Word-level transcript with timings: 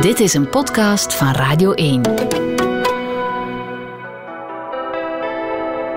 Dit 0.00 0.20
is 0.20 0.34
een 0.34 0.48
podcast 0.48 1.14
van 1.14 1.32
Radio 1.32 1.72
1. 1.72 2.02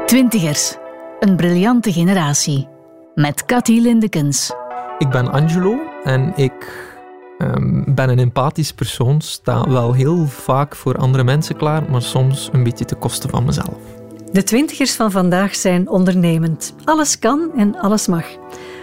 Twintigers, 0.06 0.76
een 1.20 1.36
briljante 1.36 1.94
generatie. 1.94 2.68
Met 3.16 3.46
Cathy 3.46 3.80
Lindekens. 3.80 4.52
Ik 4.98 5.10
ben 5.10 5.32
Angelo 5.32 5.80
en 6.04 6.34
ik 6.36 6.86
um, 7.38 7.84
ben 7.96 8.10
een 8.10 8.20
empathisch 8.20 8.72
persoon. 8.72 9.22
Sta 9.22 9.70
wel 9.70 9.94
heel 9.94 10.26
vaak 10.26 10.76
voor 10.76 10.98
andere 10.98 11.24
mensen 11.24 11.56
klaar, 11.56 11.84
maar 11.90 12.02
soms 12.02 12.50
een 12.52 12.64
beetje 12.64 12.86
ten 12.86 13.00
koste 13.00 13.28
van 13.28 13.46
mezelf. 13.46 13.78
De 14.32 14.44
twintigers 14.44 14.96
van 14.96 15.12
vandaag 15.12 15.56
zijn 15.56 15.90
ondernemend. 15.90 16.74
Alles 16.84 17.20
kan 17.20 17.52
en 17.58 17.80
alles 17.80 18.08
mag. 18.08 18.26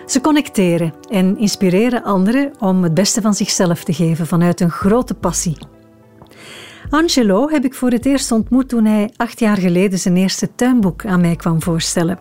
Ze 0.07 0.21
connecteren 0.21 0.95
en 1.11 1.39
inspireren 1.39 2.03
anderen 2.03 2.53
om 2.59 2.83
het 2.83 2.95
beste 2.95 3.21
van 3.21 3.35
zichzelf 3.35 3.85
te 3.85 3.93
geven 3.93 4.27
vanuit 4.27 4.61
een 4.61 4.71
grote 4.71 5.15
passie. 5.15 5.57
Angelo 6.91 7.49
heb 7.49 7.65
ik 7.65 7.75
voor 7.75 7.91
het 7.91 8.07
eerst 8.07 8.33
ontmoet 8.33 8.69
toen 8.69 8.85
hij 8.85 9.11
acht 9.17 9.39
jaar 9.39 9.57
geleden 9.57 9.99
zijn 9.99 10.17
eerste 10.17 10.55
tuinboek 10.55 11.07
aan 11.07 11.21
mij 11.21 11.37
kwam 11.37 11.63
voorstellen. 11.63 12.19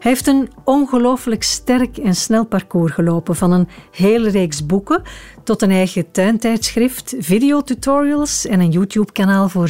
Hij 0.00 0.10
heeft 0.10 0.26
een 0.26 0.48
ongelooflijk 0.64 1.42
sterk 1.42 1.96
en 1.96 2.14
snel 2.14 2.46
parcours 2.46 2.92
gelopen, 2.92 3.36
van 3.36 3.52
een 3.52 3.68
hele 3.90 4.30
reeks 4.30 4.66
boeken 4.66 5.02
tot 5.44 5.62
een 5.62 5.70
eigen 5.70 6.10
tuintijdschrift, 6.10 7.14
videotutorials 7.18 8.46
en 8.46 8.60
een 8.60 8.70
YouTube-kanaal 8.70 9.48
voor 9.48 9.68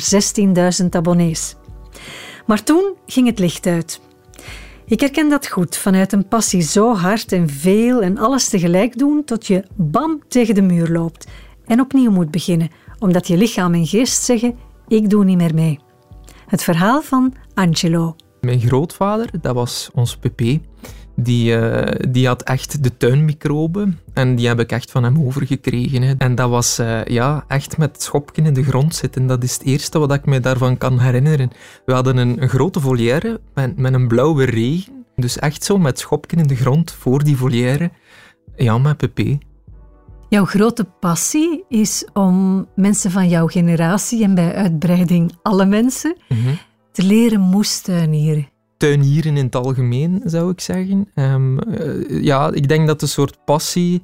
16.000 0.83 0.87
abonnees. 0.91 1.57
Maar 2.47 2.63
toen 2.63 2.95
ging 3.07 3.27
het 3.27 3.39
licht 3.39 3.67
uit. 3.67 4.01
Ik 4.89 5.01
herken 5.01 5.29
dat 5.29 5.49
goed, 5.49 5.77
vanuit 5.77 6.13
een 6.13 6.29
passie 6.29 6.61
zo 6.61 6.95
hard 6.95 7.33
en 7.33 7.49
veel 7.49 8.03
en 8.03 8.19
alles 8.19 8.49
tegelijk 8.49 8.99
doen 8.99 9.25
tot 9.25 9.47
je 9.47 9.65
bam 9.77 10.23
tegen 10.29 10.55
de 10.55 10.63
muur 10.63 10.89
loopt 10.89 11.27
en 11.67 11.81
opnieuw 11.81 12.11
moet 12.11 12.31
beginnen, 12.31 12.71
omdat 12.99 13.27
je 13.27 13.37
lichaam 13.37 13.75
en 13.75 13.87
geest 13.87 14.23
zeggen: 14.23 14.57
ik 14.87 15.11
doe 15.11 15.25
niet 15.25 15.37
meer 15.37 15.55
mee. 15.55 15.79
Het 16.47 16.63
verhaal 16.63 17.03
van 17.03 17.35
Angelo. 17.55 18.17
Mijn 18.41 18.61
grootvader, 18.61 19.31
dat 19.41 19.55
was 19.55 19.91
ons 19.95 20.17
pp, 20.17 20.41
die, 21.21 21.59
uh, 21.59 21.87
die 22.11 22.27
had 22.27 22.43
echt 22.43 22.83
de 22.83 22.97
tuinmicroben 22.97 24.01
en 24.13 24.35
die 24.35 24.47
heb 24.47 24.61
ik 24.61 24.73
echt 24.73 24.91
van 24.91 25.05
hem 25.05 25.19
overgekregen. 25.27 26.03
Hè. 26.03 26.15
En 26.19 26.35
dat 26.35 26.51
was 26.51 26.79
uh, 26.79 27.05
ja, 27.05 27.45
echt 27.49 27.79
met 27.79 28.03
schopken 28.03 28.47
in 28.47 28.55
de 28.55 28.65
grond 28.65 28.95
zitten. 28.95 29.27
Dat 29.27 29.43
is 29.43 29.53
het 29.53 29.63
eerste 29.63 29.99
wat 29.99 30.13
ik 30.13 30.27
me 30.27 30.41
daarvan 30.41 30.79
kan 30.79 30.99
herinneren. 30.99 31.51
We 31.85 31.93
hadden 31.93 32.17
een, 32.17 32.43
een 32.43 32.49
grote 32.49 32.81
volière 32.81 33.41
met, 33.55 33.79
met 33.79 33.95
een 33.95 34.09
blauwe 34.09 34.45
regen. 34.45 35.05
Dus 35.17 35.39
echt 35.39 35.65
zo 35.65 35.79
met 35.79 35.99
schopken 35.99 36.39
in 36.39 36.47
de 36.47 36.57
grond 36.57 36.93
voor 36.93 37.25
die 37.25 37.37
volière. 37.37 37.91
Ja, 38.57 38.79
met 38.79 38.97
pp. 38.97 39.21
Jouw 40.29 40.45
grote 40.45 40.85
passie 40.85 41.65
is 41.69 42.09
om 42.13 42.67
mensen 42.75 43.11
van 43.11 43.29
jouw 43.29 43.47
generatie 43.47 44.23
en 44.23 44.35
bij 44.35 44.55
uitbreiding 44.55 45.33
alle 45.43 45.65
mensen 45.65 46.17
mm 46.29 46.59
te 46.99 47.05
leren 47.05 47.41
moestuinieren? 47.41 48.49
Tuinieren 48.79 49.37
in 49.37 49.45
het 49.45 49.57
algemeen, 49.57 50.23
zou 50.25 50.51
ik 50.51 50.61
zeggen. 50.61 51.09
Um, 51.15 51.59
ja, 52.23 52.53
ik 52.53 52.69
denk 52.69 52.87
dat 52.87 53.03
een 53.03 53.09
soort 53.09 53.45
passie 53.45 54.03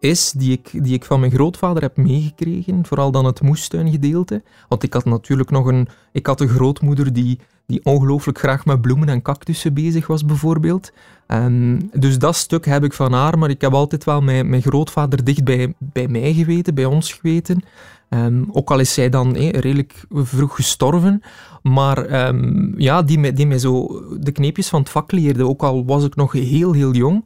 is 0.00 0.32
die 0.36 0.52
ik, 0.52 0.84
die 0.84 0.94
ik 0.94 1.04
van 1.04 1.20
mijn 1.20 1.32
grootvader 1.32 1.82
heb 1.82 1.96
meegekregen. 1.96 2.86
Vooral 2.86 3.10
dan 3.10 3.24
het 3.24 3.40
moestuingedeelte. 3.40 4.42
Want 4.68 4.82
ik 4.82 4.92
had 4.92 5.04
natuurlijk 5.04 5.50
nog 5.50 5.66
een, 5.66 5.88
ik 6.12 6.26
had 6.26 6.40
een 6.40 6.48
grootmoeder 6.48 7.12
die, 7.12 7.38
die 7.66 7.80
ongelooflijk 7.84 8.38
graag 8.38 8.64
met 8.64 8.80
bloemen 8.80 9.08
en 9.08 9.22
cactussen 9.22 9.74
bezig 9.74 10.06
was, 10.06 10.24
bijvoorbeeld. 10.24 10.92
Um, 11.28 11.90
dus 11.92 12.18
dat 12.18 12.36
stuk 12.36 12.64
heb 12.66 12.84
ik 12.84 12.92
van 12.92 13.12
haar, 13.12 13.38
maar 13.38 13.50
ik 13.50 13.60
heb 13.60 13.72
altijd 13.72 14.04
wel 14.04 14.20
mijn, 14.20 14.48
mijn 14.48 14.62
grootvader 14.62 15.24
dicht 15.24 15.44
bij, 15.44 15.74
bij 15.78 16.08
mij 16.08 16.32
geweten, 16.32 16.74
bij 16.74 16.84
ons 16.84 17.12
geweten. 17.12 17.62
Um, 18.10 18.48
ook 18.52 18.70
al 18.70 18.78
is 18.78 18.94
zij 18.94 19.08
dan 19.08 19.36
redelijk 19.36 20.04
vroeg 20.10 20.54
gestorven. 20.54 21.22
Maar 21.62 22.28
um, 22.28 22.74
ja, 22.76 23.02
die 23.02 23.18
mij, 23.18 23.32
die 23.32 23.58
zo 23.58 24.02
de 24.20 24.32
kneepjes 24.32 24.68
van 24.68 24.80
het 24.80 24.90
vak 24.90 25.12
leerde, 25.12 25.46
ook 25.46 25.62
al 25.62 25.84
was 25.84 26.04
ik 26.04 26.14
nog 26.14 26.32
heel, 26.32 26.72
heel 26.72 26.92
jong. 26.94 27.24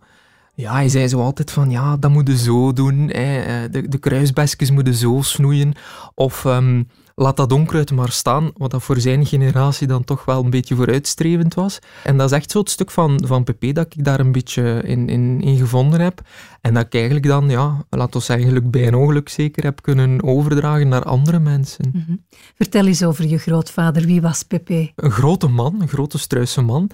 Ja, 0.54 0.72
hij 0.72 0.88
zei 0.88 1.08
zo 1.08 1.20
altijd 1.20 1.50
van, 1.50 1.70
ja, 1.70 1.96
dat 1.96 2.10
moet 2.10 2.28
je 2.28 2.36
zo 2.36 2.72
doen. 2.72 3.10
Eh, 3.10 3.62
de, 3.70 3.88
de 3.88 3.98
kruisbesjes 3.98 4.70
moeten 4.70 4.94
zo 4.94 5.18
snoeien. 5.20 5.72
Of 6.14 6.44
um, 6.44 6.88
laat 7.20 7.36
dat 7.36 7.52
onkruid 7.52 7.92
maar 7.92 8.10
staan, 8.10 8.50
wat 8.56 8.70
dat 8.70 8.82
voor 8.82 9.00
zijn 9.00 9.26
generatie 9.26 9.86
dan 9.86 10.04
toch 10.04 10.24
wel 10.24 10.44
een 10.44 10.50
beetje 10.50 10.74
vooruitstrevend 10.74 11.54
was. 11.54 11.78
En 12.04 12.16
dat 12.16 12.30
is 12.30 12.36
echt 12.36 12.50
zo 12.50 12.58
het 12.58 12.70
stuk 12.70 12.90
van, 12.90 13.24
van 13.26 13.44
PP 13.44 13.74
dat 13.74 13.94
ik 13.94 14.04
daar 14.04 14.20
een 14.20 14.32
beetje 14.32 14.82
in, 14.84 15.08
in, 15.08 15.40
in 15.40 15.56
gevonden 15.56 16.00
heb. 16.00 16.20
En 16.60 16.74
dat 16.74 16.86
ik 16.86 16.94
eigenlijk 16.94 17.26
dan, 17.26 17.48
ja, 17.48 17.84
laten 17.90 18.18
we 18.18 18.24
zeggen, 18.24 18.70
bij 18.70 18.86
een 18.86 18.94
ongeluk 18.94 19.28
zeker 19.28 19.64
heb 19.64 19.82
kunnen 19.82 20.22
overdragen 20.22 20.88
naar 20.88 21.02
andere 21.02 21.38
mensen. 21.38 21.90
Mhm. 21.92 22.16
Vertel 22.54 22.86
eens 22.86 23.02
over 23.02 23.26
je 23.26 23.38
grootvader. 23.38 24.06
Wie 24.06 24.20
was 24.20 24.42
PP? 24.42 24.68
Een 24.68 25.10
grote 25.10 25.48
man, 25.48 25.80
een 25.80 25.88
grote 25.88 26.18
struise 26.18 26.60
man. 26.60 26.90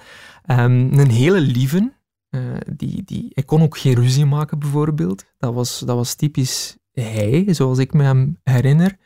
Um, 0.51 0.99
een 0.99 1.09
hele 1.09 1.39
lieve. 1.39 1.95
Uh, 2.29 2.41
die, 2.75 3.03
die, 3.05 3.31
hij 3.33 3.43
kon 3.43 3.61
ook 3.61 3.77
geen 3.77 3.95
ruzie 3.95 4.25
maken, 4.25 4.59
bijvoorbeeld. 4.59 5.25
Dat 5.37 5.53
was, 5.53 5.79
dat 5.79 5.95
was 5.95 6.15
typisch 6.15 6.77
hij, 6.91 7.45
zoals 7.47 7.77
ik 7.77 7.93
me 7.93 8.03
hem 8.03 8.39
herinner. 8.43 8.97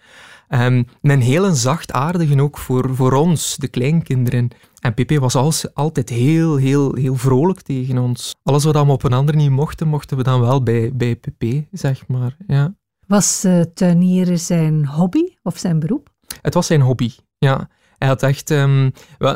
Um, 0.53 0.85
een 1.01 1.21
hele 1.21 1.53
zachtaardige 1.53 2.41
ook 2.41 2.57
voor, 2.57 2.95
voor 2.95 3.13
ons, 3.13 3.55
de 3.57 3.67
kleinkinderen. 3.67 4.49
En 4.79 4.93
Pepe 4.93 5.19
was 5.19 5.35
als, 5.35 5.73
altijd 5.73 6.09
heel, 6.09 6.55
heel, 6.55 6.95
heel 6.95 7.15
vrolijk 7.15 7.61
tegen 7.61 7.97
ons. 7.97 8.35
Alles 8.43 8.63
wat 8.63 8.73
we 8.73 8.91
op 8.91 9.03
een 9.03 9.13
ander 9.13 9.35
niet 9.35 9.49
mochten, 9.49 9.87
mochten 9.87 10.17
we 10.17 10.23
dan 10.23 10.41
wel 10.41 10.63
bij, 10.63 10.91
bij 10.93 11.15
Pepe, 11.15 11.67
zeg 11.71 12.07
maar. 12.07 12.37
Ja. 12.47 12.73
Was 13.07 13.45
uh, 13.45 13.61
tuinieren 13.73 14.39
zijn 14.39 14.85
hobby 14.87 15.23
of 15.43 15.57
zijn 15.57 15.79
beroep? 15.79 16.09
Het 16.41 16.53
was 16.53 16.67
zijn 16.67 16.81
hobby, 16.81 17.11
ja. 17.37 17.69
Hij 17.97 18.07
had 18.07 18.23
echt... 18.23 18.49
Um, 18.49 18.91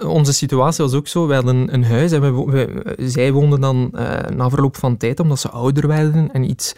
onze 0.05 0.33
situatie 0.33 0.83
was 0.83 0.93
ook 0.93 1.07
zo. 1.07 1.27
We 1.27 1.33
hadden 1.33 1.73
een 1.73 1.83
huis 1.83 2.11
en 2.11 2.21
we, 2.21 2.51
we, 2.51 2.95
zij 2.97 3.31
woonden 3.31 3.61
dan 3.61 3.91
uh, 3.93 4.19
na 4.35 4.49
verloop 4.49 4.77
van 4.77 4.97
tijd, 4.97 5.19
omdat 5.19 5.39
ze 5.39 5.49
ouder 5.49 5.87
werden 5.87 6.31
en 6.31 6.49
iets 6.49 6.75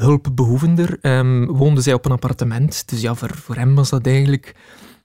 hulpbehoevender, 0.00 0.98
um, 1.02 1.46
woonde 1.46 1.80
zij 1.80 1.92
op 1.92 2.04
een 2.04 2.12
appartement. 2.12 2.88
Dus 2.88 3.00
ja, 3.00 3.14
voor, 3.14 3.34
voor 3.34 3.56
hem 3.56 3.74
was 3.74 3.90
dat 3.90 4.06
eigenlijk 4.06 4.54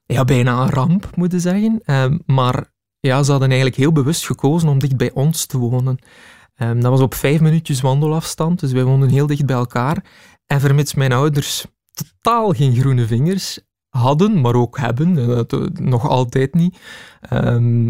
ja, 0.05 0.23
bijna 0.23 0.61
een 0.61 0.69
ramp, 0.69 1.09
moeten 1.15 1.41
zeggen. 1.41 1.81
Um, 1.85 2.21
maar 2.25 2.73
ja, 2.99 3.23
ze 3.23 3.31
hadden 3.31 3.49
eigenlijk 3.49 3.79
heel 3.79 3.91
bewust 3.91 4.25
gekozen 4.25 4.69
om 4.69 4.79
dicht 4.79 4.97
bij 4.97 5.11
ons 5.13 5.45
te 5.45 5.57
wonen. 5.57 5.97
Um, 6.57 6.81
dat 6.81 6.91
was 6.91 7.01
op 7.01 7.13
vijf 7.13 7.41
minuutjes 7.41 7.81
wandelafstand, 7.81 8.59
dus 8.59 8.71
wij 8.71 8.83
woonden 8.83 9.09
heel 9.09 9.27
dicht 9.27 9.45
bij 9.45 9.55
elkaar. 9.55 10.03
En 10.45 10.59
vermits 10.59 10.93
mijn 10.93 11.11
ouders 11.11 11.65
totaal 11.93 12.51
geen 12.51 12.75
groene 12.75 13.05
vingers 13.05 13.59
hadden, 13.89 14.41
maar 14.41 14.55
ook 14.55 14.77
hebben, 14.77 15.13
dat, 15.27 15.53
eh, 15.53 15.59
nog 15.73 16.07
altijd 16.07 16.53
niet, 16.53 16.77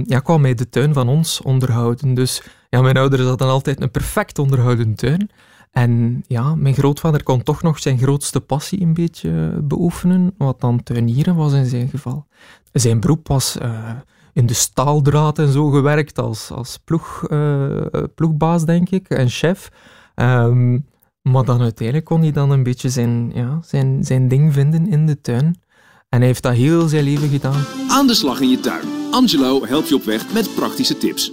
ja, 0.04 0.20
kwam 0.20 0.42
mij 0.42 0.54
de 0.54 0.70
tuin 0.70 0.94
van 0.94 1.08
ons 1.08 1.42
onderhouden. 1.42 2.14
Dus 2.14 2.42
ja, 2.70 2.82
mijn 2.82 2.98
ouders 2.98 3.24
hadden 3.24 3.48
altijd 3.48 3.82
een 3.82 3.92
perfect 3.92 4.40
onderhouden 4.40 4.96
tuin. 4.96 5.30
En 5.76 6.24
ja, 6.28 6.56
mijn 6.56 6.74
grootvader 6.74 7.24
kon 7.24 7.44
toch 7.44 7.62
nog 7.62 7.80
zijn 7.80 7.98
grootste 7.98 8.42
passie 8.42 8.82
een 8.82 8.94
beetje 8.94 9.60
beoefenen, 9.64 10.34
wat 10.38 10.62
dan 10.62 10.84
tuinieren 10.84 11.36
was 11.36 11.54
in 11.54 11.66
zijn 11.66 11.88
geval. 11.88 12.26
Zijn 12.72 13.00
beroep 13.00 13.28
was 13.28 13.58
uh, 13.62 13.90
in 14.34 14.46
de 14.46 14.54
staaldraad 14.54 15.40
en 15.40 15.52
zo 15.52 15.70
gewerkt 15.70 16.20
als, 16.20 16.52
als 16.52 16.80
ploeg, 16.84 17.28
uh, 17.30 17.82
ploegbaas, 18.16 18.66
denk 18.66 18.90
ik, 18.90 19.10
en 19.10 19.30
chef. 19.30 19.72
Um, 20.16 20.86
maar 21.22 21.46
dan 21.46 21.62
uiteindelijk 21.62 22.08
kon 22.08 22.22
hij 22.22 22.32
dan 22.32 22.52
een 22.52 22.64
beetje 22.64 22.90
zijn, 22.90 23.32
ja, 23.34 23.60
zijn, 23.64 24.04
zijn 24.04 24.28
ding 24.28 24.54
vinden 24.54 24.88
in 24.88 25.06
de 25.06 25.22
tuin. 25.22 25.62
En 26.10 26.18
hij 26.18 26.28
heeft 26.28 26.44
dat 26.44 26.54
heel 26.54 26.88
zijn 26.88 27.04
leven 27.04 27.30
gedaan. 27.30 27.64
Aan 27.88 28.08
de 28.08 28.14
slag 28.14 28.40
in 28.42 28.50
je 28.50 28.60
tuin. 28.60 28.88
Angelo 29.12 29.66
helpt 29.66 29.90
je 29.90 29.96
op 29.96 30.04
weg 30.04 30.34
met 30.34 30.56
praktische 30.56 30.98
tips. 30.98 31.32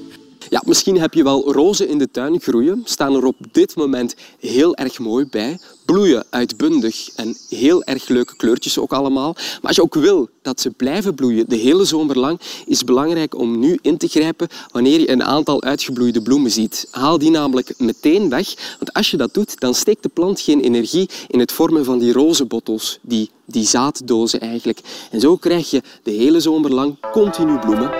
Ja, 0.53 0.63
misschien 0.67 1.01
heb 1.01 1.15
je 1.15 1.23
wel 1.23 1.53
rozen 1.53 1.89
in 1.89 1.99
de 1.99 2.11
tuin 2.11 2.41
groeien. 2.41 2.83
Staan 2.85 3.15
er 3.15 3.25
op 3.25 3.37
dit 3.53 3.77
moment 3.77 4.15
heel 4.41 4.77
erg 4.77 4.99
mooi 4.99 5.27
bij. 5.27 5.59
Bloeien 5.85 6.25
uitbundig 6.31 7.09
en 7.15 7.37
heel 7.49 7.85
erg 7.85 8.09
leuke 8.09 8.37
kleurtjes 8.37 8.79
ook 8.79 8.93
allemaal. 8.93 9.33
Maar 9.33 9.61
als 9.63 9.77
je 9.77 9.83
ook 9.83 9.95
wil 9.95 10.29
dat 10.43 10.61
ze 10.61 10.71
blijven 10.71 11.15
bloeien 11.15 11.49
de 11.49 11.57
hele 11.57 11.85
zomer 11.85 12.19
lang, 12.19 12.41
is 12.67 12.77
het 12.77 12.87
belangrijk 12.87 13.39
om 13.39 13.59
nu 13.59 13.79
in 13.83 13.97
te 13.97 14.09
grijpen 14.09 14.49
wanneer 14.71 15.01
je 15.01 15.11
een 15.11 15.25
aantal 15.25 15.63
uitgebloeide 15.63 16.23
bloemen 16.23 16.51
ziet. 16.51 16.89
Haal 16.91 17.19
die 17.19 17.31
namelijk 17.31 17.75
meteen 17.79 18.29
weg, 18.29 18.77
want 18.79 18.93
als 18.93 19.11
je 19.11 19.17
dat 19.17 19.35
doet, 19.35 19.61
dan 19.61 19.75
steekt 19.75 20.03
de 20.03 20.09
plant 20.09 20.41
geen 20.41 20.61
energie 20.61 21.09
in 21.29 21.39
het 21.39 21.53
vormen 21.53 21.85
van 21.85 21.99
die 21.99 22.13
rozenbottels, 22.13 22.99
die, 23.03 23.31
die 23.45 23.67
zaaddozen 23.67 24.41
eigenlijk. 24.41 24.81
En 25.11 25.21
zo 25.21 25.37
krijg 25.37 25.71
je 25.71 25.83
de 26.03 26.11
hele 26.11 26.41
zomer 26.41 26.71
lang 26.73 26.97
continu 27.13 27.59
bloemen. 27.59 27.91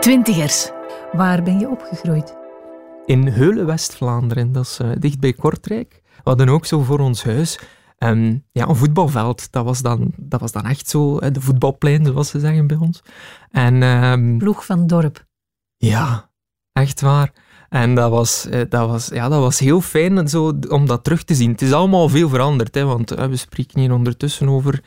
Twintigers. 0.00 0.80
Waar 1.12 1.42
ben 1.42 1.58
je 1.58 1.68
opgegroeid? 1.68 2.36
In 3.04 3.26
Heulen, 3.26 3.66
West-Vlaanderen. 3.66 4.52
Dat 4.52 4.64
is 4.64 4.78
uh, 4.82 4.90
dicht 4.98 5.20
bij 5.20 5.32
Kortrijk. 5.32 6.02
We 6.04 6.20
hadden 6.22 6.48
ook 6.48 6.66
zo 6.66 6.82
voor 6.82 6.98
ons 6.98 7.24
huis 7.24 7.58
um, 7.98 8.44
ja, 8.52 8.68
een 8.68 8.76
voetbalveld. 8.76 9.52
Dat 9.52 9.64
was, 9.64 9.82
dan, 9.82 10.12
dat 10.16 10.40
was 10.40 10.52
dan 10.52 10.66
echt 10.66 10.88
zo, 10.88 11.18
de 11.18 11.40
voetbalplein, 11.40 12.04
zoals 12.04 12.28
ze 12.28 12.40
zeggen 12.40 12.66
bij 12.66 12.76
ons. 12.76 13.02
En, 13.50 13.82
um, 13.82 14.38
Ploeg 14.38 14.64
van 14.64 14.86
dorp. 14.86 15.26
Ja, 15.76 16.30
echt 16.72 17.00
waar. 17.00 17.32
En 17.68 17.94
dat 17.94 18.10
was, 18.10 18.46
eh, 18.46 18.60
dat 18.68 18.88
was, 18.88 19.08
ja, 19.08 19.28
dat 19.28 19.40
was 19.40 19.58
heel 19.58 19.80
fijn 19.80 20.28
zo, 20.28 20.52
om 20.68 20.86
dat 20.86 21.04
terug 21.04 21.22
te 21.24 21.34
zien. 21.34 21.50
Het 21.50 21.62
is 21.62 21.72
allemaal 21.72 22.08
veel 22.08 22.28
veranderd, 22.28 22.74
hè, 22.74 22.84
want 22.84 23.10
we 23.10 23.36
spreken 23.36 23.80
hier 23.80 23.92
ondertussen 23.92 24.48
over 24.48 24.82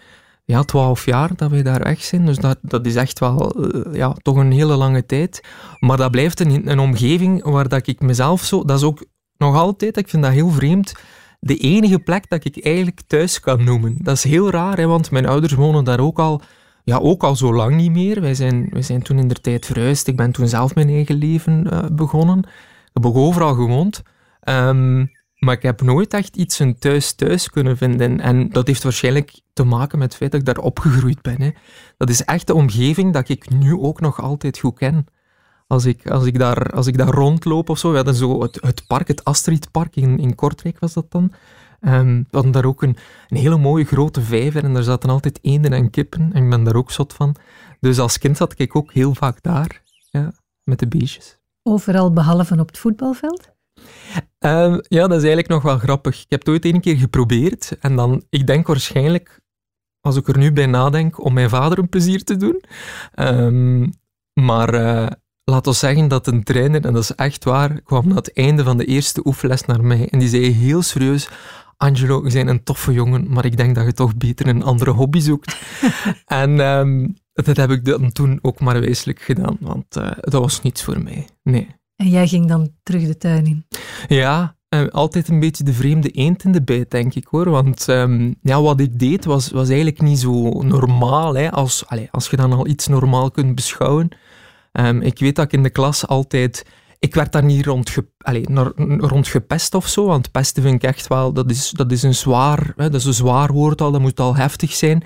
ja, 0.45 0.63
twaalf 0.63 1.05
jaar 1.05 1.35
dat 1.35 1.49
wij 1.49 1.63
daar 1.63 1.83
weg 1.83 2.03
zijn. 2.03 2.25
Dus 2.25 2.37
dat, 2.37 2.57
dat 2.61 2.85
is 2.85 2.95
echt 2.95 3.19
wel 3.19 3.51
eh, 3.51 3.93
ja, 3.93 4.13
toch 4.21 4.35
een 4.35 4.51
hele 4.51 4.75
lange 4.75 5.05
tijd. 5.05 5.43
Maar 5.79 5.97
dat 5.97 6.11
blijft 6.11 6.39
een, 6.39 6.71
een 6.71 6.79
omgeving 6.79 7.43
waar 7.43 7.67
dat 7.67 7.87
ik 7.87 7.99
mezelf 7.99 8.43
zo... 8.43 8.63
Dat 8.63 8.77
is 8.77 8.83
ook 8.83 9.05
nog 9.37 9.55
altijd, 9.55 9.97
ik 9.97 10.09
vind 10.09 10.23
dat 10.23 10.31
heel 10.31 10.49
vreemd, 10.49 10.93
de 11.39 11.57
enige 11.57 11.99
plek 11.99 12.29
dat 12.29 12.45
ik 12.45 12.63
eigenlijk 12.63 13.01
thuis 13.07 13.39
kan 13.39 13.63
noemen. 13.63 13.97
Dat 14.01 14.15
is 14.15 14.23
heel 14.23 14.49
raar, 14.49 14.77
hè, 14.77 14.85
want 14.85 15.11
mijn 15.11 15.25
ouders 15.25 15.53
wonen 15.53 15.83
daar 15.83 15.99
ook 15.99 16.19
al, 16.19 16.41
ja, 16.83 16.97
ook 16.97 17.23
al 17.23 17.35
zo 17.35 17.53
lang 17.53 17.75
niet 17.75 17.91
meer. 17.91 18.21
Wij 18.21 18.33
zijn, 18.33 18.67
wij 18.71 18.81
zijn 18.81 19.01
toen 19.01 19.19
in 19.19 19.27
de 19.27 19.41
tijd 19.41 19.65
verhuisd. 19.65 20.07
Ik 20.07 20.15
ben 20.15 20.31
toen 20.31 20.47
zelf 20.47 20.75
mijn 20.75 20.89
eigen 20.89 21.15
leven 21.15 21.67
uh, 21.73 21.79
begonnen. 21.91 22.39
Ik 22.39 22.91
heb 22.93 23.05
ook 23.05 23.15
overal 23.15 23.53
gewoond. 23.53 24.01
Um, 24.49 25.11
maar 25.45 25.55
ik 25.55 25.61
heb 25.61 25.81
nooit 25.81 26.13
echt 26.13 26.35
iets 26.35 26.59
een 26.59 26.77
thuis-thuis 26.77 27.49
kunnen 27.49 27.77
vinden. 27.77 28.19
En 28.19 28.49
dat 28.49 28.67
heeft 28.67 28.83
waarschijnlijk 28.83 29.41
te 29.53 29.63
maken 29.63 29.99
met 29.99 30.07
het 30.07 30.17
feit 30.17 30.31
dat 30.31 30.39
ik 30.39 30.45
daar 30.45 30.63
opgegroeid 30.63 31.21
ben. 31.21 31.41
Hè. 31.41 31.51
Dat 31.97 32.09
is 32.09 32.23
echt 32.23 32.47
de 32.47 32.53
omgeving 32.53 33.13
dat 33.13 33.29
ik 33.29 33.49
nu 33.49 33.73
ook 33.73 33.99
nog 33.99 34.21
altijd 34.21 34.59
goed 34.59 34.77
ken. 34.77 35.05
Als 35.67 35.85
ik, 35.85 36.09
als 36.09 36.25
ik, 36.25 36.39
daar, 36.39 36.71
als 36.71 36.87
ik 36.87 36.97
daar 36.97 37.07
rondloop 37.07 37.69
of 37.69 37.77
zo, 37.77 37.89
we 37.89 37.95
hadden 37.95 38.15
zo 38.15 38.41
het, 38.41 38.57
het 38.61 38.83
park, 38.87 39.07
het 39.07 39.23
Astridpark 39.23 39.95
in, 39.95 40.19
in 40.19 40.35
Kortrijk 40.35 40.79
was 40.79 40.93
dat 40.93 41.11
dan. 41.11 41.33
Um, 41.81 42.17
we 42.17 42.35
hadden 42.35 42.51
daar 42.51 42.65
ook 42.65 42.81
een, 42.81 42.97
een 43.27 43.37
hele 43.37 43.57
mooie 43.57 43.85
grote 43.85 44.21
vijver 44.21 44.63
en 44.63 44.73
daar 44.73 44.83
zaten 44.83 45.09
altijd 45.09 45.39
eenden 45.41 45.73
en 45.73 45.89
kippen. 45.89 46.29
En 46.33 46.43
ik 46.43 46.49
ben 46.49 46.63
daar 46.63 46.75
ook 46.75 46.91
zot 46.91 47.13
van. 47.13 47.35
Dus 47.79 47.99
als 47.99 48.17
kind 48.17 48.37
zat 48.37 48.53
ik 48.59 48.75
ook 48.75 48.93
heel 48.93 49.13
vaak 49.13 49.41
daar, 49.41 49.81
ja, 50.09 50.31
met 50.63 50.79
de 50.79 50.87
beestjes. 50.87 51.37
Overal 51.63 52.13
behalve 52.13 52.59
op 52.59 52.67
het 52.67 52.77
voetbalveld? 52.77 53.54
Ehm, 54.39 54.79
ja, 54.87 55.01
dat 55.01 55.17
is 55.17 55.23
eigenlijk 55.23 55.47
nog 55.47 55.61
wel 55.61 55.77
grappig. 55.77 56.21
Ik 56.21 56.29
heb 56.29 56.39
het 56.39 56.49
ooit 56.49 56.65
één 56.65 56.81
keer 56.81 56.97
geprobeerd 56.97 57.77
en 57.79 57.95
dan, 57.95 58.23
ik 58.29 58.47
denk 58.47 58.67
waarschijnlijk, 58.67 59.39
als 60.01 60.15
ik 60.15 60.27
er 60.27 60.37
nu 60.37 60.51
bij 60.51 60.65
nadenk, 60.65 61.23
om 61.23 61.33
mijn 61.33 61.49
vader 61.49 61.77
een 61.77 61.89
plezier 61.89 62.23
te 62.23 62.37
doen. 62.37 62.63
Um, 63.15 63.93
maar 64.33 64.73
uh, 64.73 65.07
laat 65.43 65.67
ons 65.67 65.79
zeggen 65.79 66.07
dat 66.07 66.27
een 66.27 66.43
trainer, 66.43 66.85
en 66.85 66.93
dat 66.93 67.03
is 67.03 67.15
echt 67.15 67.43
waar, 67.43 67.81
kwam 67.81 68.07
na 68.07 68.15
het 68.15 68.33
einde 68.33 68.63
van 68.63 68.77
de 68.77 68.85
eerste 68.85 69.21
oefenles 69.25 69.65
naar 69.65 69.83
mij 69.83 70.07
en 70.09 70.19
die 70.19 70.29
zei 70.29 70.51
heel 70.51 70.81
serieus, 70.81 71.29
Angelo, 71.77 72.23
je 72.23 72.33
bent 72.33 72.49
een 72.49 72.63
toffe 72.63 72.93
jongen, 72.93 73.31
maar 73.31 73.45
ik 73.45 73.57
denk 73.57 73.75
dat 73.75 73.85
je 73.85 73.93
toch 73.93 74.15
beter 74.15 74.47
een 74.47 74.63
andere 74.63 74.91
hobby 74.91 75.19
zoekt. 75.19 75.57
en 76.25 76.59
um, 76.59 77.15
dat 77.33 77.57
heb 77.57 77.71
ik 77.71 77.85
dan 77.85 78.11
toen 78.11 78.39
ook 78.41 78.59
maar 78.59 78.79
wezenlijk 78.79 79.21
gedaan, 79.21 79.57
want 79.59 79.97
uh, 79.97 80.11
dat 80.19 80.41
was 80.41 80.61
niets 80.61 80.83
voor 80.83 81.01
mij. 81.01 81.27
Nee. 81.43 81.75
En 81.95 82.09
jij 82.09 82.27
ging 82.27 82.47
dan 82.47 82.71
terug 82.83 83.05
de 83.05 83.17
tuin 83.17 83.45
in? 83.45 83.65
Ja, 84.07 84.55
uh, 84.69 84.87
altijd 84.87 85.27
een 85.27 85.39
beetje 85.39 85.63
de 85.63 85.73
vreemde 85.73 86.09
eend 86.09 86.43
in 86.43 86.51
de 86.51 86.61
bijt, 86.61 86.91
denk 86.91 87.13
ik 87.13 87.27
hoor. 87.29 87.49
Want 87.49 87.87
um, 87.87 88.35
ja, 88.41 88.61
wat 88.61 88.79
ik 88.79 88.99
deed 88.99 89.25
was, 89.25 89.49
was 89.49 89.67
eigenlijk 89.67 90.01
niet 90.01 90.19
zo 90.19 90.61
normaal. 90.61 91.35
Hè, 91.35 91.51
als, 91.51 91.87
allez, 91.87 92.07
als 92.11 92.29
je 92.29 92.35
dan 92.35 92.53
al 92.53 92.67
iets 92.67 92.87
normaal 92.87 93.31
kunt 93.31 93.55
beschouwen. 93.55 94.09
Um, 94.71 95.01
ik 95.01 95.19
weet 95.19 95.35
dat 95.35 95.45
ik 95.45 95.53
in 95.53 95.63
de 95.63 95.69
klas 95.69 96.07
altijd. 96.07 96.65
Ik 96.99 97.15
werd 97.15 97.31
daar 97.31 97.43
niet 97.43 97.65
rond, 97.65 97.89
ge, 97.89 98.05
allez, 98.17 98.45
rond 98.97 99.27
gepest 99.27 99.73
of 99.73 99.87
zo, 99.87 100.05
want 100.05 100.31
pesten 100.31 100.63
vind 100.63 100.75
ik 100.75 100.83
echt 100.83 101.07
wel, 101.07 101.33
dat 101.33 101.49
is, 101.49 101.69
dat 101.69 101.91
is 101.91 102.03
een 102.03 102.15
zwaar, 102.15 102.73
hè, 102.75 102.89
dat 102.89 102.99
is 102.99 103.05
een 103.05 103.13
zwaar 103.13 103.51
woord 103.51 103.81
al, 103.81 103.91
dat 103.91 104.01
moet 104.01 104.19
al 104.19 104.35
heftig 104.35 104.73
zijn. 104.73 105.03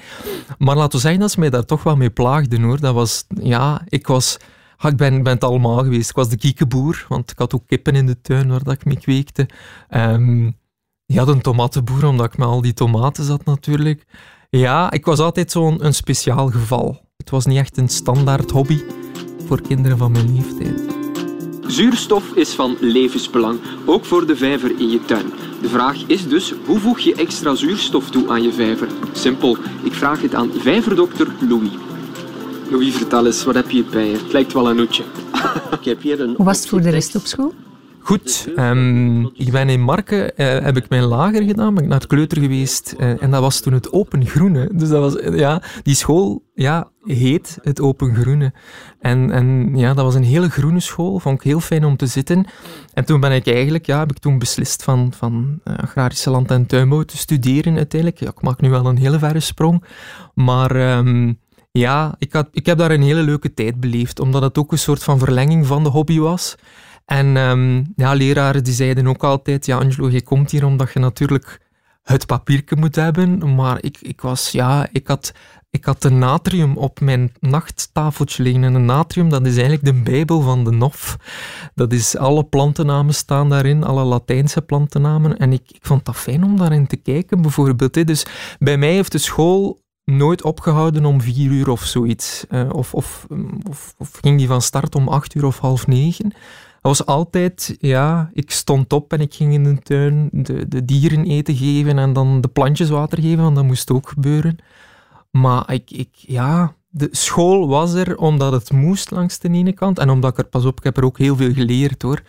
Maar 0.58 0.76
laten 0.76 0.92
we 0.92 1.00
zeggen 1.00 1.20
dat 1.20 1.32
ze 1.32 1.40
mij 1.40 1.50
daar 1.50 1.66
toch 1.66 1.84
wel 1.84 1.96
mee 1.96 2.10
plaagden 2.10 2.62
hoor. 2.62 2.80
Dat 2.80 2.94
was, 2.94 3.26
ja, 3.42 3.82
ik 3.88 4.08
was, 4.08 4.38
ik 4.82 4.98
ben, 4.98 5.26
het 5.26 5.44
allemaal 5.44 5.78
geweest. 5.78 6.10
Ik 6.10 6.16
was 6.16 6.30
de 6.30 6.38
kiekenboer, 6.38 7.06
want 7.08 7.32
ik 7.32 7.38
had 7.38 7.54
ook 7.54 7.68
kippen 7.68 7.96
in 7.96 8.06
de 8.06 8.22
tuin 8.22 8.50
waar 8.50 8.64
dat 8.64 8.74
ik 8.74 8.86
mee 8.86 9.00
kweekte. 9.00 9.50
Um, 9.90 10.58
ja, 11.06 11.28
een 11.28 11.42
tomatenboer, 11.42 12.06
omdat 12.06 12.26
ik 12.26 12.38
met 12.38 12.48
al 12.48 12.62
die 12.62 12.74
tomaten 12.74 13.24
zat 13.24 13.46
natuurlijk. 13.46 14.06
Ja, 14.50 14.92
ik 14.92 15.06
was 15.06 15.20
altijd 15.20 15.52
zo'n 15.52 15.86
een 15.86 15.94
speciaal 15.94 16.48
geval. 16.48 17.02
Het 17.18 17.30
was 17.30 17.46
niet 17.46 17.58
echt 17.58 17.78
een 17.78 17.90
standaard 17.90 18.52
hobby 18.52 18.82
voor 19.46 19.62
kinderen 19.62 19.98
van 19.98 20.12
mijn 20.12 20.36
leeftijd. 20.36 20.98
Zuurstof 21.68 22.32
is 22.36 22.54
van 22.54 22.78
levensbelang, 22.80 23.60
ook 23.86 24.06
voor 24.06 24.28
de 24.28 24.36
vijver 24.36 24.80
in 24.80 24.90
je 24.90 25.06
tuin. 25.06 25.26
De 25.62 25.70
vraag 25.70 26.04
is 26.08 26.28
dus, 26.28 26.54
hoe 26.66 26.80
voeg 26.80 27.00
je 27.00 27.16
extra 27.16 27.56
zuurstof 27.56 28.10
toe 28.10 28.30
aan 28.30 28.44
je 28.44 28.54
vijver? 28.54 28.88
Simpel, 29.12 29.58
ik 29.84 29.94
vraag 29.94 30.22
het 30.22 30.36
aan 30.36 30.52
vijverdokter 30.52 31.28
Louis. 31.50 31.89
Louis, 32.70 32.96
vertel 32.96 33.26
eens, 33.26 33.44
wat 33.44 33.56
heb 33.56 33.70
je 33.70 33.84
bij 33.84 34.06
je? 34.06 34.18
Het 34.18 34.32
lijkt 34.32 34.54
wel 34.54 34.70
een 34.70 34.78
hoedje. 34.78 35.04
ik 35.80 35.86
heb 35.86 36.02
hier 36.02 36.22
een 36.22 36.34
Hoe 36.36 36.46
was 36.46 36.58
het 36.58 36.68
voor 36.68 36.82
de 36.82 36.90
rest 36.90 37.16
op 37.16 37.26
school? 37.26 37.54
Goed, 38.00 38.50
um, 38.56 39.26
ik 39.34 39.52
ben 39.52 39.70
in 39.70 39.82
Marken, 39.82 40.22
uh, 40.22 40.60
heb 40.60 40.78
ik 40.78 40.90
mijn 40.90 41.04
lager 41.04 41.44
gedaan, 41.44 41.74
ben 41.74 41.84
ik 41.84 41.90
naar 41.90 42.00
het 42.00 42.08
kleuter 42.08 42.42
geweest 42.42 42.96
uh, 42.98 43.24
en 43.24 43.32
dat 43.32 43.42
was 43.42 43.60
toen 43.60 43.74
het 43.74 43.92
Open 43.92 44.26
Groene. 44.26 44.70
Dus 44.74 44.90
dat 44.90 45.00
was, 45.00 45.34
ja, 45.36 45.62
die 45.84 45.96
school 45.96 46.44
ja, 46.54 46.92
heet 47.04 47.58
het 47.62 47.82
Open 47.82 48.16
Groene. 48.16 48.54
En, 49.00 49.32
en 49.32 49.72
ja, 49.76 49.94
dat 49.94 50.06
was 50.06 50.16
een 50.16 50.24
hele 50.24 50.50
groene 50.50 50.80
school, 50.80 51.20
vond 51.20 51.36
ik 51.36 51.44
heel 51.44 51.60
fijn 51.60 51.86
om 51.86 51.98
te 51.98 52.06
zitten. 52.06 52.46
En 52.94 53.06
toen 53.06 53.20
ben 53.20 53.32
ik 53.32 53.48
eigenlijk, 53.48 53.86
ja, 53.86 54.00
heb 54.00 54.12
ik 54.12 54.20
toen 54.20 54.40
beslist 54.40 54.84
van, 54.84 55.14
van 55.16 55.60
uh, 55.66 55.78
agrarische 55.78 56.30
land- 56.30 56.52
en 56.52 56.66
tuinbouw 56.66 57.04
te 57.04 57.18
studeren 57.18 57.76
uiteindelijk. 57.76 58.20
Ja, 58.20 58.28
ik 58.28 58.42
maak 58.42 58.62
nu 58.62 58.70
wel 58.70 58.86
een 58.86 58.98
hele 58.98 59.20
verre 59.20 59.40
sprong, 59.40 59.84
maar... 60.34 60.98
Um, 60.98 61.40
ja, 61.80 62.16
ik, 62.18 62.34
had, 62.34 62.48
ik 62.52 62.66
heb 62.66 62.78
daar 62.78 62.92
een 62.92 63.02
hele 63.02 63.22
leuke 63.22 63.54
tijd 63.54 63.80
beleefd, 63.80 64.20
omdat 64.20 64.42
het 64.42 64.58
ook 64.58 64.72
een 64.72 64.78
soort 64.78 65.04
van 65.04 65.20
verlenging 65.20 65.66
van 65.66 65.84
de 65.84 65.90
hobby 65.90 66.20
was. 66.20 66.56
En 67.06 67.38
um, 67.38 67.94
ja, 67.96 68.14
leraren 68.14 68.64
die 68.64 68.74
zeiden 68.74 69.08
ook 69.08 69.24
altijd, 69.24 69.66
ja 69.66 69.78
Angelo, 69.78 70.10
je 70.10 70.24
komt 70.24 70.52
hier 70.52 70.66
omdat 70.66 70.94
je 70.94 71.00
natuurlijk 71.00 71.60
het 72.04 72.26
papiertje 72.26 72.76
moet 72.76 72.96
hebben. 72.96 73.56
Maar 73.56 73.78
ik, 73.82 73.98
ik 74.02 74.22
was, 74.22 74.52
ja, 74.52 74.88
ik 74.92 75.08
had, 75.08 75.34
ik 75.70 75.86
had 75.86 76.02
de 76.02 76.10
natrium 76.10 76.78
op 76.78 77.00
mijn 77.00 77.32
nachttafeltje 77.40 78.44
liggen. 78.44 78.64
En 78.64 78.74
een 78.74 78.86
natrium, 78.86 79.30
dat 79.30 79.46
is 79.46 79.58
eigenlijk 79.58 79.86
de 79.86 80.12
bijbel 80.12 80.42
van 80.42 80.64
de 80.64 80.72
NOF. 80.72 81.18
Dat 81.76 81.94
is, 81.94 82.18
alle 82.18 82.44
plantennamen 82.44 83.14
staan 83.14 83.50
daarin, 83.50 83.84
alle 83.84 84.04
Latijnse 84.04 84.62
plantennamen. 84.62 85.38
En 85.38 85.54
ik, 85.54 85.72
ik 85.72 85.86
vond 85.86 86.06
dat 86.06 86.16
fijn 86.16 86.44
om 86.44 86.58
daarin 86.58 86.88
te 86.88 86.98
kijken, 86.98 87.42
bijvoorbeeld. 87.42 88.08
Dus 88.08 88.26
bij 88.60 88.78
mij 88.78 88.94
heeft 88.94 89.12
de 89.12 89.18
school 89.18 89.82
nooit 90.10 90.44
opgehouden 90.44 91.06
om 91.06 91.22
vier 91.22 91.52
uur 91.52 91.70
of 91.70 91.84
zoiets. 91.84 92.46
Uh, 92.50 92.70
of, 92.72 92.94
of, 92.94 93.28
of, 93.70 93.94
of, 93.98 94.18
ging 94.22 94.38
die 94.38 94.48
van 94.48 94.62
start 94.62 94.96
om 94.96 95.08
acht 95.08 95.36
uur 95.36 95.46
of 95.46 95.60
half 95.60 95.88
negen. 95.88 96.30
Dat 96.82 96.98
was 96.98 97.06
altijd, 97.06 97.76
ja, 97.80 98.30
ik 98.34 98.52
stond 98.52 98.94
op 98.94 99.14
en 99.14 99.20
ik 99.20 99.34
ging 99.34 99.54
in 99.54 99.64
de 99.64 99.80
tuin 99.80 100.30
de, 100.32 100.68
de 100.68 100.86
dieren 100.86 101.26
eten 101.26 101.56
geven 101.56 101.98
en 101.98 102.14
dan 102.14 102.42
de 102.42 102.48
plantjes 102.48 102.90
water 102.90 103.22
geven, 103.22 103.44
want 103.44 103.56
dat 103.56 103.66
moest 103.66 103.92
ook 103.92 104.10
gebeuren. 104.10 104.58
Maar 105.32 105.74
ik, 105.74 105.92
ik, 105.92 106.10
ja, 106.12 106.74
de 106.90 107.08
school 107.12 107.68
was 107.68 107.94
er 107.94 108.18
omdat 108.18 108.52
het 108.52 108.72
moest 108.72 109.12
langs 109.12 109.40
de 109.40 109.50
ene 109.50 109.74
kant 109.74 110.00
en 110.00 110.10
omdat 110.10 110.32
ik 110.32 110.38
er, 110.38 110.46
pas 110.46 110.66
op, 110.66 110.78
ik 110.78 110.84
heb 110.84 110.98
er 110.98 111.06
ook 111.06 111.18
heel 111.18 111.36
veel 111.36 111.54
geleerd 111.54 112.02
hoor. 112.02 112.22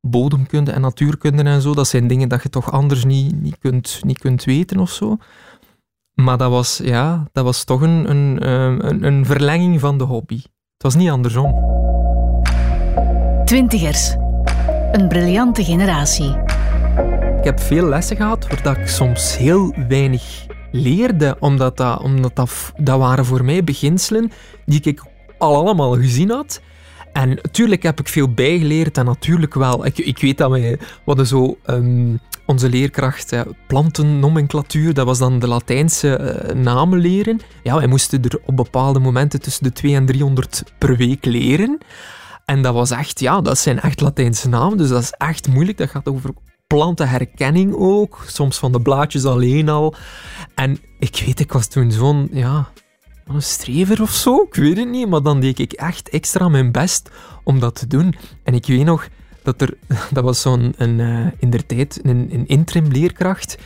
Bodemkunde 0.00 0.70
en 0.70 0.80
natuurkunde 0.80 1.42
en 1.42 1.62
zo, 1.62 1.74
dat 1.74 1.88
zijn 1.88 2.06
dingen 2.06 2.28
dat 2.28 2.42
je 2.42 2.48
toch 2.48 2.72
anders 2.72 3.04
niet, 3.04 3.42
niet, 3.42 3.58
kunt, 3.58 4.00
niet 4.04 4.18
kunt 4.18 4.44
weten 4.44 4.78
of 4.78 4.90
zo. 4.90 5.18
Maar 6.22 6.36
dat 6.36 6.50
was, 6.50 6.80
ja, 6.84 7.24
dat 7.32 7.44
was 7.44 7.64
toch 7.64 7.80
een, 7.80 8.10
een, 8.10 8.38
eh, 8.38 8.88
een, 8.88 9.04
een 9.04 9.26
verlenging 9.26 9.80
van 9.80 9.98
de 9.98 10.04
hobby. 10.04 10.36
Het 10.72 10.82
was 10.82 10.94
niet 10.94 11.10
andersom. 11.10 11.54
Twintigers. 13.44 14.16
Een 14.92 15.08
briljante 15.08 15.64
generatie. 15.64 16.36
Ik 17.38 17.44
heb 17.44 17.60
veel 17.60 17.88
lessen 17.88 18.16
gehad 18.16 18.62
waar 18.62 18.80
ik 18.80 18.86
soms 18.86 19.36
heel 19.36 19.74
weinig 19.88 20.46
leerde, 20.70 21.36
omdat, 21.40 21.76
dat, 21.76 22.00
omdat 22.02 22.36
dat, 22.36 22.72
dat 22.76 22.98
waren 22.98 23.24
voor 23.24 23.44
mij 23.44 23.64
beginselen 23.64 24.30
die 24.66 24.80
ik 24.82 25.02
al 25.38 25.56
allemaal 25.56 25.94
gezien 25.94 26.30
had. 26.30 26.60
En 27.12 27.28
natuurlijk 27.28 27.82
heb 27.82 28.00
ik 28.00 28.08
veel 28.08 28.32
bijgeleerd 28.34 28.98
en 28.98 29.04
natuurlijk 29.04 29.54
wel. 29.54 29.86
Ik, 29.86 29.98
ik 29.98 30.18
weet 30.18 30.38
dat 30.38 30.50
we 30.50 30.78
hadden 31.04 31.26
zo 31.26 31.58
um, 31.66 32.20
onze 32.48 32.68
leerkracht 32.68 33.30
ja, 33.30 33.46
plantennomenclatuur, 33.66 34.94
dat 34.94 35.06
was 35.06 35.18
dan 35.18 35.38
de 35.38 35.48
Latijnse 35.48 36.18
uh, 36.20 36.54
namen 36.62 36.98
leren. 36.98 37.40
Ja, 37.62 37.76
wij 37.76 37.86
moesten 37.86 38.22
er 38.22 38.40
op 38.44 38.56
bepaalde 38.56 38.98
momenten 38.98 39.40
tussen 39.40 39.64
de 39.64 39.72
200 39.72 40.10
en 40.10 40.18
300 40.18 40.62
per 40.78 40.96
week 40.96 41.24
leren. 41.24 41.78
En 42.44 42.62
dat 42.62 42.74
was 42.74 42.90
echt, 42.90 43.20
ja, 43.20 43.40
dat 43.40 43.58
zijn 43.58 43.80
echt 43.80 44.00
Latijnse 44.00 44.48
namen, 44.48 44.78
dus 44.78 44.88
dat 44.88 45.02
is 45.02 45.10
echt 45.10 45.48
moeilijk. 45.48 45.78
Dat 45.78 45.90
gaat 45.90 46.08
over 46.08 46.30
plantenherkenning 46.66 47.74
ook, 47.74 48.24
soms 48.26 48.58
van 48.58 48.72
de 48.72 48.80
blaadjes 48.80 49.24
alleen 49.24 49.68
al. 49.68 49.94
En 50.54 50.78
ik 50.98 51.22
weet, 51.26 51.40
ik 51.40 51.52
was 51.52 51.66
toen 51.66 51.92
zo'n, 51.92 52.28
ja, 52.32 52.68
een 53.26 53.42
strever 53.42 54.02
of 54.02 54.10
zo, 54.10 54.42
ik 54.42 54.54
weet 54.54 54.76
het 54.76 54.88
niet, 54.88 55.08
maar 55.08 55.22
dan 55.22 55.40
deed 55.40 55.58
ik 55.58 55.72
echt 55.72 56.08
extra 56.08 56.48
mijn 56.48 56.72
best 56.72 57.10
om 57.44 57.60
dat 57.60 57.74
te 57.74 57.86
doen. 57.86 58.14
En 58.44 58.54
ik 58.54 58.66
weet 58.66 58.84
nog 58.84 59.08
dat 59.56 59.68
er, 59.68 59.76
dat 60.16 60.24
was 60.24 60.40
zo'n, 60.40 60.74
uh, 60.78 61.26
in 61.38 61.50
der 61.50 61.66
tijd, 61.66 62.00
een, 62.02 62.28
een 62.32 62.46
interim 62.46 62.86
leerkracht. 62.86 63.58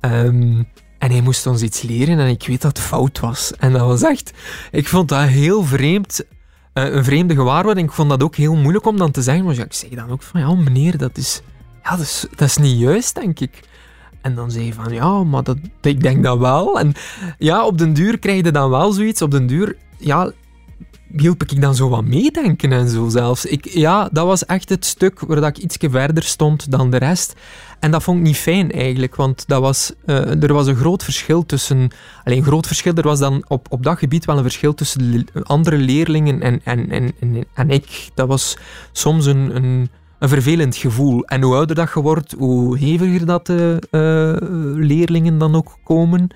Um, 0.00 0.66
en 0.98 1.10
hij 1.10 1.20
moest 1.20 1.46
ons 1.46 1.62
iets 1.62 1.82
leren 1.82 2.18
en 2.18 2.28
ik 2.28 2.46
weet 2.46 2.62
dat 2.62 2.76
het 2.76 2.86
fout 2.86 3.20
was. 3.20 3.52
En 3.58 3.72
dat 3.72 3.80
was 3.80 4.02
echt, 4.02 4.32
ik 4.70 4.88
vond 4.88 5.08
dat 5.08 5.28
heel 5.28 5.62
vreemd 5.62 6.24
eh, 6.72 6.94
een 6.94 7.04
vreemde 7.04 7.34
gewaarwording. 7.34 7.88
Ik 7.88 7.94
vond 7.94 8.08
dat 8.08 8.22
ook 8.22 8.36
heel 8.36 8.56
moeilijk 8.56 8.86
om 8.86 8.96
dan 8.96 9.10
te 9.10 9.22
zeggen. 9.22 9.44
Maar 9.44 9.58
ik 9.58 9.72
zei 9.72 9.94
dan 9.94 10.10
ook 10.10 10.22
van, 10.22 10.40
ja 10.40 10.54
meneer, 10.54 10.98
dat 10.98 11.16
is, 11.16 11.40
ja, 11.82 11.90
dat 11.90 12.00
is, 12.00 12.26
dat 12.30 12.48
is 12.48 12.56
niet 12.56 12.78
juist, 12.78 13.14
denk 13.14 13.40
ik. 13.40 13.60
En 14.20 14.34
dan 14.34 14.50
zei 14.50 14.64
je 14.64 14.72
van, 14.72 14.92
ja, 14.92 15.24
maar 15.24 15.42
dat, 15.42 15.56
ik 15.80 16.02
denk 16.02 16.22
dat 16.22 16.38
wel. 16.38 16.78
En 16.78 16.92
ja, 17.38 17.66
op 17.66 17.78
den 17.78 17.92
duur 17.92 18.18
krijg 18.18 18.44
je 18.44 18.52
dan 18.52 18.70
wel 18.70 18.92
zoiets. 18.92 19.22
Op 19.22 19.30
den 19.30 19.46
duur, 19.46 19.76
ja, 19.96 20.32
hielp 21.16 21.42
ik 21.42 21.60
dan 21.60 21.74
zo 21.74 21.88
wat 21.88 22.04
meedenken 22.04 22.72
en 22.72 22.88
zo 22.88 23.08
zelfs. 23.08 23.44
Ik, 23.44 23.68
ja, 23.68 24.08
dat 24.12 24.26
was 24.26 24.46
echt 24.46 24.68
het 24.68 24.84
stuk 24.84 25.20
waar 25.20 25.40
dat 25.40 25.56
ik 25.56 25.62
iets 25.62 25.76
verder 25.80 26.22
stond 26.22 26.70
dan 26.70 26.90
de 26.90 26.96
rest. 26.96 27.34
En 27.80 27.90
dat 27.90 28.02
vond 28.02 28.18
ik 28.18 28.24
niet 28.24 28.36
fijn 28.36 28.70
eigenlijk, 28.70 29.16
want 29.16 29.44
dat 29.46 29.60
was, 29.60 29.92
uh, 30.06 30.42
er 30.42 30.52
was 30.52 30.66
een 30.66 30.76
groot 30.76 31.04
verschil 31.04 31.46
tussen... 31.46 31.90
Alleen 32.24 32.38
een 32.38 32.44
groot 32.44 32.66
verschil, 32.66 32.94
er 32.94 33.02
was 33.02 33.18
dan 33.18 33.44
op, 33.48 33.66
op 33.70 33.82
dat 33.82 33.98
gebied 33.98 34.24
wel 34.24 34.36
een 34.36 34.42
verschil 34.42 34.74
tussen 34.74 35.26
andere 35.42 35.76
leerlingen 35.76 36.42
en, 36.42 36.60
en, 36.64 36.90
en, 36.90 37.14
en, 37.54 37.70
ik. 37.70 38.08
Dat 38.14 38.28
was 38.28 38.56
soms 38.92 39.26
een, 39.26 39.56
een, 39.56 39.90
een, 40.18 40.28
vervelend 40.28 40.76
gevoel. 40.76 41.24
En 41.24 41.42
hoe 41.42 41.54
ouder 41.54 41.76
dat 41.76 41.90
je 41.94 42.00
wordt, 42.00 42.34
hoe 42.38 42.78
heviger 42.78 43.26
dat 43.26 43.46
de 43.46 43.82
uh, 43.90 44.48
leerlingen 44.86 45.38
dan 45.38 45.54
ook 45.54 45.78
komen. 45.84 46.30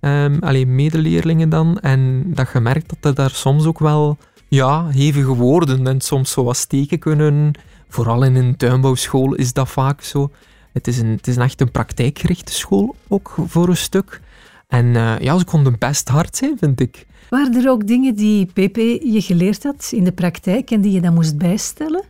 Um, 0.00 0.38
alleen 0.40 0.74
medeleerlingen 0.74 1.48
dan. 1.48 1.78
En 1.78 2.24
dat 2.26 2.48
je 2.52 2.60
merkt 2.60 2.88
dat 2.88 3.04
er 3.04 3.14
daar 3.14 3.30
soms 3.30 3.64
ook 3.64 3.78
wel 3.78 4.18
ja, 4.48 4.88
hevige 4.88 5.34
woorden 5.34 5.86
en 5.86 6.00
soms 6.00 6.30
zo 6.30 6.44
wat 6.44 6.56
steken 6.56 6.98
kunnen. 6.98 7.52
Vooral 7.88 8.22
in 8.22 8.34
een 8.34 8.56
tuinbouwschool 8.56 9.34
is 9.34 9.52
dat 9.52 9.68
vaak 9.68 10.02
zo. 10.02 10.30
Het 10.72 10.86
is, 10.86 10.98
een, 10.98 11.08
het 11.08 11.26
is 11.26 11.36
echt 11.36 11.60
een 11.60 11.70
praktijkgerichte 11.70 12.52
school, 12.52 12.96
ook 13.08 13.34
voor 13.46 13.68
een 13.68 13.76
stuk. 13.76 14.20
En 14.68 14.86
uh, 14.86 15.18
ja, 15.18 15.38
ze 15.38 15.44
konden 15.44 15.78
best 15.78 16.08
hard 16.08 16.36
zijn, 16.36 16.58
vind 16.58 16.80
ik. 16.80 17.06
Waren 17.28 17.64
er 17.64 17.70
ook 17.70 17.86
dingen 17.86 18.14
die 18.14 18.46
PP 18.46 18.76
je 19.02 19.20
geleerd 19.20 19.62
had 19.62 19.90
in 19.94 20.04
de 20.04 20.12
praktijk 20.12 20.70
en 20.70 20.80
die 20.80 20.92
je 20.92 21.00
dan 21.00 21.14
moest 21.14 21.38
bijstellen? 21.38 22.04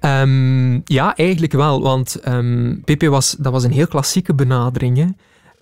Um, 0.00 0.82
ja, 0.84 1.16
eigenlijk 1.16 1.52
wel, 1.52 1.82
want 1.82 2.28
um, 2.28 2.82
ehm, 2.84 2.96
PP 2.96 3.02
was, 3.02 3.36
dat 3.38 3.52
was 3.52 3.64
een 3.64 3.72
heel 3.72 3.86
klassieke 3.86 4.34
benadering. 4.34 4.96
Hè. 4.96 5.06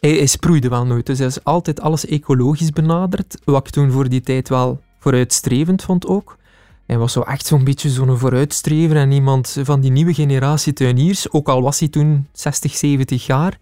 Hij, 0.01 0.11
hij, 0.11 0.27
sproeide 0.27 0.69
wel 0.69 0.87
nooit, 0.87 1.07
dus 1.07 1.19
hij 1.19 1.27
is 1.27 1.45
altijd 1.45 1.81
alles 1.81 2.07
ecologisch 2.07 2.71
benaderd, 2.71 3.39
wat 3.45 3.67
ik 3.67 3.73
toen 3.73 3.91
voor 3.91 4.09
die 4.09 4.21
tijd 4.21 4.49
wel 4.49 4.81
vooruitstrevend 4.99 5.83
vond 5.83 6.07
ook. 6.07 6.37
Hij 6.87 6.99
was 6.99 7.13
zo 7.13 7.21
echt 7.21 7.47
zo'n 7.47 7.65
beetje 7.65 7.91
zo'n 7.91 8.19
vooruitstrever 8.19 8.97
en 8.97 9.11
iemand 9.13 9.57
van 9.63 9.81
die 9.81 9.91
nieuwe 9.91 10.15
generatie 10.15 10.73
tuiniers, 10.73 11.31
ook 11.31 11.49
al 11.49 11.63
was 11.63 11.79
hij 11.79 11.89
toen 11.89 12.27
60, 12.33 12.75
70 12.75 13.27
jaar. 13.27 13.59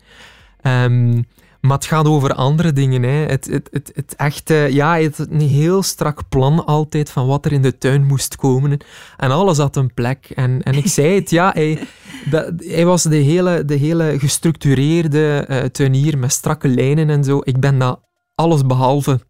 Um, 0.62 1.26
maar 1.66 1.76
het 1.76 1.86
gaat 1.86 2.06
over 2.06 2.34
andere 2.34 2.72
dingen. 2.72 3.02
Hè. 3.02 3.26
Het, 3.26 3.46
het, 3.46 3.68
het, 3.72 3.90
het 3.94 4.14
echt, 4.16 4.48
ja, 4.48 5.02
had 5.02 5.26
een 5.30 5.40
heel 5.40 5.82
strak 5.82 6.28
plan 6.28 6.66
altijd 6.66 7.10
van 7.10 7.26
wat 7.26 7.44
er 7.44 7.52
in 7.52 7.62
de 7.62 7.78
tuin 7.78 8.04
moest 8.06 8.36
komen. 8.36 8.78
En 9.16 9.30
alles 9.30 9.58
had 9.58 9.76
een 9.76 9.94
plek. 9.94 10.30
En, 10.34 10.62
en 10.62 10.74
ik 10.74 10.86
zei 10.86 11.14
het, 11.14 11.30
ja, 11.30 11.50
hij, 11.54 11.78
dat, 12.30 12.52
hij 12.56 12.84
was 12.84 13.02
de 13.02 13.16
hele, 13.16 13.64
de 13.64 13.74
hele 13.74 14.18
gestructureerde 14.18 15.46
uh, 15.50 15.58
tuinier 15.58 16.18
met 16.18 16.32
strakke 16.32 16.68
lijnen 16.68 17.10
en 17.10 17.24
zo. 17.24 17.40
Ik 17.42 17.60
ben 17.60 17.78
dat 17.78 18.00
alles 18.34 18.66
behalve. 18.66 19.20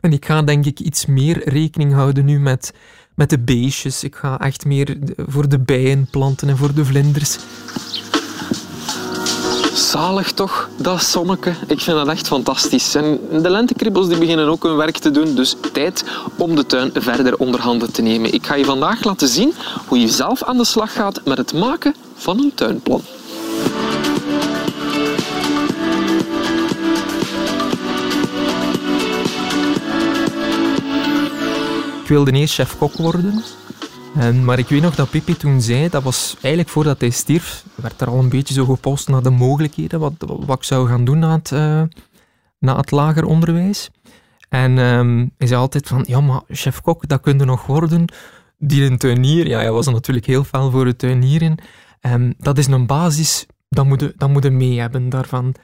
En 0.00 0.12
ik 0.12 0.24
ga 0.24 0.42
denk 0.42 0.66
ik 0.66 0.80
iets 0.80 1.06
meer 1.06 1.48
rekening 1.48 1.92
houden 1.92 2.24
nu 2.24 2.40
met 2.40 2.72
met 3.20 3.30
de 3.30 3.38
beestjes. 3.38 4.04
Ik 4.04 4.14
ga 4.14 4.38
echt 4.38 4.64
meer 4.64 4.98
voor 5.16 5.48
de 5.48 5.58
bijen 5.58 6.08
planten 6.10 6.48
en 6.48 6.56
voor 6.56 6.74
de 6.74 6.84
vlinders. 6.84 7.38
Zalig 9.90 10.32
toch, 10.32 10.68
dat 10.76 11.02
zonneke. 11.02 11.54
Ik 11.66 11.80
vind 11.80 11.96
dat 11.96 12.08
echt 12.08 12.26
fantastisch. 12.26 12.94
En 12.94 13.20
de 13.42 13.50
lentekribbels 13.50 14.08
die 14.08 14.18
beginnen 14.18 14.48
ook 14.48 14.62
hun 14.62 14.76
werk 14.76 14.98
te 14.98 15.10
doen, 15.10 15.34
dus 15.34 15.56
tijd 15.72 16.04
om 16.36 16.56
de 16.56 16.66
tuin 16.66 16.90
verder 16.94 17.36
onder 17.36 17.60
handen 17.60 17.92
te 17.92 18.02
nemen. 18.02 18.32
Ik 18.32 18.46
ga 18.46 18.54
je 18.54 18.64
vandaag 18.64 19.04
laten 19.04 19.28
zien 19.28 19.54
hoe 19.86 20.00
je 20.00 20.08
zelf 20.08 20.42
aan 20.42 20.56
de 20.56 20.64
slag 20.64 20.92
gaat 20.92 21.20
met 21.24 21.38
het 21.38 21.52
maken 21.52 21.94
van 22.16 22.38
een 22.38 22.52
tuinplan. 22.54 23.02
wilde 32.06 32.32
eerst 32.32 32.54
chef-kok 32.54 32.94
worden. 32.96 33.44
En, 34.14 34.44
maar 34.44 34.58
ik 34.58 34.68
weet 34.68 34.82
nog 34.82 34.94
dat 34.94 35.10
Pippi 35.10 35.36
toen 35.36 35.60
zei, 35.60 35.88
dat 35.88 36.02
was 36.02 36.32
eigenlijk 36.32 36.68
voordat 36.68 37.00
hij 37.00 37.10
stierf, 37.10 37.64
werd 37.74 38.00
er 38.00 38.08
al 38.08 38.18
een 38.18 38.28
beetje 38.28 38.54
zo 38.54 38.64
gepost 38.64 39.08
naar 39.08 39.22
de 39.22 39.30
mogelijkheden, 39.30 40.00
wat, 40.00 40.12
wat 40.18 40.56
ik 40.56 40.64
zou 40.64 40.88
gaan 40.88 41.04
doen 41.04 41.18
na 41.18 41.32
het, 41.32 41.50
uh, 41.50 41.82
na 42.58 42.76
het 42.76 42.90
lager 42.90 43.24
onderwijs. 43.24 43.90
En 44.48 44.78
um, 44.78 45.30
hij 45.38 45.46
zei 45.46 45.60
altijd 45.60 45.88
van, 45.88 46.04
ja 46.06 46.20
maar 46.20 46.40
chef-kok, 46.48 47.08
dat 47.08 47.20
kun 47.20 47.38
je 47.38 47.44
nog 47.44 47.66
worden. 47.66 48.04
Die 48.58 48.84
een 48.84 48.98
tuinier, 48.98 49.46
ja 49.46 49.58
hij 49.58 49.72
was 49.72 49.86
natuurlijk 49.86 50.26
heel 50.26 50.44
fel 50.44 50.70
voor 50.70 50.86
het 50.86 50.98
tuinieren. 50.98 51.58
Um, 52.00 52.34
dat 52.38 52.58
is 52.58 52.66
een 52.66 52.86
basis, 52.86 53.46
dat 53.68 53.86
moet, 53.86 54.00
je, 54.00 54.14
dat 54.16 54.28
moet 54.28 54.52
mee 54.52 54.80
hebben 54.80 55.08
daarvan. 55.08 55.54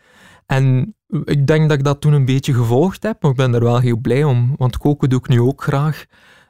En 0.47 0.95
ik 1.25 1.47
denk 1.47 1.69
dat 1.69 1.79
ik 1.79 1.85
dat 1.85 2.01
toen 2.01 2.13
een 2.13 2.25
beetje 2.25 2.55
gevolgd 2.55 3.03
heb, 3.03 3.23
maar 3.23 3.31
ik 3.31 3.37
ben 3.37 3.55
er 3.55 3.65
wel 3.65 3.79
heel 3.79 3.97
blij 3.97 4.25
om, 4.25 4.55
want 4.59 4.79
koken 4.79 5.09
doe 5.09 5.19
ik 5.19 5.29
nu 5.29 5.41
ook 5.41 5.63
graag. 5.63 6.05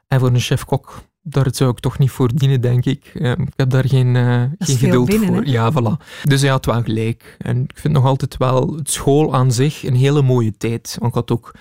En 0.08 0.20
voor 0.20 0.28
een 0.28 0.40
chef-kok, 0.40 1.02
daar 1.28 1.46
zou 1.50 1.70
ik 1.70 1.78
toch 1.78 1.98
niet 1.98 2.10
voor 2.10 2.34
dienen, 2.34 2.60
denk 2.60 2.84
ik. 2.84 3.10
Ehm, 3.14 3.42
ik 3.42 3.52
heb 3.56 3.70
daar 3.70 3.88
geen, 3.88 4.14
uh, 4.14 4.42
geen 4.58 4.76
geduld 4.76 5.14
voor. 5.14 5.46
Ja, 5.46 5.72
voilà. 5.72 6.22
Dus 6.22 6.40
hij 6.40 6.50
had 6.50 6.66
wel 6.66 6.82
gelijk. 6.82 7.36
En 7.38 7.62
ik 7.62 7.78
vind 7.78 7.94
nog 7.94 8.04
altijd 8.04 8.36
wel 8.36 8.74
het 8.76 8.90
school 8.90 9.34
aan 9.34 9.52
zich 9.52 9.84
een 9.84 9.94
hele 9.94 10.22
mooie 10.22 10.56
tijd. 10.56 10.96
Want 10.98 11.10
ik 11.10 11.18
had 11.18 11.30
ook 11.30 11.54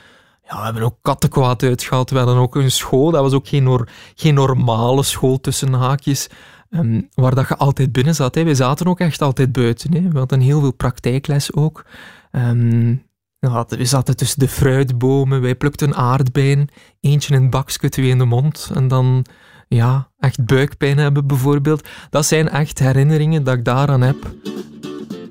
ja, 0.50 0.57
we 0.57 0.63
hebben 0.63 0.84
ook 0.84 0.98
kattenkwaad 1.01 1.63
uitgehaald. 1.63 2.10
We 2.10 2.17
hadden 2.17 2.38
ook 2.38 2.55
een 2.55 2.72
school, 2.72 3.12
dat 3.12 3.22
was 3.22 3.34
ook 3.34 3.48
geen, 3.48 3.88
geen 4.15 4.34
normale 4.34 5.03
school 5.03 5.39
tussen 5.39 5.74
haakjes, 5.74 6.27
ehm, 6.69 7.01
waar 7.13 7.36
dat 7.36 7.48
je 7.48 7.57
altijd 7.57 7.91
binnen 7.91 8.15
zat. 8.15 8.36
Hè. 8.36 8.43
We 8.43 8.55
zaten 8.55 8.88
ook 8.88 9.00
echt 9.00 9.22
altijd 9.22 9.51
buiten. 9.51 9.93
Hè. 9.93 10.10
We 10.10 10.17
hadden 10.17 10.39
heel 10.39 10.60
veel 10.60 10.74
praktijkles 10.74 11.53
ook. 11.53 11.86
Um, 12.31 13.03
we 13.39 13.86
zaten 13.86 14.15
tussen 14.15 14.39
de 14.39 14.48
fruitbomen, 14.48 15.41
wij 15.41 15.55
plukten 15.55 15.95
aardbeien, 15.95 16.67
eentje 17.00 17.34
in 17.34 17.41
het 17.41 17.50
bakje, 17.50 17.89
twee 17.89 18.10
in 18.10 18.17
de 18.17 18.25
mond. 18.25 18.72
En 18.74 18.88
dan, 18.88 19.25
ja, 19.67 20.10
echt 20.19 20.45
buikpijn 20.45 20.98
hebben 20.98 21.27
bijvoorbeeld. 21.27 21.88
Dat 22.10 22.25
zijn 22.25 22.50
echt 22.50 22.79
herinneringen 22.79 23.43
dat 23.43 23.53
ik 23.53 23.65
daaraan 23.65 24.01
heb. 24.01 24.17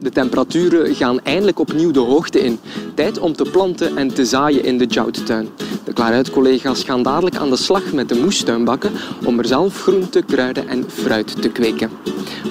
De 0.00 0.10
temperaturen 0.10 0.94
gaan 0.94 1.20
eindelijk 1.20 1.58
opnieuw 1.58 1.90
de 1.90 2.00
hoogte 2.00 2.44
in. 2.44 2.58
Tijd 2.94 3.18
om 3.18 3.32
te 3.32 3.50
planten 3.50 3.96
en 3.96 4.14
te 4.14 4.24
zaaien 4.24 4.64
in 4.64 4.78
de 4.78 4.86
jouwtuin. 4.86 5.48
De 5.84 5.92
Klaaruit-collega's 5.92 6.82
gaan 6.82 7.02
dadelijk 7.02 7.36
aan 7.36 7.50
de 7.50 7.56
slag 7.56 7.92
met 7.92 8.08
de 8.08 8.14
moestuinbakken 8.14 8.92
om 9.24 9.38
er 9.38 9.46
zelf 9.46 9.82
groenten, 9.82 10.24
kruiden 10.24 10.68
en 10.68 10.84
fruit 10.90 11.42
te 11.42 11.48
kweken. 11.48 11.90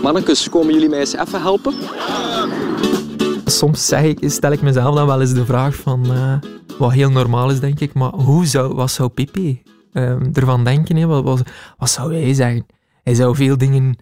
Mannekes, 0.01 0.49
komen 0.49 0.73
jullie 0.73 0.89
mij 0.89 0.99
eens 0.99 1.15
even 1.15 1.41
helpen? 1.41 1.73
soms 3.45 3.87
zeg 3.87 4.03
ik, 4.03 4.17
stel 4.21 4.51
ik 4.51 4.61
mezelf 4.61 4.95
dan 4.95 5.07
wel 5.07 5.21
eens 5.21 5.33
de 5.33 5.45
vraag 5.45 5.75
van, 5.75 6.05
uh, 6.11 6.33
wat 6.77 6.91
heel 6.91 7.09
normaal 7.09 7.49
is 7.49 7.59
denk 7.59 7.79
ik, 7.79 7.93
maar 7.93 8.11
hoe 8.11 8.45
zou, 8.45 8.75
wat 8.75 8.91
zou 8.91 9.09
Pipi 9.09 9.61
uh, 9.93 10.37
ervan 10.37 10.63
denken? 10.63 11.07
Wat, 11.07 11.43
wat, 11.77 11.89
zou 11.89 12.13
hij 12.13 12.33
zeggen? 12.33 12.65
Hij 13.03 13.13
zou 13.13 13.35
veel 13.35 13.57
dingen 13.57 13.97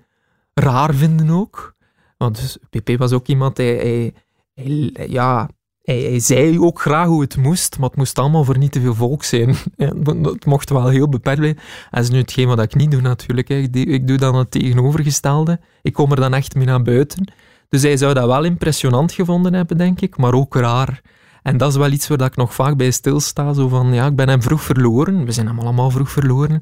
raar 0.54 0.94
vinden 0.94 1.30
ook. 1.30 1.76
Want 2.18 2.36
dus, 2.36 2.58
Pipi 2.70 2.98
was 2.98 3.12
ook 3.12 3.28
iemand, 3.28 3.58
hij, 3.58 4.14
hij, 4.54 4.94
ja, 5.08 5.50
hij, 5.82 6.20
zei 6.20 6.60
ook 6.60 6.82
graag 6.82 7.08
hoe 7.08 7.22
het 7.22 7.38
moest, 7.38 7.80
maar 7.80 7.90
het 7.90 7.98
moest 7.98 8.20
allemaal 8.20 8.44
voor 8.44 8.58
niet 8.58 8.72
te 8.72 8.82
veel 8.82 8.96
volk 8.96 9.24
zijn. 9.24 9.56
het 9.78 10.46
mocht 10.46 10.70
wel 10.70 10.88
heel 10.88 11.10
beperkt 11.10 11.40
blijven. 11.40 11.62
Dat 11.92 12.04
is 12.04 12.10
nu 12.10 12.18
hetgeen 12.18 12.48
wat 12.48 12.62
ik 12.62 12.76
niet 12.76 12.92
doe 12.92 13.02
natuurlijk. 13.02 13.50
Ik, 13.50 13.76
ik 13.76 14.08
doe 14.08 14.18
dan 14.18 14.36
het 14.36 14.52
tegenovergestelde. 14.52 15.60
Ik 15.82 15.94
kom 15.94 16.12
er 16.12 16.20
dan 16.20 16.34
echt 16.34 16.56
mee 16.56 16.66
naar 16.66 16.82
buiten. 16.82 17.32
Dus 17.70 17.82
hij 17.82 17.98
zou 17.98 18.14
dat 18.14 18.26
wel 18.26 18.44
impressionant 18.44 19.12
gevonden 19.12 19.54
hebben, 19.54 19.78
denk 19.78 20.02
ik, 20.02 20.18
maar 20.18 20.34
ook 20.34 20.56
raar. 20.56 21.02
En 21.42 21.58
dat 21.58 21.72
is 21.72 21.78
wel 21.78 21.92
iets 21.92 22.08
waar 22.08 22.22
ik 22.22 22.36
nog 22.36 22.54
vaak 22.54 22.78
bij 22.78 22.92
stilsta. 22.92 23.54
Zo 23.54 23.68
van, 23.68 23.94
ja, 23.94 24.06
ik 24.06 24.16
ben 24.16 24.30
hem 24.30 24.42
vroeg 24.42 24.62
verloren. 24.62 25.26
We 25.26 25.32
zijn 25.32 25.48
hem 25.48 25.60
allemaal 25.60 25.90
vroeg 25.90 26.10
verloren. 26.10 26.60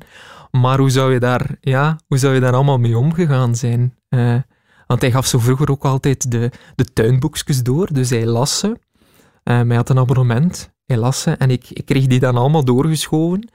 Maar 0.52 0.80
hoe 0.80 0.90
zou 0.90 1.14
je 1.14 1.20
daar, 1.20 1.56
ja, 1.62 2.00
hoe 2.08 2.18
zou 2.18 2.34
je 2.34 2.40
daar 2.40 2.54
allemaal 2.54 2.78
mee 2.78 2.98
omgegaan 2.98 3.56
zijn? 3.56 3.96
Uh, 4.10 4.36
want 4.88 5.02
hij 5.02 5.12
gaf 5.12 5.26
zo 5.26 5.40
vroeger 5.40 5.72
ook 5.72 5.86
altijd 5.86 6.32
de, 6.32 6.52
de 6.76 6.94
tuinboekjes 6.94 7.64
door. 7.64 7.94
Dus 7.94 8.10
hij 8.10 8.26
las 8.26 8.60
ze. 8.60 8.68
Uh, 9.44 9.62
hij 9.62 9.76
had 9.76 9.90
een 9.90 10.00
abonnement. 10.00 10.74
Hij 10.86 10.98
las 10.98 11.22
ze. 11.22 11.32
En 11.32 11.52
ik, 11.52 11.70
ik 11.70 11.86
kreeg 11.86 12.08
die 12.08 12.20
dan 12.20 12.38
allemaal 12.38 12.66
doorgeschoven. 12.66 13.50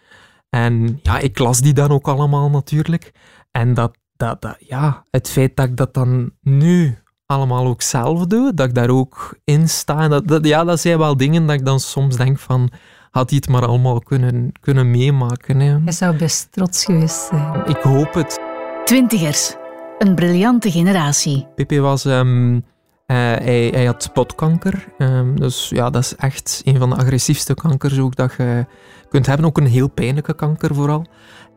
En 0.51 1.01
ja, 1.03 1.19
ik 1.19 1.39
las 1.39 1.61
die 1.61 1.73
dan 1.73 1.91
ook 1.91 2.09
allemaal 2.09 2.51
natuurlijk. 2.51 3.13
En 3.51 3.75
dat, 3.75 3.97
dat, 4.17 4.43
dat, 4.43 4.57
ja, 4.59 5.07
het 5.11 5.29
feit 5.29 5.57
dat 5.57 5.67
ik 5.67 5.77
dat 5.77 5.95
dan 5.95 6.33
nu 6.41 6.99
allemaal 7.27 7.67
ook 7.67 7.83
zelf 7.83 8.27
doe, 8.27 8.55
dat 8.55 8.69
ik 8.69 8.75
daar 8.75 8.91
ook 8.91 9.39
in 9.45 9.69
sta. 9.69 10.09
Dat, 10.09 10.29
dat, 10.29 10.47
ja, 10.47 10.65
dat 10.65 10.81
zijn 10.81 10.99
wel 10.99 11.17
dingen 11.17 11.47
dat 11.47 11.57
ik 11.57 11.65
dan 11.65 11.81
soms 11.81 12.17
denk 12.17 12.39
van, 12.39 12.71
had 13.11 13.31
hij 13.31 13.39
het 13.43 13.49
maar 13.49 13.67
allemaal 13.67 13.99
kunnen, 14.01 14.53
kunnen 14.61 14.91
meemaken. 14.91 15.61
Hè. 15.61 15.79
Hij 15.85 15.93
zou 15.93 16.17
best 16.17 16.53
trots 16.53 16.85
geweest 16.85 17.27
zijn. 17.29 17.67
Ik 17.67 17.77
hoop 17.77 18.15
het. 18.15 18.41
Twintigers, 18.85 19.55
een 19.99 20.15
briljante 20.15 20.71
generatie. 20.71 21.47
Pippi 21.55 21.81
was... 21.81 22.05
Um, 22.05 22.65
hij, 23.07 23.69
hij, 23.75 23.85
had 23.85 24.11
potkanker. 24.13 24.85
Ehm, 24.99 25.37
dus 25.37 25.69
ja, 25.69 25.91
dat 25.91 26.03
is 26.03 26.17
echt 26.17 26.63
een 26.65 26.79
van 26.79 26.91
de 26.91 26.97
agressiefste 26.97 27.55
kankers 27.55 27.99
ook 27.99 28.17
dat 28.17 28.35
je 28.37 28.67
kunt 29.09 29.27
hebben. 29.27 29.47
Ook 29.47 29.59
een 29.59 29.67
heel 29.67 29.89
pijnlijke 29.89 30.35
kanker 30.35 30.75
vooral. 30.75 31.07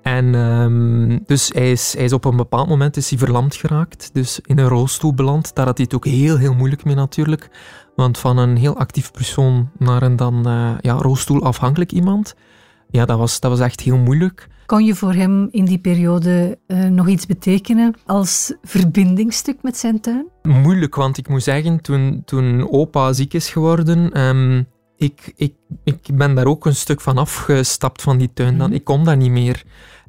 En 0.02 0.36
um, 0.36 1.24
dus 1.26 1.50
hij 1.54 1.72
is, 1.72 1.94
hij 1.94 2.04
is 2.04 2.14
op 2.14 2.26
een 2.26 2.36
bepaald 2.36 2.68
moment 2.68 2.98
is 2.98 3.10
hij 3.10 3.20
verlamd 3.20 3.56
geraakt. 3.56 4.10
Dus 4.14 4.40
in 4.40 4.58
een 4.58 4.68
rolstoel 4.68 5.14
beland. 5.14 5.56
Daar 5.56 5.66
had 5.66 5.78
hij 5.78 5.86
het 5.86 5.96
ook 5.96 6.06
heel, 6.06 6.38
heel 6.38 6.54
moeilijk 6.54 6.84
mee 6.84 6.96
natuurlijk. 6.96 7.50
Want 7.96 8.18
van 8.18 8.38
een 8.38 8.58
heel 8.58 8.78
actief 8.78 9.12
persoon 9.12 9.70
naar 9.78 10.02
een 10.02 10.16
dan 10.16 10.48
uh, 10.48 10.72
ja, 10.82 10.94
rolstoelafhankelijk 10.94 11.92
iemand. 11.92 12.36
Ja, 12.90 13.06
dat 13.06 13.18
was, 13.18 13.40
dat 13.40 13.52
was 13.52 13.60
echt 13.60 13.80
heel 13.80 13.98
moeilijk. 13.98 14.48
Kon 14.68 14.86
je 14.86 14.96
voor 14.96 15.14
hem 15.14 15.48
in 15.52 15.66
die 15.66 15.78
periode 15.78 16.60
uh, 16.68 16.86
nog 16.86 17.08
iets 17.08 17.26
betekenen 17.26 17.96
als 18.06 18.54
verbindingstuk 18.64 19.58
met 19.62 19.78
zijn 19.78 20.00
tuin? 20.00 20.28
Moeilijk, 20.42 20.96
want 20.96 21.18
ik 21.18 21.28
moet 21.28 21.44
zeggen, 21.44 21.82
toen, 21.82 22.22
toen 22.26 22.70
opa 22.72 23.14
ziek 23.14 23.34
is 23.34 23.50
geworden, 23.50 24.22
um, 24.22 24.68
ik, 24.98 25.34
ik, 25.36 25.54
ik 25.84 26.00
ben 26.14 26.36
daar 26.36 26.46
ook 26.46 26.66
een 26.66 26.76
stuk 26.76 27.02
van 27.02 27.18
afgestapt 27.18 28.02
van 28.02 28.18
die 28.18 28.34
tuin. 28.34 28.58
Dan. 28.58 28.68
Mhm. 28.68 28.76
Ik 28.76 28.84
kon 28.84 29.04
dat 29.04 29.18
niet 29.18 29.32
meer. 29.32 29.64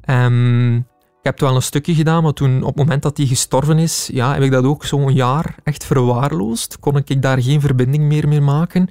Um, 0.09 0.75
ik 1.19 1.25
heb 1.25 1.33
het 1.33 1.41
wel 1.41 1.55
een 1.55 1.61
stukje 1.61 1.93
gedaan, 1.95 2.23
maar 2.23 2.33
toen, 2.33 2.61
op 2.61 2.67
het 2.67 2.77
moment 2.77 3.01
dat 3.01 3.17
hij 3.17 3.25
gestorven 3.25 3.77
is, 3.77 4.09
ja, 4.13 4.33
heb 4.33 4.41
ik 4.41 4.51
dat 4.51 4.63
ook 4.63 4.85
zo'n 4.85 5.13
jaar 5.13 5.55
echt 5.63 5.85
verwaarloosd. 5.85 6.79
Kon 6.79 6.97
ik 6.97 7.21
daar 7.21 7.41
geen 7.41 7.61
verbinding 7.61 8.03
meer 8.03 8.27
mee 8.27 8.41
maken. 8.41 8.89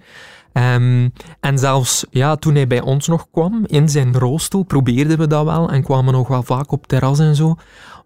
Um, 0.58 1.12
en 1.40 1.58
zelfs 1.58 2.04
ja, 2.10 2.36
toen 2.36 2.54
hij 2.54 2.66
bij 2.66 2.80
ons 2.80 3.06
nog 3.08 3.26
kwam, 3.30 3.64
in 3.66 3.88
zijn 3.88 4.14
rolstoel, 4.14 4.62
probeerden 4.62 5.18
we 5.18 5.26
dat 5.26 5.44
wel 5.44 5.70
en 5.70 5.82
kwamen 5.82 6.12
nog 6.12 6.28
wel 6.28 6.42
vaak 6.42 6.72
op 6.72 6.86
terras 6.86 7.18
en 7.18 7.34
zo. 7.34 7.56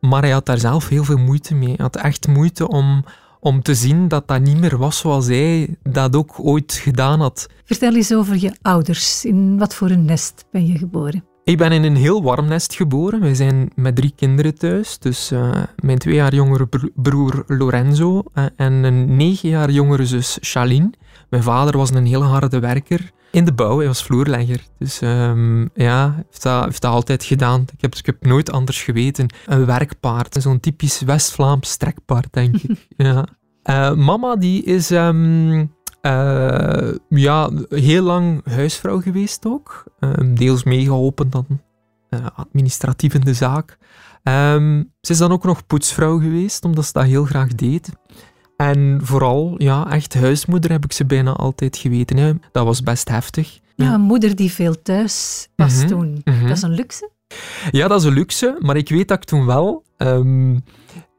Maar 0.01 0.23
hij 0.23 0.31
had 0.31 0.47
daar 0.47 0.59
zelf 0.59 0.89
heel 0.89 1.05
veel 1.05 1.19
moeite 1.19 1.55
mee. 1.55 1.69
Hij 1.69 1.77
had 1.79 1.97
echt 1.97 2.29
moeite 2.29 2.69
om, 2.69 3.05
om 3.41 3.63
te 3.63 3.75
zien 3.75 4.09
dat 4.09 4.29
dat 4.29 4.41
niet 4.41 4.61
meer 4.61 4.79
was 4.79 4.99
zoals 4.99 5.27
hij 5.27 5.77
dat 5.83 6.17
ook 6.17 6.35
ooit 6.37 6.73
gedaan 6.73 7.21
had. 7.21 7.47
Vertel 7.65 7.95
eens 7.95 8.15
over 8.15 8.41
je 8.41 8.57
ouders. 8.63 9.25
In 9.25 9.59
wat 9.59 9.75
voor 9.75 9.91
een 9.91 10.05
nest 10.05 10.45
ben 10.51 10.67
je 10.67 10.79
geboren? 10.79 11.25
Ik 11.45 11.59
ben 11.59 11.73
in 11.73 11.83
een 11.83 11.97
heel 11.97 12.23
warm 12.23 12.47
nest 12.47 12.75
geboren. 12.75 13.21
Wij 13.21 13.35
zijn 13.35 13.71
met 13.75 13.97
drie 13.97 14.13
kinderen 14.17 14.55
thuis. 14.55 14.99
Dus 14.99 15.33
uh, 15.33 15.63
mijn 15.77 15.99
twee 15.99 16.15
jaar 16.15 16.35
jongere 16.35 16.69
broer 16.95 17.45
Lorenzo 17.47 18.23
uh, 18.35 18.45
en 18.57 18.73
een 18.73 19.17
negen 19.17 19.49
jaar 19.49 19.71
jongere 19.71 20.07
zus 20.07 20.39
Charlene. 20.41 20.91
Mijn 21.33 21.45
vader 21.45 21.77
was 21.77 21.91
een 21.91 22.07
heel 22.07 22.23
harde 22.23 22.59
werker 22.59 23.11
in 23.31 23.45
de 23.45 23.53
bouw. 23.53 23.79
Hij 23.79 23.87
was 23.87 24.03
vloerlegger. 24.03 24.61
Dus 24.79 25.01
um, 25.01 25.71
ja, 25.75 26.15
heeft 26.29 26.43
dat, 26.43 26.65
heeft 26.65 26.83
dat 26.83 26.93
altijd 26.93 27.25
gedaan. 27.25 27.61
Ik 27.61 27.81
heb, 27.81 27.95
ik 27.95 28.07
heb 28.07 28.27
nooit 28.27 28.51
anders 28.51 28.83
geweten. 28.83 29.27
Een 29.47 29.67
werkpaard. 29.67 30.37
Zo'n 30.41 30.61
typisch 30.61 31.01
West-Vlaams 31.01 31.71
strekpaard, 31.71 32.33
denk 32.33 32.57
ik. 32.57 32.87
ja. 32.97 33.27
Uh, 33.65 33.95
mama 33.95 34.37
die 34.37 34.63
is... 34.63 34.91
Um, 34.91 35.59
uh, 36.03 36.95
ja, 37.09 37.51
heel 37.69 38.03
lang 38.03 38.41
huisvrouw 38.45 39.01
geweest 39.01 39.47
ook. 39.47 39.85
Um, 40.01 40.35
deels 40.35 40.65
meegeholpen 40.65 41.31
dan 41.31 41.47
uh, 42.11 42.27
administratief 42.35 43.15
in 43.15 43.21
de 43.21 43.35
zaak. 43.35 43.79
Um, 44.23 44.93
ze 45.01 45.13
is 45.13 45.19
dan 45.19 45.33
ook 45.33 45.45
nog 45.45 45.67
poetsvrouw 45.67 46.19
geweest, 46.19 46.65
omdat 46.65 46.85
ze 46.85 46.93
dat 46.93 47.05
heel 47.05 47.25
graag 47.25 47.55
deed. 47.55 47.89
En 48.71 49.01
vooral, 49.03 49.55
ja, 49.59 49.91
echt 49.91 50.15
huismoeder 50.15 50.71
heb 50.71 50.85
ik 50.85 50.93
ze 50.93 51.05
bijna 51.05 51.33
altijd 51.33 51.77
geweten. 51.77 52.17
Hè. 52.17 52.33
Dat 52.53 52.65
was 52.65 52.83
best 52.83 53.09
heftig. 53.09 53.61
Ja, 53.75 53.95
een 53.95 54.01
moeder 54.01 54.37
die 54.37 54.53
veel 54.53 54.83
thuis 54.83 55.49
was 55.57 55.73
mm 55.75 55.79
-hmm, 55.79 55.89
toen. 55.89 56.21
Mm 56.25 56.35
-hmm. 56.35 56.49
Dat 56.49 56.57
is 56.57 56.63
een 56.63 56.75
luxe? 56.75 57.11
Ja, 57.71 57.89
dat 57.89 58.01
is 58.01 58.07
een 58.07 58.13
luxe, 58.13 58.57
maar 58.61 58.77
ik 58.77 58.89
weet 58.89 59.09
dat 59.09 59.17
ik 59.17 59.25
toen 59.25 59.47
wel... 59.47 59.85
Um, 59.99 60.55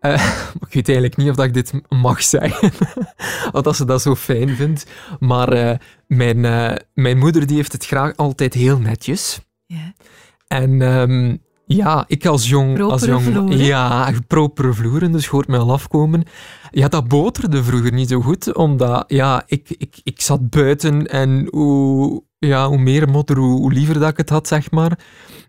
uh, 0.02 0.14
ik 0.68 0.74
weet 0.74 0.88
eigenlijk 0.88 1.18
niet 1.18 1.30
of 1.30 1.36
dat 1.36 1.46
ik 1.46 1.54
dit 1.54 1.74
mag 1.90 2.24
zeggen, 2.24 2.72
want 3.52 3.68
als 3.68 3.78
ze 3.78 3.86
dat 3.86 4.02
zo 4.02 4.16
fijn 4.16 4.56
vindt. 4.56 4.86
Maar 5.20 5.54
uh, 5.54 5.78
mijn, 6.08 6.38
uh, 6.38 6.76
mijn 6.94 7.18
moeder 7.18 7.48
die 7.48 7.56
heeft 7.56 7.72
het 7.72 7.86
graag 7.86 8.16
altijd 8.16 8.54
heel 8.54 8.80
netjes. 8.80 9.40
Yeah. 9.66 9.82
En 10.48 10.82
um, 10.82 11.42
ja, 11.66 12.04
ik 12.08 12.26
als 12.26 12.50
jong... 12.50 12.74
Propere 12.74 12.92
als 12.92 13.06
jong 13.06 13.22
vloeren. 13.22 13.58
Ja, 13.58 14.14
propere 14.28 14.74
vloeren, 14.74 15.12
dus 15.12 15.24
je 15.24 15.30
hoort 15.30 15.48
mij 15.48 15.60
al 15.60 15.72
afkomen. 15.72 16.24
Ja, 16.72 16.88
dat 16.88 17.08
boterde 17.08 17.64
vroeger 17.64 17.94
niet 17.94 18.10
zo 18.10 18.22
goed, 18.22 18.54
omdat 18.56 19.04
ja, 19.08 19.44
ik, 19.46 19.76
ik, 19.78 20.00
ik 20.04 20.22
zat 20.22 20.50
buiten 20.50 21.08
en 21.08 21.48
hoe, 21.52 22.24
ja, 22.38 22.68
hoe 22.68 22.78
meer 22.78 23.10
modder, 23.10 23.38
hoe, 23.38 23.60
hoe 23.60 23.74
liever 23.74 24.00
dat 24.00 24.10
ik 24.10 24.18
het 24.18 24.30
had, 24.30 24.48
zeg 24.48 24.72
maar. 24.72 25.00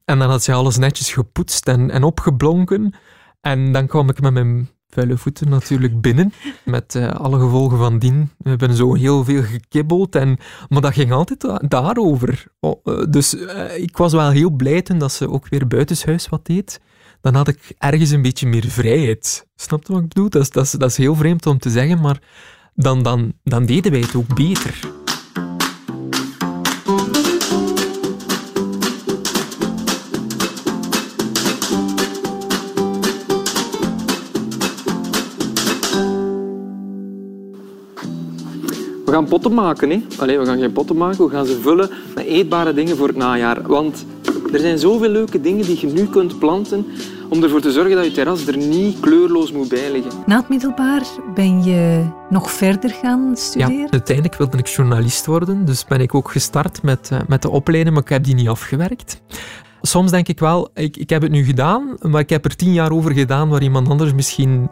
En 0.04 0.18
dan 0.18 0.30
had 0.30 0.42
ze 0.42 0.52
alles 0.52 0.76
netjes 0.76 1.12
gepoetst 1.12 1.68
en, 1.68 1.90
en 1.90 2.02
opgeblonken. 2.02 2.94
En 3.40 3.72
dan 3.72 3.86
kwam 3.86 4.08
ik 4.08 4.20
met 4.20 4.32
mijn 4.32 4.68
vuile 4.94 5.16
voeten 5.16 5.48
natuurlijk 5.48 6.00
binnen, 6.00 6.32
met 6.64 6.94
uh, 6.94 7.10
alle 7.10 7.38
gevolgen 7.38 7.78
van 7.78 7.98
dien. 7.98 8.30
We 8.38 8.48
hebben 8.48 8.74
zo 8.74 8.94
heel 8.94 9.24
veel 9.24 9.42
gekibbeld, 9.42 10.14
en, 10.14 10.38
maar 10.68 10.80
dat 10.80 10.92
ging 10.92 11.12
altijd 11.12 11.40
da 11.40 11.60
daarover. 11.68 12.46
Oh, 12.60 12.80
uh, 12.84 13.04
dus 13.10 13.34
uh, 13.34 13.78
ik 13.78 13.96
was 13.96 14.12
wel 14.12 14.30
heel 14.30 14.50
blij 14.50 14.82
toen 14.82 14.98
dat 14.98 15.12
ze 15.12 15.30
ook 15.30 15.48
weer 15.48 15.66
buitenshuis 15.66 16.28
wat 16.28 16.46
deed. 16.46 16.80
Dan 17.20 17.34
had 17.34 17.48
ik 17.48 17.74
ergens 17.78 18.10
een 18.10 18.22
beetje 18.22 18.46
meer 18.46 18.68
vrijheid. 18.68 19.46
Snap 19.56 19.86
je 19.86 19.92
wat 19.92 20.02
ik 20.02 20.08
bedoel? 20.08 20.28
Dat 20.28 20.42
is, 20.42 20.50
dat 20.50 20.64
is, 20.64 20.70
dat 20.70 20.90
is 20.90 20.96
heel 20.96 21.14
vreemd 21.14 21.46
om 21.46 21.58
te 21.58 21.70
zeggen, 21.70 22.00
maar 22.00 22.18
dan, 22.74 23.02
dan, 23.02 23.32
dan 23.42 23.66
deden 23.66 23.92
wij 23.92 24.00
het 24.00 24.14
ook 24.14 24.34
beter. 24.34 25.03
Gaan 39.14 39.28
potten 39.28 39.54
maken. 39.54 39.90
Hè? 39.90 40.02
Allee, 40.18 40.38
we 40.38 40.46
gaan 40.46 40.58
geen 40.58 40.72
potten 40.72 40.96
maken, 40.96 41.24
we 41.24 41.30
gaan 41.30 41.46
ze 41.46 41.60
vullen 41.60 41.90
met 42.14 42.24
eetbare 42.24 42.74
dingen 42.74 42.96
voor 42.96 43.06
het 43.06 43.16
najaar. 43.16 43.62
Want 43.62 44.06
er 44.52 44.60
zijn 44.60 44.78
zoveel 44.78 45.08
leuke 45.08 45.40
dingen 45.40 45.64
die 45.64 45.80
je 45.80 45.86
nu 45.86 46.06
kunt 46.06 46.38
planten 46.38 46.86
om 47.28 47.42
ervoor 47.42 47.60
te 47.60 47.72
zorgen 47.72 47.96
dat 47.96 48.04
je 48.04 48.12
terras 48.12 48.46
er 48.46 48.56
niet 48.56 49.00
kleurloos 49.00 49.52
moet 49.52 49.68
bij 49.68 49.92
liggen. 49.92 50.12
Na 50.26 50.36
het 50.36 50.48
middelbaar 50.48 51.02
ben 51.34 51.64
je 51.64 52.04
nog 52.30 52.50
verder 52.50 52.90
gaan 52.90 53.36
studeren? 53.36 53.78
Ja, 53.78 53.88
uiteindelijk 53.90 54.36
wilde 54.36 54.58
ik 54.58 54.66
journalist 54.66 55.26
worden, 55.26 55.64
dus 55.64 55.84
ben 55.84 56.00
ik 56.00 56.14
ook 56.14 56.30
gestart 56.30 56.82
met, 56.82 57.10
uh, 57.12 57.18
met 57.28 57.42
de 57.42 57.50
opleiding, 57.50 57.94
maar 57.94 58.04
ik 58.04 58.10
heb 58.10 58.24
die 58.24 58.34
niet 58.34 58.48
afgewerkt. 58.48 59.20
Soms 59.82 60.10
denk 60.10 60.28
ik 60.28 60.38
wel, 60.38 60.70
ik, 60.74 60.96
ik 60.96 61.10
heb 61.10 61.22
het 61.22 61.30
nu 61.30 61.44
gedaan, 61.44 61.96
maar 62.00 62.20
ik 62.20 62.30
heb 62.30 62.44
er 62.44 62.56
tien 62.56 62.72
jaar 62.72 62.92
over 62.92 63.12
gedaan 63.12 63.48
waar 63.48 63.62
iemand 63.62 63.88
anders 63.88 64.14
misschien 64.14 64.68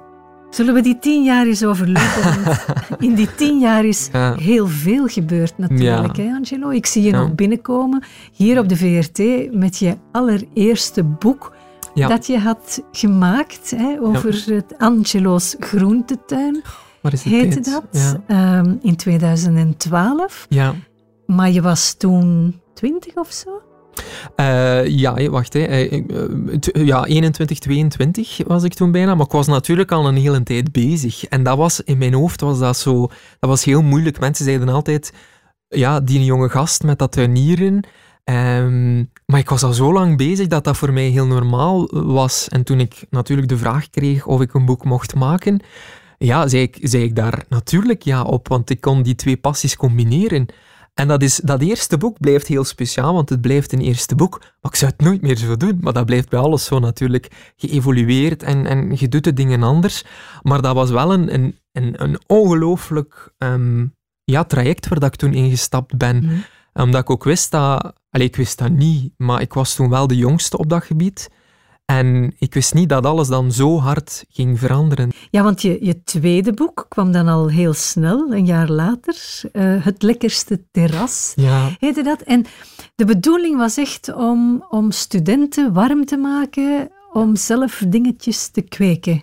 Zullen 0.52 0.74
we 0.74 0.82
die 0.82 0.98
tien 0.98 1.24
jaar 1.24 1.46
eens 1.46 1.64
overlopen? 1.64 2.58
In 3.06 3.14
die 3.14 3.34
tien 3.34 3.58
jaar 3.58 3.84
is 3.84 4.08
ja. 4.12 4.34
heel 4.34 4.66
veel 4.66 5.06
gebeurd 5.06 5.58
natuurlijk, 5.58 6.16
ja. 6.16 6.22
hè 6.22 6.34
Angelo? 6.34 6.70
Ik 6.70 6.86
zie 6.86 7.02
je 7.02 7.10
ja. 7.10 7.20
nog 7.20 7.34
binnenkomen 7.34 8.04
hier 8.32 8.58
op 8.58 8.68
de 8.68 8.76
VRT 8.76 9.52
met 9.52 9.78
je 9.78 9.96
allereerste 10.10 11.04
boek 11.04 11.52
dat 11.94 12.26
je 12.26 12.38
had 12.38 12.82
gemaakt 12.92 13.70
hè, 13.70 14.00
over 14.00 14.42
het 14.46 14.78
Angelo's 14.78 15.56
groentetuin. 15.58 16.62
Waar 17.00 17.12
is 17.12 17.22
heette 17.22 17.60
dat? 17.60 18.16
Um, 18.28 18.78
in 18.82 18.96
2012. 18.96 20.46
Ja. 20.48 20.74
Maar 21.26 21.50
je 21.50 21.62
was 21.62 21.94
toen 21.94 22.60
twintig 22.74 23.14
of 23.14 23.32
zo? 23.32 23.50
Uh, 24.37 24.87
ja, 24.87 25.28
wacht. 25.31 25.52
Hè. 25.52 25.90
Uh, 25.90 26.87
ja, 26.87 27.05
21, 27.05 27.59
22 27.59 28.40
was 28.46 28.62
ik 28.62 28.74
toen 28.74 28.92
bijna. 28.92 29.14
Maar 29.14 29.26
ik 29.26 29.33
was 29.33 29.46
natuurlijk 29.46 29.92
al 29.92 30.09
een 30.09 30.16
hele 30.16 30.42
tijd 30.42 30.72
bezig. 30.72 31.24
En 31.24 31.42
dat 31.42 31.57
was, 31.57 31.81
in 31.81 31.98
mijn 31.98 32.14
hoofd 32.14 32.40
was 32.40 32.59
dat 32.59 32.76
zo... 32.76 33.00
Dat 33.38 33.50
was 33.50 33.64
heel 33.64 33.83
moeilijk. 33.83 34.20
Mensen 34.20 34.44
zeiden 34.44 34.68
altijd... 34.68 35.12
Ja, 35.68 36.00
die 36.00 36.24
jonge 36.24 36.48
gast 36.48 36.83
met 36.83 36.98
dat 36.98 37.12
tuinieren... 37.12 37.87
Um, 38.24 39.11
maar 39.26 39.40
ik 39.40 39.48
was 39.48 39.62
al 39.62 39.72
zo 39.72 39.92
lang 39.92 40.16
bezig 40.16 40.46
dat 40.46 40.64
dat 40.64 40.76
voor 40.76 40.92
mij 40.92 41.07
heel 41.09 41.26
normaal 41.26 41.88
was. 41.90 42.48
En 42.48 42.64
toen 42.64 42.81
ik 42.81 43.05
natuurlijk 43.11 43.48
de 43.48 43.57
vraag 43.57 43.90
kreeg 43.90 44.26
of 44.26 44.40
ik 44.40 44.55
een 44.55 44.64
boek 44.64 44.85
mocht 44.85 45.14
maken... 45.14 45.61
Ja, 46.22 46.48
zei 46.48 46.62
ik, 46.62 46.78
zei 46.83 47.02
ik 47.02 47.16
daar 47.16 47.44
natuurlijk 47.48 48.02
ja 48.02 48.22
op. 48.22 48.48
Want 48.48 48.70
ik 48.70 48.81
kon 48.81 49.02
die 49.02 49.14
twee 49.14 49.37
passies 49.37 49.76
combineren. 49.76 50.46
En 50.94 51.09
dat, 51.09 51.22
is, 51.22 51.37
dat 51.37 51.61
eerste 51.61 51.98
boek 51.98 52.20
blijft 52.20 52.46
heel 52.46 52.64
speciaal, 52.64 53.14
want 53.14 53.28
het 53.28 53.40
blijft 53.40 53.72
een 53.72 53.81
eerste 53.81 54.14
boek. 54.14 54.38
Maar 54.40 54.72
ik 54.72 54.76
zou 54.76 54.90
het 54.90 55.00
nooit 55.00 55.22
meer 55.22 55.37
zo 55.37 55.57
doen. 55.57 55.78
Maar 55.81 55.92
dat 55.92 56.07
blijft 56.07 56.28
bij 56.28 56.38
alles 56.38 56.64
zo 56.64 56.78
natuurlijk 56.78 57.52
geëvolueerd 57.57 58.42
en, 58.42 58.66
en 58.66 58.92
je 58.98 59.09
doet 59.09 59.24
de 59.24 59.33
dingen 59.33 59.62
anders. 59.62 60.05
Maar 60.42 60.62
dat 60.62 60.74
was 60.74 60.90
wel 60.90 61.12
een, 61.12 61.35
een, 61.35 61.59
een, 61.72 62.02
een 62.02 62.20
ongelooflijk 62.26 63.35
um, 63.38 63.96
ja, 64.24 64.44
traject 64.44 64.88
waar 64.88 65.00
dat 65.00 65.12
ik 65.12 65.18
toen 65.18 65.35
ingestapt 65.35 65.96
ben. 65.96 66.24
Mm. 66.24 66.44
Omdat 66.72 67.00
ik 67.00 67.11
ook 67.11 67.24
wist 67.24 67.50
dat... 67.50 67.92
Allez, 68.11 68.26
ik 68.26 68.37
wist 68.37 68.59
dat 68.59 68.70
niet, 68.70 69.12
maar 69.16 69.40
ik 69.40 69.52
was 69.52 69.74
toen 69.74 69.88
wel 69.88 70.07
de 70.07 70.16
jongste 70.16 70.59
op 70.59 70.68
dat 70.68 70.85
gebied. 70.85 71.31
En 71.98 72.35
ik 72.38 72.55
wist 72.55 72.74
niet 72.74 72.88
dat 72.88 73.07
alles 73.07 73.28
dan 73.28 73.52
zo 73.52 73.78
hard 73.78 74.24
ging 74.28 74.59
veranderen. 74.59 75.11
Ja, 75.31 75.42
want 75.42 75.62
je, 75.62 75.78
je 75.81 76.02
tweede 76.02 76.52
boek 76.52 76.87
kwam 76.88 77.12
dan 77.12 77.28
al 77.28 77.48
heel 77.48 77.72
snel, 77.72 78.33
een 78.33 78.46
jaar 78.46 78.68
later. 78.68 79.40
Uh, 79.52 79.85
het 79.85 80.02
lekkerste 80.02 80.64
terras 80.70 81.33
ja. 81.37 81.68
heette 81.78 82.02
dat. 82.02 82.20
En 82.20 82.46
de 82.94 83.05
bedoeling 83.05 83.57
was 83.57 83.76
echt 83.76 84.14
om, 84.14 84.64
om 84.68 84.90
studenten 84.90 85.72
warm 85.72 86.05
te 86.05 86.16
maken 86.16 86.90
om 87.12 87.37
zelf 87.37 87.83
dingetjes 87.88 88.48
te 88.48 88.62
kweken? 88.62 89.22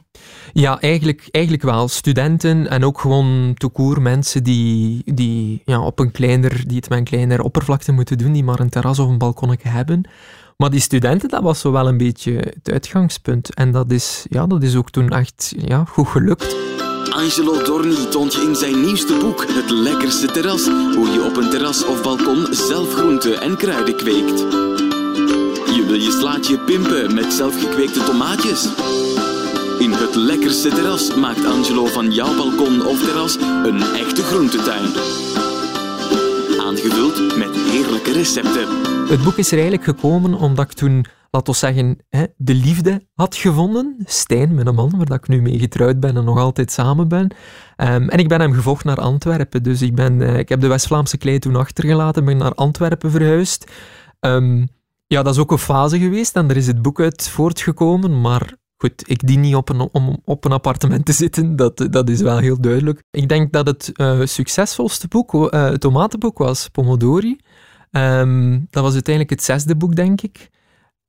Ja, 0.54 0.80
eigenlijk, 0.80 1.28
eigenlijk 1.32 1.64
wel. 1.64 1.88
Studenten 1.88 2.70
en 2.70 2.84
ook 2.84 3.00
gewoon 3.00 3.54
toekoer 3.54 4.02
mensen 4.02 4.44
die, 4.44 5.02
die, 5.14 5.62
ja, 5.66 5.82
op 5.82 6.00
een 6.00 6.12
kleiner, 6.12 6.68
die 6.68 6.76
het 6.76 6.90
met 6.90 6.98
een 6.98 7.04
kleiner 7.04 7.42
oppervlakte 7.42 7.92
moeten 7.92 8.18
doen, 8.18 8.32
die 8.32 8.44
maar 8.44 8.60
een 8.60 8.70
terras 8.70 9.00
of 9.00 9.08
een 9.08 9.18
balkonnetje 9.18 9.70
hebben. 9.70 10.10
Maar 10.62 10.70
die 10.70 10.80
studenten, 10.80 11.30
dat 11.30 11.42
was 11.42 11.60
zo 11.60 11.72
wel 11.72 11.88
een 11.88 11.98
beetje 11.98 12.32
het 12.32 12.72
uitgangspunt. 12.72 13.54
En 13.54 13.72
dat 13.72 13.92
is, 13.92 14.26
ja, 14.30 14.48
dat 14.48 14.64
is 14.64 14.76
ook 14.76 14.90
toen 14.90 15.10
echt 15.10 15.54
ja, 15.58 15.84
goed 15.84 16.08
gelukt. 16.08 16.56
Angelo 17.10 17.64
Dorni 17.64 18.08
toont 18.10 18.34
je 18.34 18.42
in 18.42 18.56
zijn 18.56 18.82
nieuwste 18.82 19.18
boek 19.18 19.46
Het 19.48 19.70
Lekkerste 19.70 20.26
Terras 20.26 20.68
hoe 20.68 21.10
je 21.10 21.24
op 21.24 21.38
een 21.38 21.50
terras 21.50 21.86
of 21.86 22.02
balkon 22.04 22.48
zelf 22.54 22.94
groenten 22.94 23.42
en 23.42 23.58
kruiden 23.58 23.96
kweekt. 23.96 24.40
Je 25.76 25.84
wil 25.88 26.00
je 26.00 26.12
slaatje 26.20 26.60
pimpen 26.60 27.14
met 27.14 27.34
zelfgekweekte 27.34 28.04
tomaatjes? 28.04 28.68
In 29.80 29.92
Het 29.92 30.16
Lekkerste 30.16 30.70
Terras 30.70 31.16
maakt 31.16 31.46
Angelo 31.46 31.86
van 31.86 32.12
jouw 32.12 32.36
balkon 32.36 32.86
of 32.86 33.04
terras 33.04 33.36
een 33.64 33.82
echte 33.82 34.24
groentetuin. 34.24 35.49
Aangevuld 36.70 37.38
met 37.38 37.56
heerlijke 37.56 38.12
recepten. 38.12 38.68
Het 39.08 39.24
boek 39.24 39.38
is 39.38 39.48
er 39.52 39.58
eigenlijk 39.58 39.84
gekomen 39.84 40.34
omdat 40.34 40.66
ik 40.66 40.74
toen, 40.74 41.06
laten 41.32 41.54
we 41.54 41.60
zeggen, 41.60 41.98
de 42.38 42.54
liefde 42.54 43.02
had 43.14 43.36
gevonden. 43.36 43.96
Stijn, 44.06 44.56
mijn 44.56 44.76
man, 44.76 44.94
waar 44.98 45.18
ik 45.18 45.28
nu 45.28 45.42
mee 45.42 45.60
getrouwd 45.60 46.00
ben 46.00 46.18
en 46.18 46.24
nog 46.24 46.38
altijd 46.38 46.72
samen 46.72 47.08
ben. 47.08 47.36
Ehm, 47.76 48.08
en 48.08 48.20
ik 48.20 48.28
ben 48.28 48.40
hem 48.40 48.54
gevolgd 48.54 48.84
naar 48.84 48.98
Antwerpen. 48.98 49.64
Dus 49.64 49.82
ik, 49.82 49.96
ben, 49.96 50.22
eh, 50.22 50.38
ik 50.38 50.50
heb 50.50 50.62
de 50.62 50.68
West-Vlaamse 50.68 51.18
klei 51.18 51.40
toen 51.40 51.56
achtergelaten, 51.56 52.26
ben 52.26 52.38
naar 52.38 52.54
Antwerpen 52.54 53.12
verhuisd. 53.12 53.72
Ehm, 54.20 54.66
ja, 55.08 55.24
dat 55.24 55.34
is 55.34 55.40
ook 55.40 55.52
een 55.52 55.58
fase 55.58 56.00
geweest 56.00 56.36
en 56.36 56.50
er 56.50 56.58
is 56.58 56.68
het 56.68 56.82
boek 56.82 57.00
uit 57.00 57.30
voortgekomen, 57.30 58.22
maar 58.22 58.54
Goed, 58.82 59.04
ik 59.06 59.28
dien 59.28 59.40
niet 59.40 59.56
op 59.56 59.70
een, 59.70 59.90
om 59.92 60.22
op 60.26 60.46
een 60.46 60.52
appartement 60.52 61.06
te 61.06 61.12
zitten, 61.12 61.56
dat, 61.56 61.88
dat 61.90 62.10
is 62.10 62.22
wel 62.22 62.38
heel 62.38 62.62
duidelijk. 62.62 63.04
Ik 63.12 63.30
denk 63.30 63.52
dat 63.52 63.68
het 63.68 63.92
uh, 63.94 64.20
succesvolste 64.24 65.08
boek, 65.08 65.34
uh, 65.34 65.50
het 65.50 65.82
tomatenboek, 65.82 66.38
was 66.38 66.70
Pomodori. 66.70 67.38
Um, 67.92 68.68
dat 68.70 68.84
was 68.84 68.94
uiteindelijk 68.94 69.36
het 69.36 69.44
zesde 69.44 69.76
boek, 69.76 69.96
denk 69.96 70.22
ik. 70.22 70.50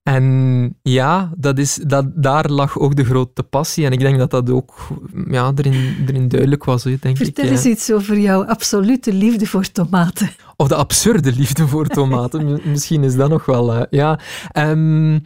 En 0.03 0.77
ja, 0.83 1.33
dat 1.37 1.59
is, 1.59 1.75
dat, 1.75 2.23
daar 2.23 2.49
lag 2.49 2.79
ook 2.79 2.97
de 2.97 3.05
grote 3.05 3.43
passie. 3.43 3.85
En 3.85 3.93
ik 3.93 4.01
denk 4.01 4.19
dat 4.19 4.31
dat 4.31 4.51
ook 4.51 4.89
ja, 5.31 5.53
erin, 5.55 6.05
erin 6.07 6.29
duidelijk 6.29 6.65
was. 6.65 6.83
Denk 6.83 7.17
Vertel 7.17 7.45
ik, 7.45 7.51
eens 7.51 7.65
iets 7.65 7.93
over 7.93 8.19
jouw 8.19 8.45
absolute 8.45 9.13
liefde 9.13 9.47
voor 9.47 9.73
tomaten. 9.73 10.31
Of 10.57 10.69
de 10.69 10.75
absurde 10.75 11.33
liefde 11.33 11.69
voor 11.69 11.87
tomaten. 11.87 12.61
Misschien 12.71 13.05
is 13.05 13.17
dat 13.17 13.29
nog 13.29 13.45
wel... 13.47 13.77
Uh, 13.77 13.83
ja. 13.91 14.19
Um, 14.59 15.23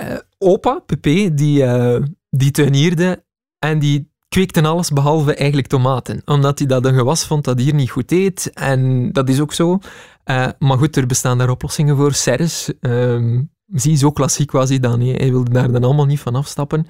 uh, 0.00 0.16
opa, 0.42 0.82
Pepe, 0.86 1.34
die, 1.34 1.62
uh, 1.62 2.02
die 2.30 2.50
tuinierde 2.50 3.24
en 3.58 3.78
die 3.78 4.10
kweekte 4.28 4.62
alles 4.62 4.90
behalve 4.90 5.34
eigenlijk 5.34 5.68
tomaten. 5.68 6.22
Omdat 6.24 6.58
hij 6.58 6.68
dat 6.68 6.84
een 6.84 6.94
gewas 6.94 7.26
vond 7.26 7.44
dat 7.44 7.58
hier 7.58 7.74
niet 7.74 7.90
goed 7.90 8.12
eet. 8.12 8.50
En 8.52 9.12
dat 9.12 9.28
is 9.28 9.40
ook 9.40 9.52
zo. 9.52 9.78
Uh, 10.24 10.48
maar 10.58 10.78
goed, 10.78 10.96
er 10.96 11.06
bestaan 11.06 11.38
daar 11.38 11.50
oplossingen 11.50 11.96
voor. 11.96 12.12
Serres, 12.12 12.72
um, 12.80 13.50
zie, 13.66 13.96
zo 13.96 14.10
klassiek 14.10 14.50
was 14.50 14.68
hij 14.68 14.78
dan. 14.78 15.00
Hij 15.00 15.30
wilde 15.30 15.50
daar 15.50 15.72
dan 15.72 15.84
allemaal 15.84 16.06
niet 16.06 16.20
van 16.20 16.34
afstappen. 16.34 16.86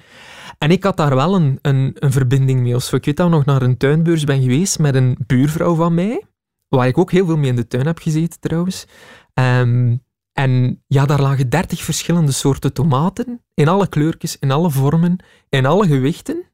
En 0.57 0.71
ik 0.71 0.83
had 0.83 0.97
daar 0.97 1.15
wel 1.15 1.35
een, 1.35 1.59
een, 1.61 1.95
een 1.99 2.11
verbinding 2.11 2.61
mee. 2.61 2.73
Als 2.73 2.93
ik 2.93 3.05
weet 3.05 3.17
dat 3.17 3.29
nog 3.29 3.45
naar 3.45 3.61
een 3.61 3.77
tuinbeurs 3.77 4.23
ben 4.23 4.41
geweest 4.41 4.79
met 4.79 4.95
een 4.95 5.17
buurvrouw 5.27 5.75
van 5.75 5.93
mij, 5.93 6.23
waar 6.67 6.87
ik 6.87 6.97
ook 6.97 7.11
heel 7.11 7.25
veel 7.25 7.37
mee 7.37 7.49
in 7.49 7.55
de 7.55 7.67
tuin 7.67 7.85
heb 7.85 7.99
gezeten 7.99 8.39
trouwens. 8.39 8.85
Um, 9.33 10.01
en 10.33 10.83
ja, 10.87 11.05
daar 11.05 11.21
lagen 11.21 11.49
dertig 11.49 11.83
verschillende 11.83 12.31
soorten 12.31 12.73
tomaten, 12.73 13.41
in 13.53 13.67
alle 13.67 13.87
kleurtjes, 13.87 14.37
in 14.39 14.51
alle 14.51 14.69
vormen, 14.69 15.23
in 15.49 15.65
alle 15.65 15.87
gewichten. 15.87 16.51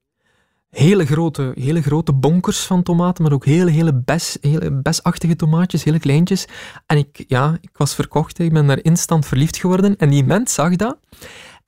Hele 0.69 1.05
grote, 1.05 1.51
hele 1.55 1.81
grote 1.81 2.13
bonkers 2.13 2.59
van 2.59 2.83
tomaten, 2.83 3.23
maar 3.23 3.33
ook 3.33 3.45
hele, 3.45 3.71
hele, 3.71 3.93
bes, 3.93 4.37
hele 4.41 4.71
besachtige 4.71 5.35
tomaatjes, 5.35 5.83
hele 5.83 5.99
kleintjes. 5.99 6.45
En 6.85 6.97
ik, 6.97 7.23
ja, 7.27 7.57
ik 7.61 7.77
was 7.77 7.95
verkocht, 7.95 8.39
ik 8.39 8.53
ben 8.53 8.67
daar 8.67 8.83
instant 8.83 9.25
verliefd 9.25 9.57
geworden. 9.57 9.97
En 9.97 10.09
die 10.09 10.23
mens 10.23 10.53
zag 10.53 10.75
dat 10.75 10.97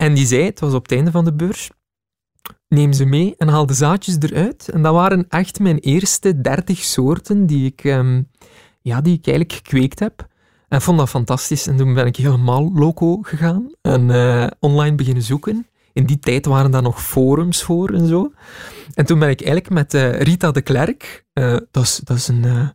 en 0.02 0.14
die 0.14 0.26
zei, 0.26 0.44
het 0.44 0.60
was 0.60 0.74
op 0.74 0.82
het 0.82 0.92
einde 0.92 1.12
van 1.12 1.26
de 1.26 1.34
beurs, 1.34 1.70
neem 2.68 2.94
ze 2.94 3.06
mee 3.06 3.36
en 3.38 3.48
haal 3.48 3.66
de 3.66 3.74
zaadjes 3.74 4.18
eruit. 4.20 4.70
En 4.70 4.82
dat 4.82 4.94
waren 4.94 5.26
echt 5.30 5.60
mijn 5.60 5.78
eerste 5.78 6.42
dertig 6.42 6.80
soorten 6.80 7.46
die 7.46 7.66
ik, 7.66 7.84
um, 7.84 8.30
ja, 8.82 9.02
die 9.02 9.18
ik 9.18 9.28
eigenlijk 9.28 9.58
gekweekt 9.58 10.00
heb. 10.00 10.30
En 10.72 10.82
vond 10.82 10.98
dat 10.98 11.10
fantastisch. 11.10 11.68
En 11.68 11.78
toen 11.78 11.94
ben 11.94 12.06
ik 12.06 12.16
helemaal 12.16 12.72
loco 12.74 13.18
gegaan 13.22 13.72
en 13.82 14.10
uh, 14.10 14.48
online 14.60 14.96
beginnen 14.96 15.24
zoeken. 15.24 15.68
In 15.94 16.06
die 16.06 16.20
tijd 16.20 16.46
waren 16.46 16.72
daar 16.72 16.82
nog 16.82 17.04
forums 17.04 17.64
voor 17.64 17.90
en 17.90 18.08
zo. 18.08 18.32
En 18.94 19.06
toen 19.06 19.20
ben 19.20 19.30
ik 19.30 19.42
eigenlijk 19.42 19.70
met 19.70 19.94
uh, 19.94 20.22
Rita 20.22 20.52
de 20.52 20.62
Klerk, 20.62 21.26
uh, 21.34 21.58
dat, 21.72 21.84
is, 21.84 22.02
dat 22.04 22.18
is 22.18 22.28
een, 22.28 22.74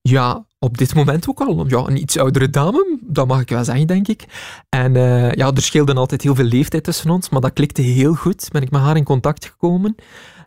ja, 0.00 0.46
op 0.58 0.78
dit 0.78 0.94
moment 0.94 1.28
ook 1.28 1.40
al 1.40 1.68
ja, 1.68 1.78
een 1.78 2.00
iets 2.00 2.18
oudere 2.18 2.50
dame, 2.50 2.98
dat 3.02 3.26
mag 3.26 3.40
ik 3.40 3.48
wel 3.48 3.64
zeggen, 3.64 3.86
denk 3.86 4.08
ik. 4.08 4.24
En 4.68 4.92
ja, 5.34 5.52
er 5.52 5.62
scheelde 5.62 5.94
altijd 5.94 6.22
heel 6.22 6.34
veel 6.34 6.44
leeftijd 6.44 6.84
tussen 6.84 7.10
ons, 7.10 7.28
maar 7.28 7.40
dat 7.40 7.52
klikte 7.52 7.82
heel 7.82 8.14
goed. 8.14 8.48
Ben 8.52 8.62
ik 8.62 8.70
met 8.70 8.80
haar 8.80 8.96
in 8.96 9.04
contact 9.04 9.44
gekomen. 9.44 9.94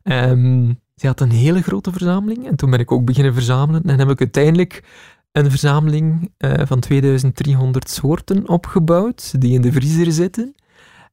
Um, 0.03 0.79
ze 1.01 1.07
had 1.07 1.19
een 1.19 1.31
hele 1.31 1.61
grote 1.61 1.91
verzameling 1.91 2.47
en 2.47 2.55
toen 2.55 2.69
ben 2.69 2.79
ik 2.79 2.91
ook 2.91 3.05
beginnen 3.05 3.33
verzamelen 3.33 3.83
en 3.83 3.99
heb 3.99 4.09
ik 4.09 4.19
uiteindelijk 4.19 4.83
een 5.31 5.49
verzameling 5.49 6.33
uh, 6.37 6.53
van 6.65 6.79
2300 6.79 7.89
soorten 7.89 8.49
opgebouwd, 8.49 9.41
die 9.41 9.53
in 9.53 9.61
de 9.61 9.71
vriezer 9.71 10.11
zitten. 10.11 10.55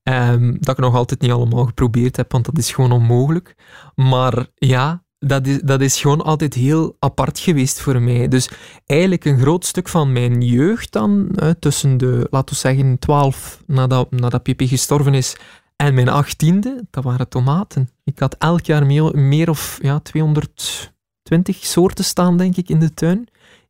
Um, 0.02 0.57
dat 0.61 0.78
ik 0.78 0.85
nog 0.85 0.94
altijd 0.94 1.20
niet 1.20 1.31
allemaal 1.31 1.64
geprobeerd 1.64 2.16
heb, 2.16 2.33
want 2.33 2.44
dat 2.44 2.59
is 2.59 2.72
gewoon 2.72 2.92
onmogelijk. 2.92 3.54
Maar 3.94 4.46
ja, 4.54 5.02
dat 5.18 5.46
is, 5.46 5.61
dat 5.61 5.81
is 5.81 6.00
gewoon 6.00 6.22
altijd 6.22 6.54
heel 6.54 6.96
apart 6.98 7.38
geweest 7.38 7.81
voor 7.81 8.02
mij. 8.02 8.28
Dus 8.28 8.50
eigenlijk 8.87 9.24
een 9.24 9.38
groot 9.38 9.64
stuk 9.64 9.88
van 9.88 10.12
mijn 10.12 10.40
jeugd 10.42 10.92
dan, 10.92 11.38
tussen 11.59 11.96
de, 11.96 12.26
laten 12.31 12.54
we 12.54 12.61
zeggen, 12.61 12.98
12 12.98 13.62
nadat, 13.66 14.11
nadat 14.11 14.48
gestorven 14.57 15.14
is, 15.14 15.37
en 15.78 15.94
mijn 15.94 16.09
achttiende, 16.09 16.87
dat 16.90 17.04
waren 17.04 17.28
tomaten. 17.28 17.88
Ik 18.04 18.18
had 18.18 18.37
elk 18.38 18.64
jaar 18.64 18.87
meer, 18.87 19.18
meer 19.18 19.50
of 19.50 19.78
ja, 19.83 20.00
220 20.00 21.57
soorten 21.57 22.04
staan, 22.04 22.37
denk 22.37 22.57
ik, 22.57 22.68
in 22.68 22.78
de 22.78 22.94
tuin. 22.94 23.28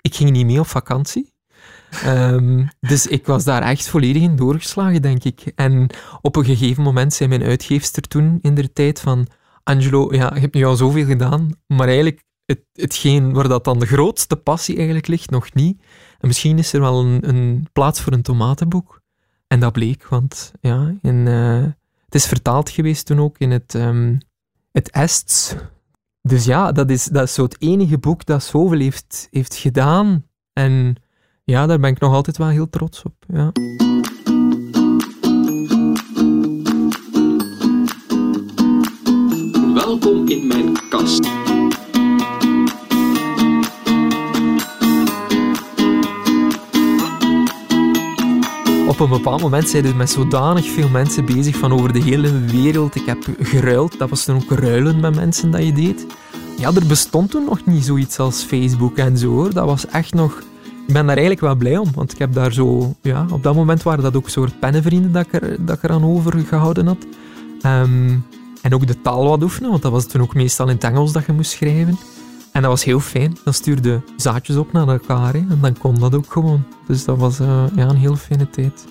Ik 0.09 0.15
ging 0.15 0.31
niet 0.31 0.47
mee 0.47 0.61
op 0.61 0.67
vakantie. 0.67 1.33
Um, 2.07 2.69
dus 2.81 3.07
ik 3.07 3.27
was 3.27 3.45
daar 3.45 3.63
echt 3.63 3.89
volledig 3.89 4.23
in 4.23 4.37
doorgeslagen, 4.37 5.03
denk 5.03 5.25
ik. 5.25 5.53
En 5.55 5.87
op 6.21 6.37
een 6.37 6.45
gegeven 6.45 6.83
moment 6.83 7.15
zei 7.15 7.29
mijn 7.29 7.43
uitgeefster 7.43 8.03
toen 8.03 8.39
in 8.41 8.55
de 8.55 8.73
tijd 8.73 9.01
van 9.01 9.27
Angelo, 9.63 10.15
ja, 10.15 10.31
je 10.35 10.41
hebt 10.41 10.55
nu 10.55 10.65
al 10.65 10.77
zoveel 10.77 11.05
gedaan, 11.05 11.51
maar 11.67 11.87
eigenlijk 11.87 12.25
het, 12.45 12.61
hetgeen 12.73 13.33
waar 13.33 13.49
dat 13.49 13.65
dan 13.65 13.79
de 13.79 13.87
grootste 13.87 14.37
passie 14.37 14.77
eigenlijk 14.77 15.07
ligt, 15.07 15.31
nog 15.31 15.55
niet. 15.55 15.83
En 16.19 16.29
misschien 16.29 16.59
is 16.59 16.73
er 16.73 16.81
wel 16.81 17.01
een, 17.01 17.29
een 17.29 17.69
plaats 17.73 18.01
voor 18.01 18.13
een 18.13 18.23
tomatenboek. 18.23 19.01
En 19.47 19.61
dat 19.61 19.73
bleek, 19.73 20.07
want 20.07 20.53
ja, 20.61 20.95
in, 21.03 21.27
uh, 21.27 21.63
het 22.05 22.15
is 22.15 22.27
vertaald 22.27 22.71
geweest 22.71 23.07
toen 23.07 23.21
ook 23.21 23.39
in 23.39 23.51
het, 23.51 23.75
um, 23.75 24.19
het 24.73 24.91
Ests. 24.91 25.55
Dus 26.29 26.45
ja, 26.45 26.73
dat 26.73 26.91
is, 26.91 27.05
dat 27.05 27.23
is 27.23 27.35
zo 27.35 27.43
het 27.43 27.57
enige 27.59 27.99
boek 27.99 28.25
dat 28.25 28.43
zoveel 28.43 28.79
heeft, 28.79 29.29
heeft 29.31 29.55
gedaan. 29.55 30.25
En 30.53 30.97
ja, 31.45 31.67
daar 31.67 31.81
ben 31.81 31.91
ik 31.91 32.01
nog 32.01 32.13
altijd 32.13 32.37
wel 32.37 32.49
heel 32.49 32.71
trots 32.71 33.03
op. 33.03 33.15
Ja. 33.29 33.53
Welkom 39.75 40.29
in 40.29 40.47
mijn 40.47 40.89
kast. 40.89 41.28
Op 49.01 49.11
een 49.11 49.17
bepaald 49.17 49.41
moment 49.41 49.69
zijn 49.69 49.85
er 49.85 49.97
met 49.97 50.11
zodanig 50.11 50.67
veel 50.67 50.89
mensen 50.89 51.25
bezig 51.25 51.57
van 51.57 51.73
over 51.73 51.93
de 51.93 52.03
hele 52.03 52.41
wereld. 52.41 52.95
Ik 52.95 53.07
heb 53.07 53.19
geruild, 53.41 53.99
dat 53.99 54.09
was 54.09 54.25
toen 54.25 54.37
ook 54.37 54.59
ruilen 54.59 55.01
met 55.01 55.15
mensen 55.15 55.51
dat 55.51 55.65
je 55.65 55.73
deed. 55.73 56.07
Ja, 56.57 56.73
er 56.73 56.87
bestond 56.87 57.31
toen 57.31 57.45
nog 57.45 57.67
niet 57.67 57.85
zoiets 57.85 58.19
als 58.19 58.43
Facebook 58.43 58.97
en 58.97 59.19
zo 59.19 59.29
hoor. 59.29 59.53
Dat 59.53 59.65
was 59.65 59.87
echt 59.87 60.15
nog... 60.15 60.39
Ik 60.87 60.95
ben 60.95 61.07
daar 61.07 61.17
eigenlijk 61.17 61.41
wel 61.41 61.55
blij 61.55 61.77
om, 61.77 61.91
want 61.95 62.13
ik 62.13 62.19
heb 62.19 62.33
daar 62.33 62.53
zo... 62.53 62.95
Ja, 63.03 63.27
op 63.31 63.43
dat 63.43 63.55
moment 63.55 63.83
waren 63.83 64.03
dat 64.03 64.17
ook 64.17 64.29
soort 64.29 64.61
pennenvrienden 64.61 65.13
dat 65.13 65.27
ik 65.27 65.43
er, 65.43 65.57
dat 65.65 65.77
ik 65.77 65.83
er 65.83 65.91
aan 65.91 66.05
overgehouden 66.05 66.87
had. 66.87 67.07
Um, 67.67 68.25
en 68.63 68.75
ook 68.75 68.87
de 68.87 69.01
taal 69.01 69.29
wat 69.29 69.43
oefenen, 69.43 69.71
want 69.71 69.83
dat 69.83 69.93
was 69.93 70.07
toen 70.07 70.23
ook 70.23 70.35
meestal 70.35 70.69
in 70.69 70.75
het 70.75 70.85
Engels 70.85 71.13
dat 71.13 71.27
je 71.27 71.33
moest 71.33 71.51
schrijven. 71.51 71.99
En 72.53 72.63
dat 72.63 72.71
was 72.71 72.85
heel 72.85 73.01
fijn. 73.01 73.37
Dan 73.45 73.55
stuurde 73.55 74.01
zaadjes 74.17 74.57
op 74.57 74.73
naar 74.73 74.89
elkaar 74.89 75.33
hè, 75.33 75.39
en 75.39 75.59
dan 75.61 75.79
kon 75.79 75.99
dat 75.99 76.15
ook 76.15 76.33
gewoon. 76.33 76.65
Dus 76.87 77.05
dat 77.05 77.19
was 77.19 77.41
uh, 77.41 77.65
ja, 77.75 77.89
een 77.89 77.97
heel 77.97 78.17
fijne 78.17 78.51
tijd. 78.51 78.85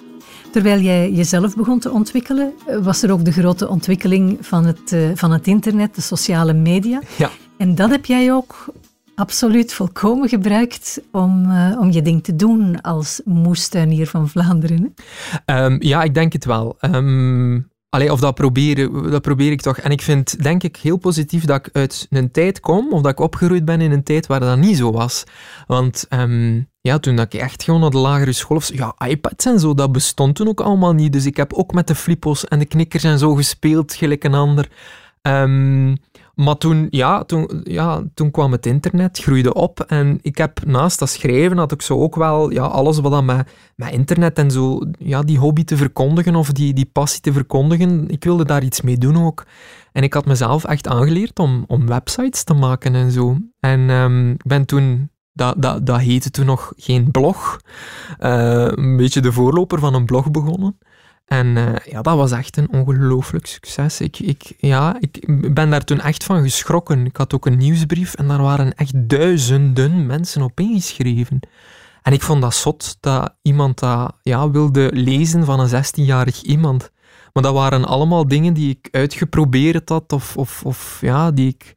Terwijl 0.52 0.80
jij 0.80 1.12
jezelf 1.12 1.56
begon 1.56 1.80
te 1.80 1.92
ontwikkelen, 1.92 2.54
was 2.82 3.04
er 3.04 3.12
ook 3.12 3.26
de 3.26 3.32
grote 3.32 3.68
ontwikkeling 3.68 4.38
van 4.42 4.66
het, 4.66 4.92
uh, 4.92 5.10
van 5.14 5.32
het 5.32 5.48
internet, 5.48 5.96
de 5.96 6.02
sociale 6.02 6.54
media. 6.54 7.02
Ja. 7.18 7.30
En 7.58 7.76
dat 7.76 7.90
heb 7.90 8.06
jij 8.06 8.34
ook 8.34 8.66
absoluut 9.16 9.74
volkomen 9.74 10.30
gebruikt 10.30 11.02
om, 11.12 11.52
uh, 11.52 11.80
om 11.80 11.92
je 11.92 12.02
ding 12.02 12.24
te 12.24 12.36
doen 12.36 12.82
als 12.82 13.22
moestuinier 13.26 14.08
van 14.08 14.30
Vlaanderen. 14.30 14.94
Um, 15.46 15.82
ja, 15.82 16.04
ik 16.04 16.14
denk 16.14 16.34
het 16.34 16.46
wel. 16.46 16.78
Um, 16.82 17.70
Allee, 17.90 18.12
of 18.12 18.20
dat 18.20 18.36
probeer, 18.36 18.92
dat 19.10 19.22
probeer 19.22 19.52
ik 19.52 19.62
toch. 19.62 19.78
En 19.78 19.92
ik 19.92 20.02
vind, 20.02 20.44
denk 20.44 20.64
ik, 20.64 20.78
heel 20.78 20.98
positief 20.98 21.46
dat 21.46 21.68
ik 21.68 21.76
uit 21.76 22.08
een 22.10 22.32
tijd 22.32 22.60
kom, 22.60 22.94
of 22.94 23.02
dat 23.02 23.12
ik 23.12 23.20
opgegroeid 23.20 23.66
ben 23.66 23.82
in 23.82 23.92
een 23.92 24.04
tijd 24.04 24.28
waar 24.28 24.40
dat 24.40 24.58
niet 24.58 24.78
zo 24.78 24.92
was. 24.92 25.24
Want 25.68 26.06
ehm, 26.10 26.62
ja, 26.82 27.00
toen 27.00 27.16
dat 27.16 27.34
ik 27.34 27.40
echt 27.42 27.64
gewoon 27.64 27.80
naar 27.80 27.90
de 27.90 27.98
lagere 27.98 28.32
school... 28.32 28.62
Ja, 28.66 28.96
iPads 29.08 29.46
en 29.46 29.60
zo, 29.60 29.74
dat 29.74 29.92
bestond 29.92 30.36
toen 30.36 30.48
ook 30.48 30.62
allemaal 30.62 30.94
niet. 30.94 31.14
Dus 31.14 31.26
ik 31.26 31.38
heb 31.38 31.54
ook 31.54 31.74
met 31.74 31.88
de 31.88 31.96
flippos 31.96 32.46
en 32.46 32.60
de 32.60 32.66
knikkers 32.66 33.04
en 33.04 33.20
zo 33.20 33.36
gespeeld, 33.36 33.94
gelijk 33.94 34.24
een 34.24 34.34
ander. 34.34 34.70
Um, 35.22 35.98
maar 36.38 36.58
toen, 36.58 36.88
ja, 36.90 37.24
toen, 37.24 37.62
ja, 37.64 38.04
toen 38.14 38.32
kwam 38.32 38.52
het 38.52 38.66
internet, 38.66 39.20
groeide 39.20 39.54
op. 39.54 39.80
En 39.80 40.20
ik 40.22 40.38
heb 40.38 40.66
naast 40.66 41.00
dat 41.00 41.10
schrijven, 41.10 41.58
had 41.58 41.72
ik 41.72 41.82
zo 41.82 42.00
ook 42.00 42.16
wel 42.16 42.52
ja, 42.52 42.64
alles 42.64 43.00
wat 43.00 43.12
dan 43.12 43.26
met, 43.26 43.50
met 43.76 43.92
internet 43.92 44.38
en 44.38 44.52
zo, 44.52 44.80
ja, 45.00 45.22
die 45.22 45.38
hobby 45.38 45.64
te 45.64 45.78
verkondigen 45.78 46.36
of 46.36 46.52
die, 46.52 46.74
die 46.74 46.90
passie 46.92 47.22
te 47.22 47.34
verkondigen. 47.34 48.10
Ik 48.10 48.24
wilde 48.24 48.46
daar 48.46 48.64
iets 48.64 48.82
mee 48.82 48.98
doen 48.98 49.26
ook. 49.26 49.46
En 49.92 50.04
ik 50.04 50.14
had 50.14 50.26
mezelf 50.26 50.64
echt 50.64 50.88
aangeleerd 50.88 51.40
om, 51.40 51.64
om 51.68 51.88
websites 51.88 52.44
te 52.44 52.54
maken 52.54 52.96
en 52.96 53.12
zo. 53.12 53.38
En 53.60 53.90
um, 53.90 54.32
ik 54.32 54.46
ben 54.46 54.66
toen 54.66 55.10
dat, 55.34 55.62
dat, 55.62 55.86
dat 55.86 56.00
heette 56.00 56.32
toen 56.32 56.46
nog 56.46 56.74
geen 56.76 57.12
blog. 57.12 57.60
Uh, 58.20 58.68
een 58.68 58.98
beetje 58.98 59.22
de 59.22 59.32
voorloper 59.32 59.80
van 59.80 59.94
een 59.94 60.06
blog 60.06 60.32
begonnen. 60.32 60.78
En 61.28 61.48
uh, 61.48 61.76
ja, 61.86 62.02
dat 62.02 62.16
was 62.16 62.32
echt 62.32 62.58
een 62.58 62.72
ongelooflijk 62.72 63.46
succes. 63.46 64.02
Ik, 64.02 64.20
ik, 64.20 64.54
ja, 64.58 64.98
ik 65.00 65.26
ben 65.54 65.70
daar 65.70 65.84
toen 65.84 66.00
echt 66.00 66.24
van 66.24 66.42
geschrokken. 66.42 67.06
Ik 67.06 67.18
had 67.18 67.34
ook 67.34 67.46
een 67.46 67.58
nieuwsbrief 67.58 68.14
en 68.14 68.28
daar 68.28 68.42
waren 68.42 68.76
echt 68.76 69.10
duizenden 69.10 70.06
mensen 70.06 70.42
op 70.42 70.60
ingeschreven. 70.60 71.40
En 72.02 72.14
ik 72.14 72.22
vond 72.22 72.42
dat 72.42 72.54
zot 72.54 72.98
dat 73.00 73.36
iemand 73.42 73.80
dat 73.80 74.16
ja, 74.22 74.50
wilde 74.52 74.90
lezen 74.94 75.46
van 75.46 75.60
een 75.60 75.84
16-jarig 75.84 76.42
iemand. 76.42 76.92
Maar 77.34 77.44
dat 77.44 77.54
waren 77.54 77.86
allemaal 77.86 78.28
dingen 78.28 78.54
die 78.54 78.70
ik 78.70 78.88
uitgeprobeerd 78.92 79.90
had 79.90 80.12
of, 80.12 80.38
of, 80.38 80.64
of 80.66 80.98
ja, 81.02 81.32
die 81.32 81.48
ik, 81.48 81.76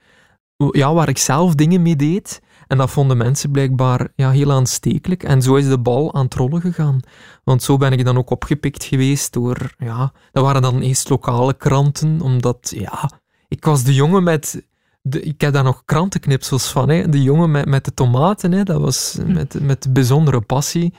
ja, 0.70 0.94
waar 0.94 1.08
ik 1.08 1.18
zelf 1.18 1.54
dingen 1.54 1.82
mee 1.82 1.96
deed. 1.96 2.40
En 2.70 2.76
dat 2.76 2.90
vonden 2.90 3.16
mensen 3.16 3.50
blijkbaar 3.50 4.08
ja, 4.14 4.30
heel 4.30 4.52
aanstekelijk. 4.52 5.22
En 5.22 5.42
zo 5.42 5.54
is 5.54 5.68
de 5.68 5.78
bal 5.78 6.14
aan 6.14 6.24
het 6.24 6.34
rollen 6.34 6.60
gegaan. 6.60 7.00
Want 7.44 7.62
zo 7.62 7.76
ben 7.76 7.92
ik 7.92 8.04
dan 8.04 8.16
ook 8.16 8.30
opgepikt 8.30 8.84
geweest 8.84 9.32
door... 9.32 9.74
Ja, 9.78 10.12
dat 10.32 10.44
waren 10.44 10.62
dan 10.62 10.80
eerst 10.80 11.08
lokale 11.08 11.54
kranten, 11.54 12.20
omdat... 12.20 12.72
Ja, 12.76 13.10
ik 13.48 13.64
was 13.64 13.82
de 13.84 13.94
jongen 13.94 14.22
met... 14.22 14.66
De, 15.02 15.22
ik 15.22 15.40
heb 15.40 15.52
daar 15.52 15.64
nog 15.64 15.82
krantenknipsels 15.84 16.70
van. 16.72 16.88
Hè. 16.88 17.08
De 17.08 17.22
jongen 17.22 17.50
met, 17.50 17.66
met 17.66 17.84
de 17.84 17.94
tomaten, 17.94 18.52
hè. 18.52 18.62
dat 18.62 18.80
was 18.80 19.18
hm. 19.22 19.32
met, 19.32 19.60
met 19.60 19.92
bijzondere 19.92 20.40
passie. 20.40 20.94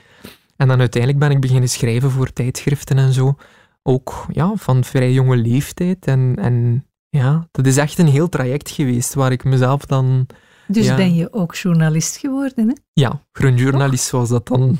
En 0.56 0.68
dan 0.68 0.78
uiteindelijk 0.78 1.22
ben 1.22 1.30
ik 1.30 1.40
beginnen 1.40 1.68
schrijven 1.68 2.10
voor 2.10 2.32
tijdschriften 2.32 2.98
en 2.98 3.12
zo. 3.12 3.36
Ook 3.82 4.26
ja, 4.28 4.52
van 4.54 4.84
vrij 4.84 5.12
jonge 5.12 5.36
leeftijd. 5.36 6.06
En, 6.06 6.36
en 6.38 6.86
ja, 7.08 7.48
dat 7.50 7.66
is 7.66 7.76
echt 7.76 7.98
een 7.98 8.08
heel 8.08 8.28
traject 8.28 8.70
geweest 8.70 9.14
waar 9.14 9.32
ik 9.32 9.44
mezelf 9.44 9.86
dan 9.86 10.26
dus 10.66 10.94
ben 10.94 11.14
je 11.14 11.32
ook 11.32 11.54
journalist 11.54 12.16
geworden, 12.16 12.68
hè? 12.68 12.74
Ja, 12.92 13.22
groenjournalist, 13.32 14.04
zoals 14.04 14.28
dat 14.28 14.46
dan 14.46 14.78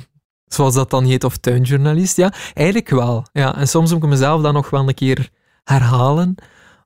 zoals 0.54 0.74
dat 0.74 0.90
dan 0.90 1.04
heet, 1.04 1.24
of 1.24 1.36
tuinjournalist. 1.36 2.16
Ja, 2.16 2.32
eigenlijk 2.54 2.88
wel. 2.88 3.26
Ja, 3.32 3.56
en 3.56 3.68
soms 3.68 3.92
moet 3.92 4.02
ik 4.02 4.08
mezelf 4.08 4.42
dan 4.42 4.54
nog 4.54 4.70
wel 4.70 4.88
een 4.88 4.94
keer 4.94 5.30
herhalen, 5.64 6.34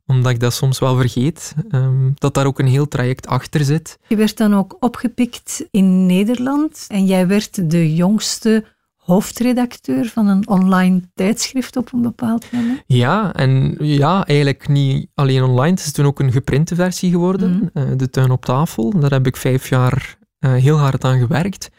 omdat 0.07 0.33
ik 0.33 0.41
dat 0.41 0.53
soms 0.53 0.79
wel 0.79 0.97
vergeet, 0.97 1.55
um, 1.71 2.13
dat 2.15 2.35
daar 2.35 2.47
ook 2.47 2.59
een 2.59 2.67
heel 2.67 2.89
traject 2.89 3.27
achter 3.27 3.65
zit. 3.65 3.99
Je 4.09 4.17
werd 4.17 4.37
dan 4.37 4.55
ook 4.55 4.77
opgepikt 4.81 5.67
in 5.71 6.07
Nederland 6.07 6.85
en 6.89 7.05
jij 7.05 7.27
werd 7.27 7.71
de 7.71 7.95
jongste 7.95 8.65
hoofdredacteur 9.07 10.07
van 10.07 10.27
een 10.27 10.49
online 10.49 11.01
tijdschrift 11.15 11.77
op 11.77 11.93
een 11.93 12.03
bepaald 12.03 12.53
moment. 12.53 12.83
Ja, 12.87 13.35
en 13.35 13.77
ja, 13.79 14.27
eigenlijk 14.27 14.69
niet 14.69 15.09
alleen 15.15 15.43
online. 15.43 15.71
Het 15.71 15.79
is 15.79 15.93
toen 15.93 16.07
ook 16.07 16.21
een 16.21 16.33
geprinte 16.33 16.75
versie 16.75 17.11
geworden, 17.11 17.71
mm 17.75 17.97
De 17.97 18.11
Tuin 18.11 18.31
op 18.31 18.45
Tafel. 18.45 19.01
Daar 19.01 19.11
heb 19.11 19.27
ik 19.27 19.37
vijf 19.37 19.69
jaar 19.69 20.19
uh, 20.41 20.53
heel 20.53 20.77
hard 20.77 21.05
aan 21.05 21.19
gewerkt. 21.19 21.71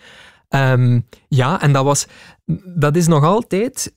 Um, 0.50 1.06
ja, 1.28 1.62
en 1.62 1.74
dat 1.74 1.84
was... 1.84 2.08
Dat 2.76 2.96
is 2.96 3.08
nog 3.08 3.24
altijd 3.24 3.94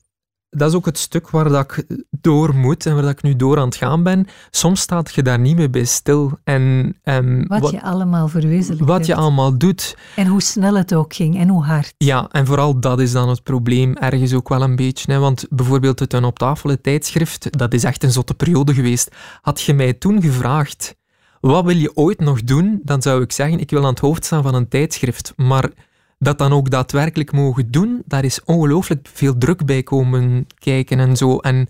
dat 0.51 0.69
is 0.69 0.75
ook 0.75 0.85
het 0.85 0.97
stuk 0.97 1.29
waar 1.29 1.49
dat 1.49 1.71
ik 1.71 1.85
door 2.21 2.55
moet 2.55 2.85
en 2.85 2.93
waar 2.93 3.01
dat 3.01 3.11
ik 3.11 3.21
nu 3.21 3.35
door 3.35 3.59
aan 3.59 3.65
het 3.65 3.75
gaan 3.75 4.03
ben. 4.03 4.27
Soms 4.49 4.81
staat 4.81 5.15
je 5.15 5.23
daar 5.23 5.39
niet 5.39 5.55
meer 5.55 5.69
bij 5.69 5.83
stil. 5.83 6.39
En, 6.43 6.95
um, 7.03 7.47
wat, 7.47 7.59
wat, 7.59 7.71
je 7.71 7.81
allemaal 7.81 8.27
verwezenlijkt 8.27 8.87
Wat 8.87 9.05
je 9.05 9.15
allemaal 9.15 9.57
doet. 9.57 9.97
En 10.15 10.27
hoe 10.27 10.41
snel 10.41 10.75
het 10.75 10.93
ook 10.93 11.13
ging 11.13 11.37
en 11.37 11.47
hoe 11.47 11.63
hard. 11.63 11.93
Ja, 11.97 12.27
en 12.31 12.45
vooral 12.45 12.79
dat 12.79 12.99
is 12.99 13.11
dan 13.11 13.29
het 13.29 13.43
probleem 13.43 13.95
ergens 13.95 14.33
ook 14.33 14.49
wel 14.49 14.61
een 14.61 14.75
beetje. 14.75 15.11
Hè? 15.11 15.19
Want 15.19 15.45
bijvoorbeeld 15.49 15.99
het 15.99 16.09
Tuin 16.09 16.23
op 16.23 16.39
tafel, 16.39 16.69
het 16.69 16.83
tijdschrift, 16.83 17.57
dat 17.57 17.73
is 17.73 17.83
echt 17.83 18.03
een 18.03 18.11
zotte 18.11 18.33
periode 18.33 18.73
geweest. 18.73 19.15
Had 19.41 19.61
je 19.61 19.73
mij 19.73 19.93
toen 19.93 20.21
gevraagd, 20.21 20.95
wat 21.41 21.65
wil 21.65 21.77
je 21.77 21.95
ooit 21.95 22.19
nog 22.19 22.43
doen? 22.43 22.79
Dan 22.83 23.01
zou 23.01 23.21
ik 23.21 23.31
zeggen, 23.31 23.59
ik 23.59 23.69
wil 23.69 23.83
aan 23.83 23.89
het 23.89 23.99
hoofd 23.99 24.25
staan 24.25 24.43
van 24.43 24.55
een 24.55 24.67
tijdschrift. 24.67 25.33
Maar 25.35 25.69
dat 26.21 26.37
dan 26.37 26.53
ook 26.53 26.69
daadwerkelijk 26.69 27.31
mogen 27.31 27.71
doen, 27.71 28.01
daar 28.05 28.23
is 28.23 28.43
ongelooflijk 28.43 29.09
veel 29.13 29.37
druk 29.37 29.65
bij 29.65 29.83
komen 29.83 30.47
kijken 30.59 30.99
en 30.99 31.17
zo. 31.17 31.37
En 31.37 31.61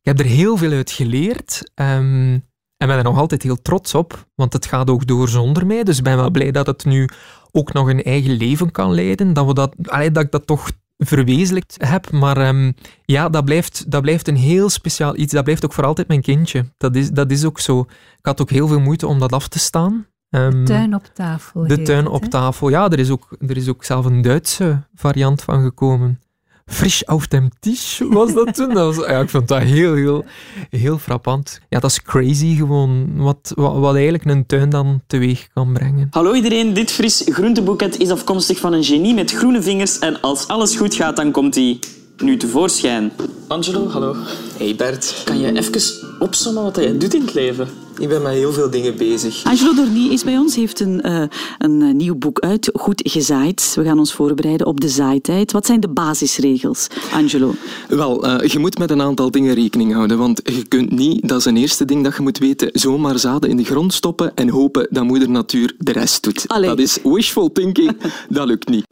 ik 0.00 0.10
heb 0.10 0.18
er 0.18 0.24
heel 0.24 0.56
veel 0.56 0.72
uit 0.72 0.90
geleerd. 0.90 1.70
Um, 1.74 2.32
en 2.76 2.86
ben 2.86 2.96
er 2.96 3.04
nog 3.04 3.18
altijd 3.18 3.42
heel 3.42 3.62
trots 3.62 3.94
op, 3.94 4.26
want 4.34 4.52
het 4.52 4.66
gaat 4.66 4.90
ook 4.90 5.06
door 5.06 5.28
zonder 5.28 5.66
mij. 5.66 5.82
Dus 5.84 6.02
ben 6.02 6.16
wel 6.16 6.30
blij 6.30 6.50
dat 6.50 6.66
het 6.66 6.84
nu 6.84 7.08
ook 7.50 7.72
nog 7.72 7.88
een 7.88 8.02
eigen 8.02 8.32
leven 8.32 8.70
kan 8.70 8.94
leiden. 8.94 9.32
Dat, 9.32 9.46
we 9.46 9.54
dat, 9.54 9.74
allee, 9.84 10.10
dat 10.10 10.24
ik 10.24 10.30
dat 10.30 10.46
toch 10.46 10.70
verwezenlijkt 10.98 11.76
heb. 11.78 12.10
Maar 12.10 12.48
um, 12.48 12.74
ja, 13.04 13.28
dat 13.28 13.44
blijft, 13.44 13.90
dat 13.90 14.02
blijft 14.02 14.28
een 14.28 14.36
heel 14.36 14.68
speciaal 14.68 15.16
iets. 15.16 15.32
Dat 15.32 15.44
blijft 15.44 15.64
ook 15.64 15.72
voor 15.72 15.84
altijd 15.84 16.08
mijn 16.08 16.22
kindje. 16.22 16.64
Dat 16.76 16.96
is, 16.96 17.10
dat 17.10 17.30
is 17.30 17.44
ook 17.44 17.60
zo. 17.60 17.80
Ik 18.18 18.26
had 18.26 18.40
ook 18.40 18.50
heel 18.50 18.68
veel 18.68 18.80
moeite 18.80 19.06
om 19.06 19.18
dat 19.18 19.32
af 19.32 19.48
te 19.48 19.58
staan. 19.58 20.06
De 20.34 20.40
ehm, 20.40 20.64
tuin 20.64 20.94
op 20.94 21.10
tafel. 21.12 21.66
De 21.66 21.82
tuin 21.82 22.06
op 22.06 22.24
tafel. 22.24 22.68
Ja, 22.68 22.90
er 22.90 22.98
is, 22.98 23.10
ook, 23.10 23.36
er 23.46 23.56
is 23.56 23.68
ook 23.68 23.84
zelf 23.84 24.04
een 24.04 24.22
Duitse 24.22 24.82
variant 24.94 25.42
van 25.42 25.62
gekomen. 25.62 26.20
Frisch 26.66 27.04
auf 27.04 27.26
dem 27.26 27.48
Tisch 27.60 28.02
was 28.08 28.34
dat 28.34 28.54
toen. 28.54 28.74
Dat 28.74 28.96
was, 28.96 29.06
ja, 29.06 29.20
ik 29.20 29.28
vond 29.28 29.48
dat 29.48 29.62
heel, 29.62 29.94
heel, 29.94 30.24
heel 30.70 30.98
frappant. 30.98 31.60
Ja, 31.68 31.80
dat 31.80 31.90
is 31.90 32.02
crazy 32.02 32.56
gewoon, 32.56 33.16
wat, 33.16 33.52
wat, 33.54 33.78
wat 33.78 33.94
eigenlijk 33.94 34.24
een 34.24 34.46
tuin 34.46 34.70
dan 34.70 35.02
teweeg 35.06 35.48
kan 35.52 35.72
brengen. 35.72 36.06
Hallo 36.10 36.34
iedereen, 36.34 36.74
dit 36.74 36.90
fris 36.90 37.22
groenteboeket 37.24 37.98
is 37.98 38.10
afkomstig 38.10 38.58
van 38.58 38.72
een 38.72 38.84
genie 38.84 39.14
met 39.14 39.32
groene 39.32 39.62
vingers 39.62 39.98
en 39.98 40.20
als 40.20 40.48
alles 40.48 40.76
goed 40.76 40.94
gaat, 40.94 41.16
dan 41.16 41.30
komt 41.30 41.54
hij 41.54 41.78
nu 42.16 42.36
tevoorschijn. 42.36 43.12
Angelo, 43.46 43.88
hallo. 43.88 44.14
Hey 44.56 44.74
Bert. 44.76 45.22
Kan 45.24 45.38
je 45.38 45.52
even 45.52 45.82
opzommen 46.18 46.62
wat 46.62 46.76
jij 46.76 46.98
doet 46.98 47.14
in 47.14 47.20
het 47.20 47.34
leven? 47.34 47.68
Ik 47.98 48.08
ben 48.08 48.22
met 48.22 48.32
heel 48.32 48.52
veel 48.52 48.70
dingen 48.70 48.96
bezig. 48.96 49.44
Angelo 49.44 49.74
Dorny 49.74 50.08
is 50.08 50.24
bij 50.24 50.38
ons, 50.38 50.56
heeft 50.56 50.80
een, 50.80 51.00
uh, 51.06 51.22
een 51.58 51.82
eh, 51.82 51.94
nieuw 51.94 52.14
boek 52.14 52.40
uit, 52.40 52.70
Goed 52.74 53.00
gezaaid. 53.04 53.72
We 53.74 53.84
gaan 53.84 53.98
ons 53.98 54.12
voorbereiden 54.12 54.66
op 54.66 54.80
de 54.80 54.88
zaaitijd. 54.88 55.52
Wat 55.52 55.66
zijn 55.66 55.80
de 55.80 55.88
basisregels, 55.88 56.86
Angelo? 57.12 57.54
Wel, 57.88 58.26
uh, 58.26 58.50
je 58.50 58.58
moet 58.58 58.78
met 58.78 58.90
een 58.90 59.02
aantal 59.02 59.30
dingen 59.30 59.54
rekening 59.54 59.92
houden, 59.92 60.18
want 60.18 60.40
je 60.44 60.68
kunt 60.68 60.90
niet, 60.90 61.28
dat 61.28 61.38
is 61.38 61.44
een 61.44 61.56
eerste 61.56 61.84
ding 61.84 62.04
dat 62.04 62.16
je 62.16 62.22
moet 62.22 62.38
weten, 62.38 62.68
zomaar 62.72 63.18
zaden 63.18 63.50
in 63.50 63.56
de 63.56 63.64
grond 63.64 63.92
stoppen 63.92 64.34
en 64.34 64.48
hopen 64.48 64.86
dat 64.90 65.04
moeder 65.04 65.30
natuur 65.30 65.74
de 65.78 65.92
rest 65.92 66.22
doet. 66.22 66.48
Allee. 66.48 66.68
Dat 66.68 66.78
is 66.78 66.98
wishful 67.02 67.52
thinking, 67.52 67.96
dat 68.28 68.46
lukt 68.46 68.68
niet. 68.68 68.84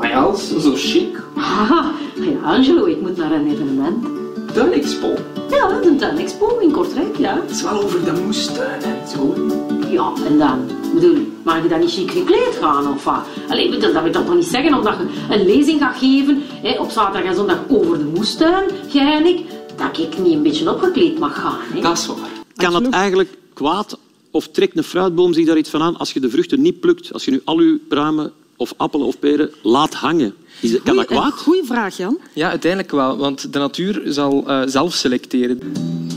Oh 0.00 0.34
zo 0.36 0.72
chic. 0.74 1.22
Ja, 2.20 2.40
Angelo, 2.42 2.84
ik 2.84 3.00
moet 3.00 3.16
naar 3.16 3.32
een 3.32 3.50
evenement. 3.50 4.06
Tuinexpo? 4.52 5.14
Ja, 5.50 5.80
een 5.82 5.98
tuinexpo 5.98 6.58
in 6.58 6.70
Kortrijk, 6.70 7.16
ja. 7.16 7.40
Het 7.40 7.50
is 7.50 7.62
wel 7.62 7.82
over 7.82 8.04
de 8.04 8.12
moestuin 8.12 8.82
en 8.82 9.08
zo. 9.08 9.34
Ja, 9.90 10.12
en 10.26 10.38
dan? 10.38 10.58
Bedoel, 10.94 11.26
mag 11.42 11.62
je 11.62 11.68
dan 11.68 11.80
niet 11.80 11.90
chic 11.92 12.10
gekleed 12.10 12.58
gaan 12.60 12.92
of 12.92 13.04
wat? 13.04 13.26
Allee, 13.48 13.78
dat, 13.78 13.94
dat 13.94 14.02
wil 14.02 14.12
toch 14.12 14.34
niet 14.34 14.44
zeggen 14.44 14.74
omdat 14.74 14.96
je 14.98 15.34
een 15.34 15.46
lezing 15.46 15.80
gaat 15.80 15.96
geven 15.98 16.42
hè, 16.62 16.78
op 16.78 16.90
zaterdag 16.90 17.30
en 17.30 17.36
zondag 17.36 17.58
over 17.68 17.98
de 17.98 18.04
moestuin, 18.04 18.64
jij 18.88 19.16
en 19.16 19.26
ik, 19.26 19.44
dat 19.76 19.98
ik 19.98 20.18
niet 20.18 20.34
een 20.34 20.42
beetje 20.42 20.70
opgekleed 20.70 21.18
mag 21.18 21.40
gaan. 21.40 21.58
Hè? 21.60 21.80
Dat 21.80 21.98
is 21.98 22.06
waar. 22.06 22.28
Kan 22.54 22.74
het 22.74 22.88
eigenlijk 22.88 23.36
kwaad 23.54 23.98
of 24.30 24.48
trekt 24.48 24.76
een 24.76 24.84
fruitboom 24.84 25.32
zich 25.32 25.46
daar 25.46 25.58
iets 25.58 25.70
van 25.70 25.82
aan 25.82 25.96
als 25.96 26.12
je 26.12 26.20
de 26.20 26.30
vruchten 26.30 26.60
niet 26.60 26.80
plukt? 26.80 27.12
Als 27.12 27.24
je 27.24 27.30
nu 27.30 27.40
al 27.44 27.60
je 27.60 27.80
pruimen 27.88 28.32
of 28.60 28.74
appelen 28.76 29.06
of 29.06 29.18
peren 29.18 29.50
laat 29.62 29.94
hangen? 29.94 30.34
Is, 30.60 30.82
kan 30.82 30.96
dat 30.96 31.04
kwaad? 31.04 31.32
Goeie 31.32 31.64
vraag, 31.64 31.96
Jan. 31.96 32.18
Ja, 32.32 32.48
uiteindelijk 32.48 32.90
wel, 32.90 33.16
want 33.16 33.52
de 33.52 33.58
natuur 33.58 34.02
zal 34.04 34.44
uh, 34.46 34.62
zelf 34.66 34.94
selecteren. 34.94 35.60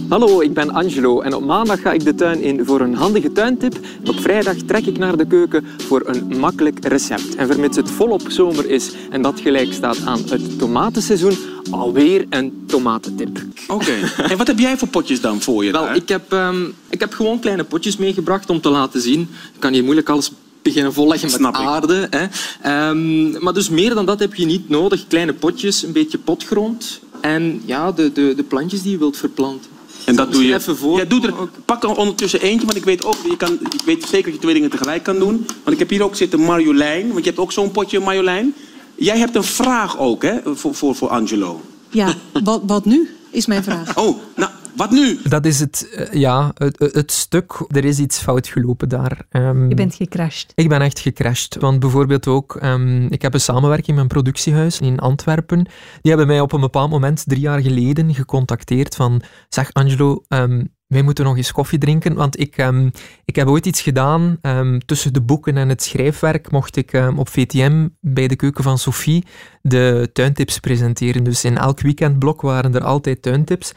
Hallo, 0.09 0.41
ik 0.41 0.53
ben 0.53 0.69
Angelo 0.69 1.21
en 1.21 1.35
op 1.35 1.43
maandag 1.43 1.81
ga 1.81 1.91
ik 1.91 2.03
de 2.03 2.15
tuin 2.15 2.41
in 2.41 2.65
voor 2.65 2.81
een 2.81 2.95
handige 2.95 3.31
tuintip. 3.31 3.79
Op 4.05 4.19
vrijdag 4.19 4.55
trek 4.55 4.85
ik 4.85 4.97
naar 4.97 5.17
de 5.17 5.27
keuken 5.27 5.65
voor 5.77 6.01
een 6.05 6.39
makkelijk 6.39 6.85
recept. 6.85 7.35
En 7.35 7.47
vermits 7.47 7.77
het 7.77 7.89
volop 7.89 8.21
zomer 8.27 8.69
is 8.69 8.91
en 9.09 9.21
dat 9.21 9.39
gelijk 9.39 9.73
staat 9.73 10.05
aan 10.05 10.19
het 10.29 10.59
tomatenseizoen, 10.59 11.37
alweer 11.71 12.25
een 12.29 12.63
tomatentip. 12.67 13.39
Oké. 13.67 13.93
En 14.17 14.37
wat 14.37 14.47
heb 14.47 14.59
jij 14.59 14.77
voor 14.77 14.87
potjes 14.87 15.21
dan 15.21 15.41
voor 15.41 15.65
je? 15.65 15.71
Wel, 15.71 15.93
ik 15.93 16.09
heb, 16.09 16.31
um, 16.31 16.73
ik 16.89 16.99
heb 16.99 17.13
gewoon 17.13 17.39
kleine 17.39 17.63
potjes 17.63 17.97
meegebracht 17.97 18.49
om 18.49 18.61
te 18.61 18.69
laten 18.69 19.01
zien. 19.01 19.21
Ik 19.53 19.59
kan 19.59 19.73
hier 19.73 19.83
moeilijk 19.83 20.09
alles 20.09 20.31
beginnen 20.63 20.93
volleggen 20.93 21.31
met 21.31 21.39
Snap 21.39 21.55
aarde. 21.55 22.07
Hè. 22.09 22.89
Um, 22.89 23.43
maar 23.43 23.53
dus 23.53 23.69
meer 23.69 23.93
dan 23.93 24.05
dat 24.05 24.19
heb 24.19 24.35
je 24.35 24.45
niet 24.45 24.69
nodig. 24.69 25.07
Kleine 25.07 25.33
potjes, 25.33 25.83
een 25.83 25.91
beetje 25.91 26.17
potgrond. 26.17 26.99
en 27.21 27.61
ja, 27.65 27.91
de, 27.91 28.11
de, 28.11 28.33
de 28.35 28.43
plantjes 28.43 28.81
die 28.81 28.91
je 28.91 28.97
wilt 28.97 29.17
verplanten. 29.17 29.71
En 30.05 30.15
dat 30.15 30.31
doe 30.31 30.45
je. 30.45 30.53
Even 30.53 30.77
voor. 30.77 30.97
Ja, 30.97 31.05
doe 31.05 31.21
er, 31.27 31.33
pak 31.65 31.83
er 31.83 31.95
ondertussen 31.95 32.41
eentje, 32.41 32.65
want 32.65 32.77
ik 32.77 32.85
weet 32.85 33.05
ook, 33.05 33.15
je 33.29 33.37
kan, 33.37 33.53
ik 33.53 33.81
weet 33.85 34.03
zeker 34.03 34.23
dat 34.23 34.33
je 34.33 34.39
twee 34.39 34.53
dingen 34.53 34.69
tegelijk 34.69 35.03
kan 35.03 35.19
doen. 35.19 35.45
Want 35.63 35.71
ik 35.71 35.79
heb 35.79 35.89
hier 35.89 36.03
ook 36.03 36.15
zitten 36.15 36.39
Marjolein, 36.39 37.07
want 37.07 37.19
je 37.19 37.29
hebt 37.29 37.39
ook 37.39 37.51
zo'n 37.51 37.71
potje 37.71 37.99
Marjolein. 37.99 38.53
Jij 38.95 39.17
hebt 39.17 39.35
een 39.35 39.43
vraag 39.43 39.97
ook, 39.99 40.23
hè, 40.23 40.39
voor, 40.45 40.75
voor, 40.75 40.95
voor 40.95 41.09
Angelo. 41.09 41.61
Ja, 41.89 42.13
wat, 42.43 42.61
wat 42.65 42.85
nu, 42.85 43.15
is 43.29 43.45
mijn 43.45 43.63
vraag. 43.63 43.97
Oh, 43.97 44.17
nou, 44.35 44.51
wat 44.75 44.91
nu? 44.91 45.19
Dat 45.23 45.45
is 45.45 45.59
het, 45.59 45.89
eh, 45.95 46.13
ja, 46.13 46.51
het, 46.53 46.79
het 46.93 47.11
stuk. 47.11 47.65
Er 47.67 47.85
is 47.85 47.99
iets 47.99 48.19
fout 48.19 48.47
gelopen 48.47 48.89
daar. 48.89 49.25
Ehm, 49.29 49.69
Je 49.69 49.75
bent 49.75 49.95
gecrashed. 49.95 50.51
Ik 50.55 50.69
ben 50.69 50.81
echt 50.81 50.99
gecrashed. 50.99 51.55
Want 51.59 51.79
bijvoorbeeld 51.79 52.27
ook, 52.27 52.55
ehm, 52.55 53.05
ik 53.05 53.21
heb 53.21 53.33
een 53.33 53.41
samenwerking 53.41 53.95
met 53.95 54.05
een 54.05 54.07
productiehuis 54.07 54.79
in 54.79 54.99
Antwerpen. 54.99 55.63
Die 56.01 56.11
hebben 56.11 56.27
mij 56.27 56.39
op 56.39 56.51
een 56.51 56.61
bepaald 56.61 56.89
moment, 56.89 57.23
drie 57.27 57.41
jaar 57.41 57.61
geleden, 57.61 58.13
gecontacteerd 58.13 58.95
van 58.95 59.21
zeg 59.49 59.73
Angelo, 59.73 60.23
ehm, 60.27 60.63
wij 60.87 61.01
moeten 61.01 61.25
nog 61.25 61.37
eens 61.37 61.51
koffie 61.51 61.79
drinken, 61.79 62.13
want 62.13 62.39
ik, 62.39 62.57
ehm, 62.57 62.89
ik 63.25 63.35
heb 63.35 63.47
ooit 63.47 63.65
iets 63.65 63.81
gedaan 63.81 64.37
ehm, 64.41 64.79
tussen 64.85 65.13
de 65.13 65.21
boeken 65.21 65.57
en 65.57 65.69
het 65.69 65.83
schrijfwerk. 65.83 66.51
Mocht 66.51 66.75
ik 66.75 66.93
ehm, 66.93 67.17
op 67.17 67.29
VTM 67.29 67.87
bij 67.99 68.27
de 68.27 68.35
keuken 68.35 68.63
van 68.63 68.77
Sophie 68.77 69.25
de 69.61 70.09
tuintips 70.13 70.59
presenteren. 70.59 71.23
Dus 71.23 71.43
in 71.43 71.57
elk 71.57 71.79
weekendblok 71.79 72.41
waren 72.41 72.75
er 72.75 72.83
altijd 72.83 73.21
tuintips. 73.21 73.73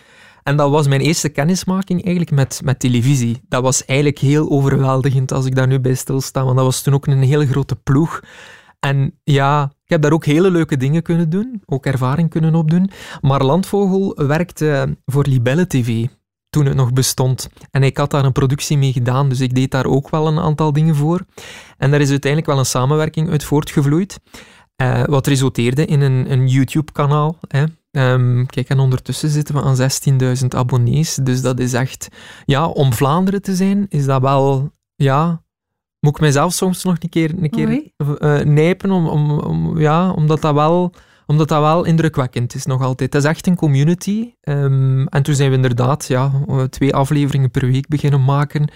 En 0.47 0.57
dat 0.57 0.71
was 0.71 0.87
mijn 0.87 1.01
eerste 1.01 1.29
kennismaking 1.29 2.05
eigenlijk 2.05 2.35
met, 2.35 2.61
met 2.65 2.79
televisie. 2.79 3.41
Dat 3.49 3.63
was 3.63 3.85
eigenlijk 3.85 4.19
heel 4.19 4.51
overweldigend 4.51 5.33
als 5.33 5.47
ik 5.47 5.55
daar 5.55 5.67
nu 5.67 5.81
bij 5.81 5.95
stilsta, 5.95 6.45
want 6.45 6.57
dat 6.57 6.65
was 6.65 6.83
toen 6.83 6.95
ook 6.95 7.07
een 7.07 7.23
hele 7.23 7.47
grote 7.47 7.77
ploeg. 7.77 8.21
En 8.81 9.19
ja, 9.25 9.73
ik 9.85 9.91
heb 9.91 10.03
daar 10.03 10.13
ook 10.13 10.25
hele 10.25 10.51
leuke 10.51 10.77
dingen 10.77 11.03
kunnen 11.03 11.31
doen, 11.31 11.63
ook 11.65 11.87
ervaring 11.87 12.31
kunnen 12.31 12.55
opdoen. 12.55 12.91
Maar 13.21 13.45
Landvogel 13.45 14.27
werkte 14.27 14.97
voor 15.05 15.27
Libelle 15.27 15.67
TV 15.67 16.07
toen 16.51 16.67
het 16.67 16.77
nog 16.77 16.93
bestond. 16.93 17.49
En 17.71 17.83
ik 17.83 17.97
had 17.97 18.11
daar 18.11 18.25
een 18.25 18.33
productie 18.33 18.79
mee 18.79 18.93
gedaan, 18.93 19.29
dus 19.29 19.41
ik 19.41 19.55
deed 19.55 19.71
daar 19.71 19.87
ook 19.87 20.11
wel 20.11 20.27
een 20.27 20.39
aantal 20.39 20.73
dingen 20.73 20.95
voor. 20.95 21.21
En 21.79 21.91
daar 21.91 22.01
is 22.01 22.11
uiteindelijk 22.11 22.51
wel 22.51 22.61
een 22.61 22.67
samenwerking 22.67 23.31
uit 23.31 23.45
voortgevloeid. 23.45 24.21
Eh, 24.77 25.05
wat 25.05 25.27
resulteerde 25.27 25.85
in 25.85 26.01
een, 26.01 26.33
een 26.33 26.49
YouTube-kanaal. 26.49 27.39
Hè. 27.49 27.65
Ehm, 27.97 28.45
kijk, 28.47 28.69
en 28.69 28.79
ondertussen 28.79 29.29
zitten 29.29 29.55
we 29.55 29.63
aan 29.63 29.77
16.000 29.77 30.47
abonnees. 30.55 31.15
Dus 31.15 31.43
dat 31.43 31.61
is 31.61 31.73
echt... 31.73 32.09
Ja, 32.45 32.67
om 32.67 32.93
Vlaanderen 32.93 33.43
te 33.43 33.55
zijn, 33.55 33.87
is 33.89 34.05
dat 34.05 34.21
wel... 34.21 34.71
Ja, 34.95 35.43
moet 36.01 36.15
ik 36.15 36.21
mijzelf 36.21 36.53
soms 36.53 36.85
nog 36.85 36.97
een 37.01 37.09
keer, 37.09 37.35
een 37.43 37.51
keer 37.51 37.91
eh, 38.19 38.41
nijpen, 38.41 38.91
om, 38.91 39.07
om, 39.09 39.31
om, 39.31 39.79
ja, 39.79 40.11
omdat 40.11 40.41
dat 40.41 40.55
wel 40.55 40.93
omdat 41.27 41.49
dat 41.49 41.61
wel 41.61 41.85
indrukwekkend 41.85 42.55
is 42.55 42.67
nog 42.67 42.83
altijd. 42.83 43.13
Het 43.13 43.23
is 43.23 43.29
echt 43.29 43.47
een 43.47 43.57
community. 43.57 44.33
Ehm, 44.41 45.07
en 45.07 45.23
toen 45.23 45.35
zijn 45.35 45.51
we 45.51 45.57
inderdaad 45.57 46.07
ja, 46.07 46.31
twee 46.71 46.95
afleveringen 46.95 47.51
per 47.51 47.67
week 47.67 47.89
beginnen 47.89 48.25
maken. 48.25 48.71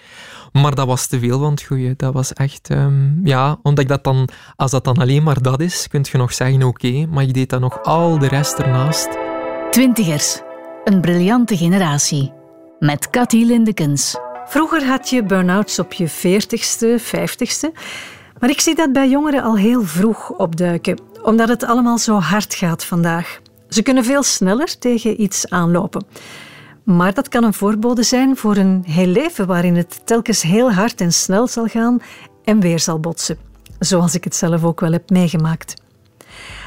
Maar 0.52 0.74
dat 0.74 0.86
was 0.86 1.06
te 1.06 1.18
veel 1.18 1.38
van 1.38 1.50
het 1.50 1.62
goede. 1.62 1.94
Dat 1.96 2.12
was 2.12 2.32
echt... 2.32 2.70
ehm, 2.70 3.26
ja, 3.26 3.58
omdat 3.62 3.84
ik 3.84 3.90
dat 3.90 4.04
dan... 4.04 4.28
Als 4.56 4.70
dat 4.70 4.84
dan 4.84 4.96
alleen 4.96 5.22
maar 5.22 5.42
dat 5.42 5.60
is, 5.60 5.88
kun 5.88 6.06
je 6.10 6.18
nog 6.18 6.32
zeggen 6.32 6.62
oké, 6.62 7.06
maar 7.06 7.22
ik 7.22 7.34
deed 7.34 7.50
dan 7.50 7.60
nog 7.60 7.82
al 7.82 8.18
de 8.18 8.28
rest 8.28 8.58
ernaast. 8.58 9.08
Twintigers. 9.70 10.40
Een 10.84 11.00
briljante 11.00 11.56
generatie. 11.56 12.32
Met 12.78 13.10
Cathy 13.10 13.44
Lindekens. 13.44 14.16
Vroeger 14.44 14.84
had 14.84 15.08
je 15.10 15.24
burn-outs 15.24 15.78
op 15.78 15.92
je 15.92 16.10
40ste, 16.10 17.02
50ste. 17.02 17.78
Maar 18.38 18.50
ik 18.50 18.60
zie 18.60 18.74
dat 18.74 18.92
bij 18.92 19.08
jongeren 19.08 19.42
al 19.42 19.56
heel 19.56 19.82
vroeg 19.82 20.30
opduiken, 20.30 21.00
omdat 21.22 21.48
het 21.48 21.64
allemaal 21.64 21.98
zo 21.98 22.18
hard 22.18 22.54
gaat 22.54 22.84
vandaag. 22.84 23.40
Ze 23.68 23.82
kunnen 23.82 24.04
veel 24.04 24.22
sneller 24.22 24.78
tegen 24.78 25.22
iets 25.22 25.48
aanlopen. 25.48 26.04
Maar 26.84 27.14
dat 27.14 27.28
kan 27.28 27.44
een 27.44 27.54
voorbode 27.54 28.02
zijn 28.02 28.36
voor 28.36 28.56
een 28.56 28.84
heel 28.86 29.06
leven 29.06 29.46
waarin 29.46 29.76
het 29.76 30.00
telkens 30.04 30.42
heel 30.42 30.72
hard 30.72 31.00
en 31.00 31.12
snel 31.12 31.46
zal 31.46 31.66
gaan 31.66 32.02
en 32.44 32.60
weer 32.60 32.78
zal 32.78 33.00
botsen. 33.00 33.38
Zoals 33.78 34.14
ik 34.14 34.24
het 34.24 34.36
zelf 34.36 34.64
ook 34.64 34.80
wel 34.80 34.92
heb 34.92 35.10
meegemaakt. 35.10 35.74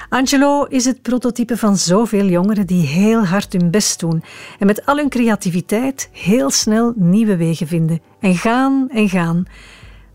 Angelo 0.09 0.63
is 0.63 0.85
het 0.85 1.01
prototype 1.01 1.57
van 1.57 1.77
zoveel 1.77 2.25
jongeren 2.25 2.67
die 2.67 2.87
heel 2.87 3.25
hard 3.25 3.53
hun 3.53 3.71
best 3.71 3.99
doen 3.99 4.23
en 4.59 4.67
met 4.67 4.85
al 4.85 4.97
hun 4.97 5.09
creativiteit 5.09 6.09
heel 6.11 6.49
snel 6.49 6.93
nieuwe 6.95 7.35
wegen 7.35 7.67
vinden. 7.67 8.01
En 8.19 8.35
gaan 8.35 8.89
en 8.89 9.09
gaan. 9.09 9.45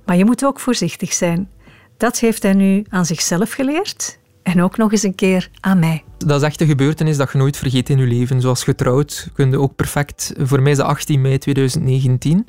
Maar 0.05 0.17
je 0.17 0.25
moet 0.25 0.45
ook 0.45 0.61
voorzichtig 0.61 1.13
zijn. 1.13 1.51
Dat 1.97 2.19
heeft 2.19 2.43
hij 2.43 2.53
nu 2.53 2.85
aan 2.89 3.07
zichzelf 3.07 3.53
geleerd 3.53 4.19
en 4.49 4.63
ook 4.63 4.77
nog 4.77 4.93
eens 4.93 5.03
een 5.03 5.15
keer 5.15 5.51
aan 5.61 5.79
mij. 5.79 6.05
Dat 6.19 6.41
is 6.41 6.47
echt 6.47 6.61
een 6.61 6.67
gebeurtenis 6.67 7.17
dat 7.17 7.33
je 7.33 7.39
nooit 7.39 7.57
vergeet 7.57 7.91
in 7.91 7.99
je 7.99 8.07
leven. 8.07 8.41
Zoals 8.41 8.65
getrouwd 8.65 9.31
kun 9.35 9.55
ook 9.55 9.77
perfect... 9.77 10.33
Voor 10.39 10.63
mij 10.63 10.71
is 10.71 10.77
dat 10.77 10.87
18 10.87 11.21
mei 11.21 11.39
2019. 11.39 12.47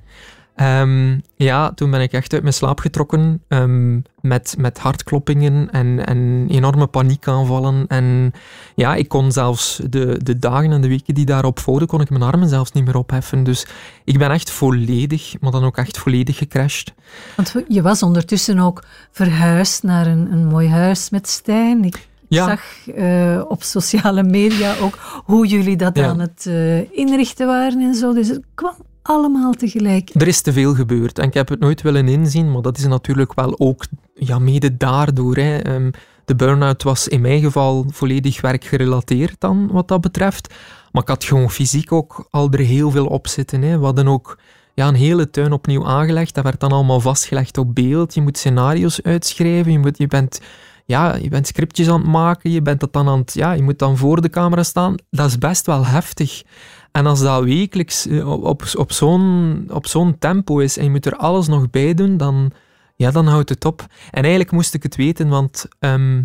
Ehm, 0.60 1.18
ja, 1.36 1.72
toen 1.72 1.92
ben 1.92 2.02
ik 2.02 2.12
echt 2.12 2.34
uit 2.34 2.42
mijn 2.42 2.54
slaap 2.54 2.80
getrokken 2.80 3.42
ehm, 3.48 4.00
met, 4.22 4.56
met 4.58 4.78
hartkloppingen 4.80 5.70
en, 5.72 6.06
en 6.06 6.46
enorme 6.50 6.88
paniekaanvallen. 6.88 7.86
En 7.88 8.32
ja, 8.76 8.96
ik 8.96 9.08
kon 9.08 9.32
zelfs 9.32 9.80
de, 9.90 10.20
de 10.24 10.40
dagen 10.40 10.72
en 10.72 10.82
de 10.82 10.88
weken 10.88 11.14
die 11.14 11.26
daarop 11.26 11.60
volgden, 11.60 11.88
kon 11.88 12.02
ik 12.02 12.10
mijn 12.10 12.22
armen 12.24 12.50
zelfs 12.50 12.72
niet 12.72 12.86
meer 12.86 12.98
opheffen. 12.98 13.44
Dus 13.44 13.68
ik 14.04 14.18
ben 14.18 14.32
echt 14.32 14.52
volledig, 14.52 15.34
maar 15.40 15.52
dan 15.52 15.64
ook 15.64 15.78
echt 15.78 15.98
volledig 15.98 16.38
gecrashed. 16.38 16.94
Want 17.36 17.54
je 17.68 17.82
was 17.82 18.04
ondertussen 18.04 18.60
ook 18.60 18.84
verhuisd 19.12 19.84
naar 19.84 20.08
een, 20.08 20.32
een 20.32 20.46
mooi 20.48 20.70
huis 20.70 21.10
met 21.10 21.28
Stijn. 21.30 21.84
Ik 21.84 22.08
Ja. 22.28 22.46
zag 22.48 22.62
eh, 22.96 23.42
op 23.48 23.64
sociale 23.64 24.24
media 24.24 24.76
ook 24.82 24.98
hoe 25.26 25.48
jullie 25.48 25.78
dat 25.78 25.98
Ja. 25.98 26.08
aan 26.08 26.20
het 26.20 26.46
eh, 26.48 26.92
inrichten 26.98 27.48
waren 27.48 27.82
en 27.82 27.96
zo. 27.96 28.14
Dus 28.14 28.28
het 28.28 28.42
kwam 28.56 28.76
allemaal 29.02 29.54
tegelijk. 29.54 30.10
Er 30.14 30.28
is 30.28 30.42
te 30.42 30.54
veel 30.54 30.76
gebeurd 30.76 31.20
en 31.20 31.28
ik 31.28 31.34
heb 31.34 31.50
het 31.50 31.60
nooit 31.60 31.82
willen 31.82 32.08
inzien, 32.08 32.52
maar 32.52 32.62
dat 32.62 32.78
is 32.78 32.88
natuurlijk 32.88 33.34
wel 33.34 33.60
ook 33.60 33.86
ja, 34.14 34.40
mede 34.40 34.78
daardoor. 34.78 35.36
Hè. 35.36 35.58
Ehm, 35.58 35.92
de 36.26 36.36
burn-out 36.36 36.84
was 36.84 37.08
in 37.08 37.22
mijn 37.22 37.42
geval 37.42 37.86
volledig 37.90 38.42
werkgerelateerd 38.42 39.36
dan, 39.40 39.70
wat 39.72 39.88
dat 39.88 40.02
betreft. 40.02 40.54
Maar 40.92 41.02
ik 41.02 41.08
had 41.08 41.24
gewoon 41.24 41.52
fysiek 41.52 41.92
ook 41.92 42.28
al 42.30 42.52
er 42.52 42.60
heel 42.60 42.92
veel 42.92 43.06
op 43.06 43.28
zitten. 43.28 43.62
Hè. 43.62 43.80
We 43.80 43.86
hadden 43.86 44.08
ook 44.08 44.38
ja, 44.74 44.88
een 44.88 44.96
hele 44.96 45.30
tuin 45.30 45.52
opnieuw 45.52 45.86
aangelegd. 45.86 46.36
Dat 46.36 46.44
werd 46.44 46.60
dan 46.60 46.72
allemaal 46.72 47.00
vastgelegd 47.00 47.58
op 47.58 47.76
beeld. 47.76 48.14
Je 48.14 48.22
moet 48.22 48.38
scenario's 48.38 49.02
uitschrijven. 49.02 49.72
Je, 49.72 49.80
moet, 49.80 49.98
je, 49.98 50.08
bent, 50.08 50.42
ja, 50.86 51.16
je 51.16 51.30
bent 51.30 51.48
scriptjes 51.48 51.90
aan 51.90 52.00
het 52.00 52.10
maken. 52.10 52.52
Je, 52.52 52.62
bent 52.62 52.80
dat 52.80 52.94
dan 52.94 53.08
aan 53.08 53.20
het, 53.20 53.34
ja, 53.34 53.52
je 53.52 53.62
moet 53.62 53.80
dan 53.80 53.98
voor 53.98 54.22
de 54.22 54.30
camera 54.30 54.64
staan. 54.64 54.96
Dat 55.10 55.28
is 55.28 55.38
best 55.38 55.66
wel 55.66 55.86
heftig. 55.86 56.44
En 57.00 57.06
als 57.06 57.20
dat 57.22 57.44
wekelijks 57.44 58.08
eh, 58.08 58.32
op, 58.32 58.64
op, 58.76 58.92
zo'n 58.92 59.70
zo'n 59.82 60.18
tempo 60.18 60.60
is 60.60 60.78
en 60.78 60.84
je 60.84 60.90
moet 60.90 61.06
er 61.06 61.16
alles 61.16 61.48
nog 61.48 61.70
bij 61.70 61.94
doen, 61.94 62.18
dan, 62.18 62.52
ja, 62.96 63.12
dan 63.12 63.28
houdt 63.28 63.50
het 63.50 63.66
op. 63.66 63.86
En 64.12 64.22
eigenlijk 64.22 64.52
moest 64.52 64.74
ik 64.74 64.84
het 64.84 64.96
weten, 64.96 65.28
want 65.28 65.66
ehm, 65.80 66.24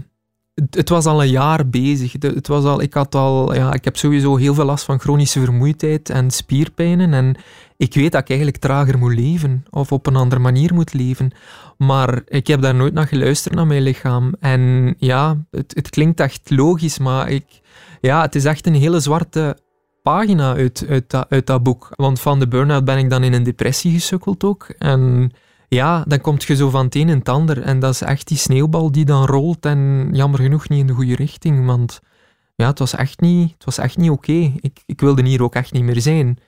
het, 0.55 0.75
het 0.75 0.89
was 0.89 1.07
al 1.07 1.23
een 1.23 1.31
jaar 1.31 1.69
bezig. 1.69 2.13
Het, 2.13 2.23
het 2.23 2.47
was 2.47 2.65
al, 2.65 2.83
ik, 2.83 2.95
had 2.95 3.15
al, 3.15 3.55
ja, 3.55 3.73
ik 3.73 3.85
heb 3.85 3.97
sowieso 3.97 4.37
heel 4.37 4.55
veel 4.55 4.65
last 4.65 4.85
van 4.85 5.01
chronische 5.01 5.41
vermoeidheid 5.41 6.11
en 6.11 6.31
spierpijnen. 6.31 7.13
En 7.13 7.37
ik 7.77 7.95
weet 7.95 8.13
dat 8.13 8.21
ik 8.21 8.29
eigenlijk 8.29 8.59
trager 8.59 8.99
moet 8.99 9.15
leven 9.15 9.65
of 9.71 9.93
op 9.93 10.07
een 10.07 10.17
andere 10.17 10.41
manier 10.41 10.75
moet 10.75 10.93
leven. 10.93 11.33
Maar 11.79 12.23
ik 12.27 12.47
heb 12.47 12.61
daar 12.61 12.75
nooit 12.75 12.95
naar 12.95 13.07
geluisterd 13.07 13.55
naar 13.55 13.67
mijn 13.67 13.83
lichaam. 13.83 14.35
En 14.41 14.95
ja, 14.99 15.45
het, 15.51 15.75
het 15.75 15.91
klinkt 15.91 16.21
echt 16.21 16.51
logisch, 16.51 16.99
maar 16.99 17.31
ik, 17.31 17.45
ja, 18.01 18.23
het 18.23 18.35
is 18.35 18.45
echt 18.45 18.67
een 18.67 18.75
hele 18.75 19.01
zwarte 19.01 19.57
pagina 20.05 20.55
uit, 20.55 20.87
uit, 20.89 21.11
dat, 21.11 21.27
uit 21.29 21.47
dat 21.47 21.63
boek. 21.63 21.89
Want 21.91 22.21
van 22.21 22.39
de 22.39 22.49
burn-out 22.49 22.85
ben 22.85 22.99
ik 22.99 23.11
dan 23.11 23.23
in 23.23 23.33
een 23.33 23.43
depressie 23.43 23.93
gesukkeld 23.93 24.45
ook. 24.45 24.69
En 24.79 25.33
ja, 25.69 26.05
dan 26.07 26.21
komt 26.21 26.45
je 26.45 26.57
zo 26.57 26.71
van 26.71 26.85
het 26.85 26.95
een 26.95 27.09
in 27.09 27.19
het 27.19 27.29
ander. 27.29 27.63
En 27.63 27.79
dat 27.79 27.95
is 27.95 28.01
echt 28.01 28.29
die 28.29 28.37
sneeuwbal 28.37 28.93
die 28.93 29.05
dan 29.05 29.27
rolt 29.27 29.67
en 29.67 30.09
jammer 30.13 30.41
genoeg 30.41 30.69
niet 30.69 30.81
in 30.81 30.87
de 30.87 30.93
goede 30.93 31.15
richting. 31.15 31.67
Want 31.67 32.01
ja, 32.55 32.67
het 32.67 32.79
was 32.79 32.95
echt 32.95 33.21
niet, 33.21 33.53
het 33.53 33.65
was 33.65 33.79
echt 33.79 33.97
niet 33.97 34.11
oké. 34.11 34.53
Ik, 34.61 34.83
ik 34.87 35.01
wilde 35.01 35.23
hier 35.23 35.43
ook 35.43 35.55
echt 35.55 35.73
niet 35.73 35.85
meer 35.85 36.01
zijn. 36.01 36.39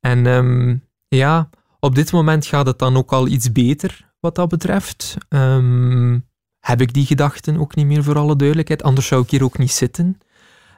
En 0.00 0.26
ehm, 0.26 0.76
ja, 1.08 1.48
op 1.80 1.94
dit 1.94 2.12
moment 2.12 2.46
gaat 2.46 2.66
het 2.66 2.78
dan 2.78 2.96
ook 2.96 3.12
al 3.12 3.26
iets 3.26 3.52
beter 3.52 4.10
wat 4.20 4.34
dat 4.34 4.48
betreft. 4.48 5.16
Ehm, 5.28 6.18
heb 6.60 6.80
ik 6.80 6.92
die 6.92 7.06
gedachten 7.06 7.56
ook 7.58 7.74
niet 7.74 7.86
meer 7.86 8.02
voor 8.02 8.18
alle 8.18 8.36
duidelijkheid. 8.36 8.82
Anders 8.82 9.06
zou 9.06 9.22
ik 9.22 9.30
hier 9.30 9.44
ook 9.44 9.58
niet 9.58 9.72
zitten. 9.72 10.18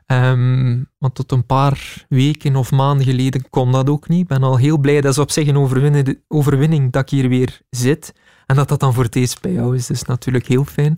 Ehm, 0.09 0.83
want 0.99 1.15
tot 1.15 1.33
een 1.33 1.47
paar 1.47 2.07
weken 2.09 2.57
of 2.57 2.71
maanden 2.71 3.07
geleden 3.07 3.51
kon 3.51 3.73
dat 3.73 3.89
ook 3.89 4.09
niet. 4.09 4.21
Ik 4.21 4.27
ben 4.27 4.43
al 4.43 4.57
heel 4.57 4.79
blij, 4.79 5.01
dat 5.01 5.13
is 5.13 5.19
op 5.19 5.31
zich 5.31 5.49
een 5.49 5.57
overwinning, 6.29 6.93
dat 6.93 7.03
ik 7.03 7.09
hier 7.09 7.29
weer 7.29 7.61
zit. 7.71 8.15
En 8.47 8.57
dat 8.57 8.69
dat 8.69 8.81
dan 8.81 8.95
voor 8.95 9.05
het 9.05 9.17
eerst 9.17 9.41
bij 9.41 9.53
jou 9.53 9.77
is, 9.77 9.87
dus 9.87 10.03
natuurlijk 10.03 10.47
heel 10.47 10.65
fijn. 10.65 10.95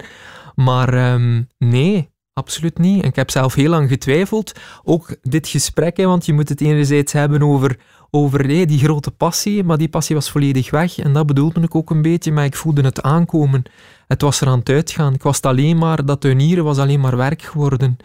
Maar 0.55 0.95
ehm, 0.95 1.43
nee, 1.59 2.11
absoluut 2.33 2.79
niet. 2.79 3.03
En 3.03 3.09
ik 3.09 3.17
heb 3.17 3.31
zelf 3.31 3.55
heel 3.55 3.71
lang 3.71 3.89
getwijfeld. 3.89 4.53
Ook 4.85 5.17
dit 5.23 5.49
gesprek, 5.49 5.97
want 5.97 6.27
je 6.27 6.33
moet 6.33 6.49
het 6.49 6.61
enerzijds 6.61 7.13
hebben 7.13 7.43
over, 7.43 7.79
over 8.11 8.49
die 8.49 8.79
grote 8.79 9.11
passie, 9.11 9.65
maar 9.65 9.79
die 9.79 9.89
passie 9.89 10.15
was 10.15 10.31
volledig 10.31 10.71
weg. 10.71 10.99
En 10.99 11.13
dat 11.13 11.27
bedoelde 11.27 11.61
ik 11.61 11.75
ook 11.75 11.91
een 11.91 12.03
beetje, 12.03 12.33
maar 12.33 12.45
ik 12.45 12.57
voelde 12.57 12.83
het 12.83 13.03
aankomen. 13.03 13.63
Het 14.07 14.23
was 14.23 14.41
er 14.41 14.49
aan 14.49 14.59
het 14.59 14.69
uitgaan. 14.69 15.15
Ik 15.15 15.23
was 15.23 15.43
alleen 15.43 15.79
maar, 15.79 16.05
dat 16.05 16.21
tuinieren 16.21 16.65
was 16.65 16.79
alleen 16.79 17.01
maar 17.01 17.17
werk 17.17 17.43
geworden. 17.43 17.97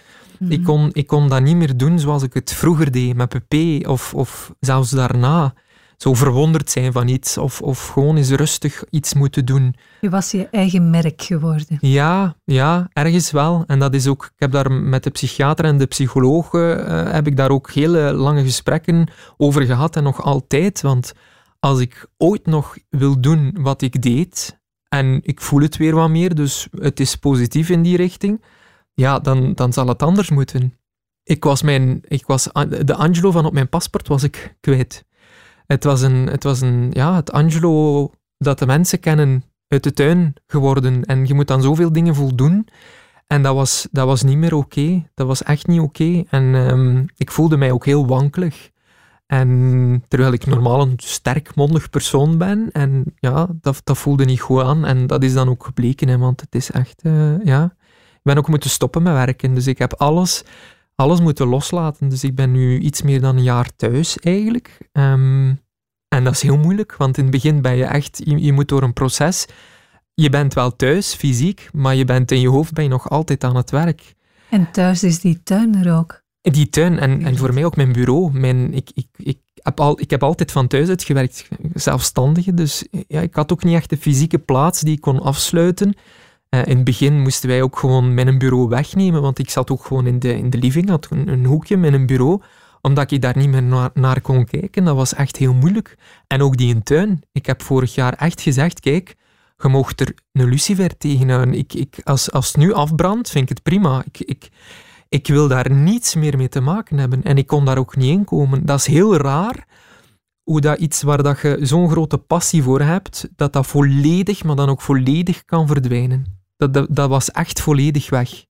Ik, 0.50 0.64
kon, 0.64 0.90
ik 0.94 1.08
kon 1.08 1.30
dat 1.30 1.42
niet 1.42 1.56
meer 1.56 1.78
doen 1.78 2.00
zoals 2.00 2.24
ik 2.24 2.34
het 2.34 2.54
vroeger 2.54 2.92
deed 2.92 3.16
met 3.16 3.30
PP 3.48 3.88
of, 3.88 4.14
of 4.14 4.54
zelfs 4.60 4.90
daarna. 4.90 5.54
Zo 5.98 6.14
verwonderd 6.14 6.70
zijn 6.70 6.92
van 6.92 7.08
iets 7.08 7.38
of, 7.38 7.62
of 7.62 7.88
gewoon 7.88 8.18
eens 8.18 8.30
rustig 8.30 8.84
iets 8.90 9.14
moeten 9.14 9.46
doen. 9.46 9.76
Je 10.02 10.10
was 10.10 10.32
je 10.32 10.48
eigen 10.52 10.90
merk 10.90 11.22
geworden. 11.22 11.78
Ja, 11.80 12.36
ja, 12.44 12.90
ergens 12.94 13.32
wel. 13.32 13.64
En 13.68 13.80
dat 13.80 13.94
is 13.94 14.08
ook, 14.08 14.24
ik 14.24 14.40
heb 14.40 14.52
daar 14.52 14.72
met 14.72 15.04
de 15.04 15.10
psychiater 15.10 15.66
en 15.66 15.78
de 15.78 15.86
psycholoog 15.86 16.54
eh, 16.54 17.12
heb 17.12 17.28
ik 17.28 17.38
daar 17.38 17.50
ook 17.50 17.72
hele 17.72 18.14
lange 18.14 18.44
gesprekken 18.44 19.08
over 19.38 19.62
gehad 19.62 19.96
en 19.96 20.04
nog 20.04 20.22
altijd. 20.22 20.82
Want 20.82 21.14
als 21.60 21.80
ik 21.80 22.08
ooit 22.18 22.46
nog 22.46 22.78
wil 22.90 23.22
doen 23.22 23.58
wat 23.60 23.82
ik 23.82 24.02
deed, 24.02 24.60
en 24.90 25.20
ik 25.24 25.42
voel 25.42 25.62
het 25.62 25.78
weer 25.78 25.96
wat 25.96 26.10
meer, 26.10 26.36
dus 26.36 26.68
het 26.72 27.00
is 27.00 27.16
positief 27.16 27.70
in 27.70 27.82
die 27.82 27.98
richting, 27.98 28.44
ja, 28.96 29.20
dan, 29.20 29.54
dan 29.54 29.74
zal 29.74 29.88
het 29.88 30.04
anders 30.04 30.30
moeten. 30.30 30.78
Ik 31.24 31.44
was, 31.44 31.62
mijn, 31.62 32.02
ik 32.08 32.26
was 32.26 32.44
de 32.86 32.96
Angelo 32.96 33.32
van 33.32 33.46
op 33.46 33.54
mijn 33.54 33.70
paspoort 33.70 34.08
was 34.08 34.24
ik 34.24 34.56
kwijt. 34.60 35.06
Het 35.66 35.84
was, 35.84 36.02
een, 36.02 36.28
het 36.28 36.44
was 36.44 36.62
een, 36.62 36.90
ja, 36.92 37.16
het 37.16 37.32
Angelo 37.32 38.12
dat 38.38 38.60
de 38.60 38.66
mensen 38.66 39.00
kennen 39.00 39.44
uit 39.68 39.84
de 39.84 39.94
tuin 39.94 40.34
geworden. 40.48 41.04
En 41.06 41.26
je 41.26 41.34
moet 41.34 41.52
aan 41.52 41.62
zoveel 41.62 41.92
dingen 41.92 42.16
voldoen. 42.16 42.68
En 43.28 43.42
dat 43.44 43.56
was, 43.56 43.88
dat 43.92 44.06
was 44.06 44.24
niet 44.24 44.38
meer 44.38 44.56
oké. 44.56 45.10
Dat 45.14 45.28
was 45.28 45.44
echt 45.44 45.68
niet 45.68 45.80
oké. 45.80 46.24
En 46.30 46.56
ehm, 46.56 47.04
ik 47.16 47.32
voelde 47.32 47.58
mij 47.58 47.72
ook 47.72 47.86
heel 47.86 48.08
wankelig. 48.08 48.70
En 49.26 50.04
terwijl 50.08 50.34
ik 50.34 50.46
normaal 50.46 50.82
een 50.82 50.94
sterk, 50.96 51.56
mondig 51.56 51.90
persoon 51.90 52.38
ben. 52.38 52.70
En 52.72 53.04
ja, 53.16 53.48
dat, 53.62 53.82
dat 53.84 53.98
voelde 53.98 54.26
niet 54.26 54.42
goed 54.42 54.62
aan. 54.62 54.86
En 54.86 55.08
dat 55.08 55.24
is 55.24 55.34
dan 55.34 55.50
ook 55.50 55.66
gebleken, 55.66 56.08
hè, 56.08 56.18
want 56.18 56.42
het 56.42 56.56
is 56.56 56.72
echt, 56.72 57.02
uh, 57.04 57.44
ja. 57.44 57.75
Ik 58.26 58.32
ben 58.34 58.40
ook 58.40 58.50
moeten 58.50 58.70
stoppen 58.70 59.04
met 59.04 59.14
werken. 59.14 59.54
Dus 59.54 59.68
ik 59.68 59.78
heb 59.78 59.94
alles, 59.94 60.44
alles 60.96 61.20
moeten 61.20 61.48
loslaten. 61.48 62.10
Dus 62.10 62.24
ik 62.24 62.36
ben 62.36 62.52
nu 62.52 62.80
iets 62.80 63.02
meer 63.02 63.22
dan 63.22 63.38
een 63.38 63.44
jaar 63.44 63.76
thuis, 63.76 64.20
eigenlijk. 64.20 64.78
Ehm, 64.92 65.54
en 66.08 66.24
dat 66.24 66.34
is 66.34 66.42
heel 66.42 66.58
moeilijk, 66.58 66.96
want 66.96 67.18
in 67.18 67.24
het 67.24 67.32
begin 67.32 67.62
ben 67.62 67.76
je 67.76 67.84
echt, 67.84 68.22
je, 68.24 68.44
je 68.44 68.54
moet 68.54 68.68
door 68.68 68.84
een 68.84 68.94
proces. 68.94 69.46
Je 70.14 70.30
bent 70.30 70.54
wel 70.54 70.76
thuis, 70.76 71.14
fysiek, 71.14 71.70
maar 71.74 71.96
je 71.96 72.06
bent 72.06 72.32
in 72.32 72.40
je 72.40 72.50
hoofd 72.50 72.74
ben 72.74 72.84
je 72.84 72.90
nog 72.90 73.10
altijd 73.10 73.44
aan 73.44 73.56
het 73.56 73.72
werk. 73.72 74.16
En 74.50 74.72
thuis 74.72 75.04
is 75.04 75.20
die 75.20 75.44
tuin 75.44 75.76
er 75.86 75.98
ook. 75.98 76.24
Die 76.42 76.70
tuin 76.70 77.00
en, 77.00 77.24
en 77.24 77.38
voor 77.38 77.54
mij 77.54 77.66
ook 77.66 77.76
mijn 77.76 77.92
bureau. 77.92 78.40
Mijn, 78.40 78.74
ik, 78.74 78.92
ik, 78.94 79.08
ik, 79.18 79.40
heb 79.54 79.80
al, 79.80 80.00
ik 80.00 80.10
heb 80.10 80.24
altijd 80.24 80.52
van 80.52 80.68
thuis 80.68 80.90
uit 80.90 81.04
gewerkt, 81.04 81.48
zelfstandige. 81.74 82.54
Dus 82.54 82.86
ja, 83.08 83.22
ik 83.22 83.36
had 83.36 83.52
ook 83.52 83.64
niet 83.64 83.76
echt 83.76 83.90
de 83.90 83.98
fysieke 83.98 84.40
plaats 84.40 84.82
die 84.82 84.96
ik 84.96 85.02
kon 85.02 85.22
afsluiten. 85.22 85.96
Uh, 86.56 86.66
in 86.66 86.76
het 86.76 86.84
begin 86.84 87.22
moesten 87.22 87.50
wij 87.50 87.62
ook 87.62 87.78
gewoon 87.78 88.14
mijn 88.14 88.38
bureau 88.38 88.68
wegnemen, 88.68 89.22
want 89.22 89.40
ik 89.40 89.50
zat 89.50 89.72
ook 89.72 89.86
gewoon 89.86 90.08
in 90.08 90.20
de, 90.20 90.38
in 90.38 90.50
de 90.50 90.58
living, 90.58 90.90
had 90.90 91.08
een, 91.10 91.28
een 91.28 91.46
hoekje 91.46 91.78
met 91.78 91.94
een 91.94 92.06
bureau, 92.06 92.42
omdat 92.82 93.12
ik 93.12 93.22
daar 93.22 93.38
niet 93.38 93.50
meer 93.50 93.90
naar, 93.94 94.22
kon 94.22 94.46
kijken. 94.46 94.84
Dat 94.84 94.96
was 94.96 95.14
echt 95.14 95.38
heel 95.38 95.54
moeilijk. 95.54 95.98
En 96.28 96.42
ook 96.42 96.58
die 96.58 96.74
in 96.74 96.84
tuin. 96.84 97.22
Ik 97.32 97.46
heb 97.46 97.62
vorig 97.62 97.96
jaar 97.96 98.14
echt 98.14 98.42
gezegd, 98.42 98.80
kijk, 98.80 99.16
je 99.58 99.68
mocht 99.68 100.02
er 100.02 100.14
een 100.32 100.50
lucifer 100.50 100.98
tegenhouden. 100.98 101.54
Ik, 101.54 101.74
ik, 101.74 101.98
als, 102.04 102.32
als 102.32 102.48
het 102.48 102.58
nu 102.58 102.74
afbrandt, 102.74 103.30
vind 103.30 103.44
ik 103.44 103.50
het 103.50 103.64
prima. 103.64 104.04
Ik, 104.12 104.20
ik, 104.20 104.50
ik 105.10 105.28
wil 105.28 105.48
daar 105.48 105.72
niets 105.72 106.16
meer 106.16 106.38
mee 106.38 106.50
te 106.50 106.62
maken 106.62 106.98
hebben. 106.98 107.24
En 107.24 107.38
ik 107.38 107.48
kon 107.48 107.66
daar 107.66 107.78
ook 107.78 107.96
niet 107.96 108.18
in 108.18 108.24
komen. 108.26 108.66
Dat 108.66 108.80
is 108.80 108.88
heel 108.88 109.18
raar, 109.18 109.68
hoe 110.44 110.62
dat 110.62 110.80
iets 110.80 111.02
waar 111.02 111.24
dat 111.24 111.40
je 111.40 111.58
zo'n 111.62 111.90
grote 111.90 112.18
passie 112.18 112.64
voor 112.64 112.82
hebt, 112.82 113.30
dat 113.36 113.54
dat 113.54 113.68
volledig, 113.68 114.44
maar 114.44 114.56
dan 114.56 114.70
ook 114.70 114.82
volledig 114.82 115.46
kan 115.46 115.68
verdwijnen. 115.68 116.35
Dat, 116.58 116.74
dat, 116.74 116.88
dat 116.90 117.10
was 117.10 117.32
echt 117.32 117.62
volledig 117.62 118.10
weg. 118.10 118.46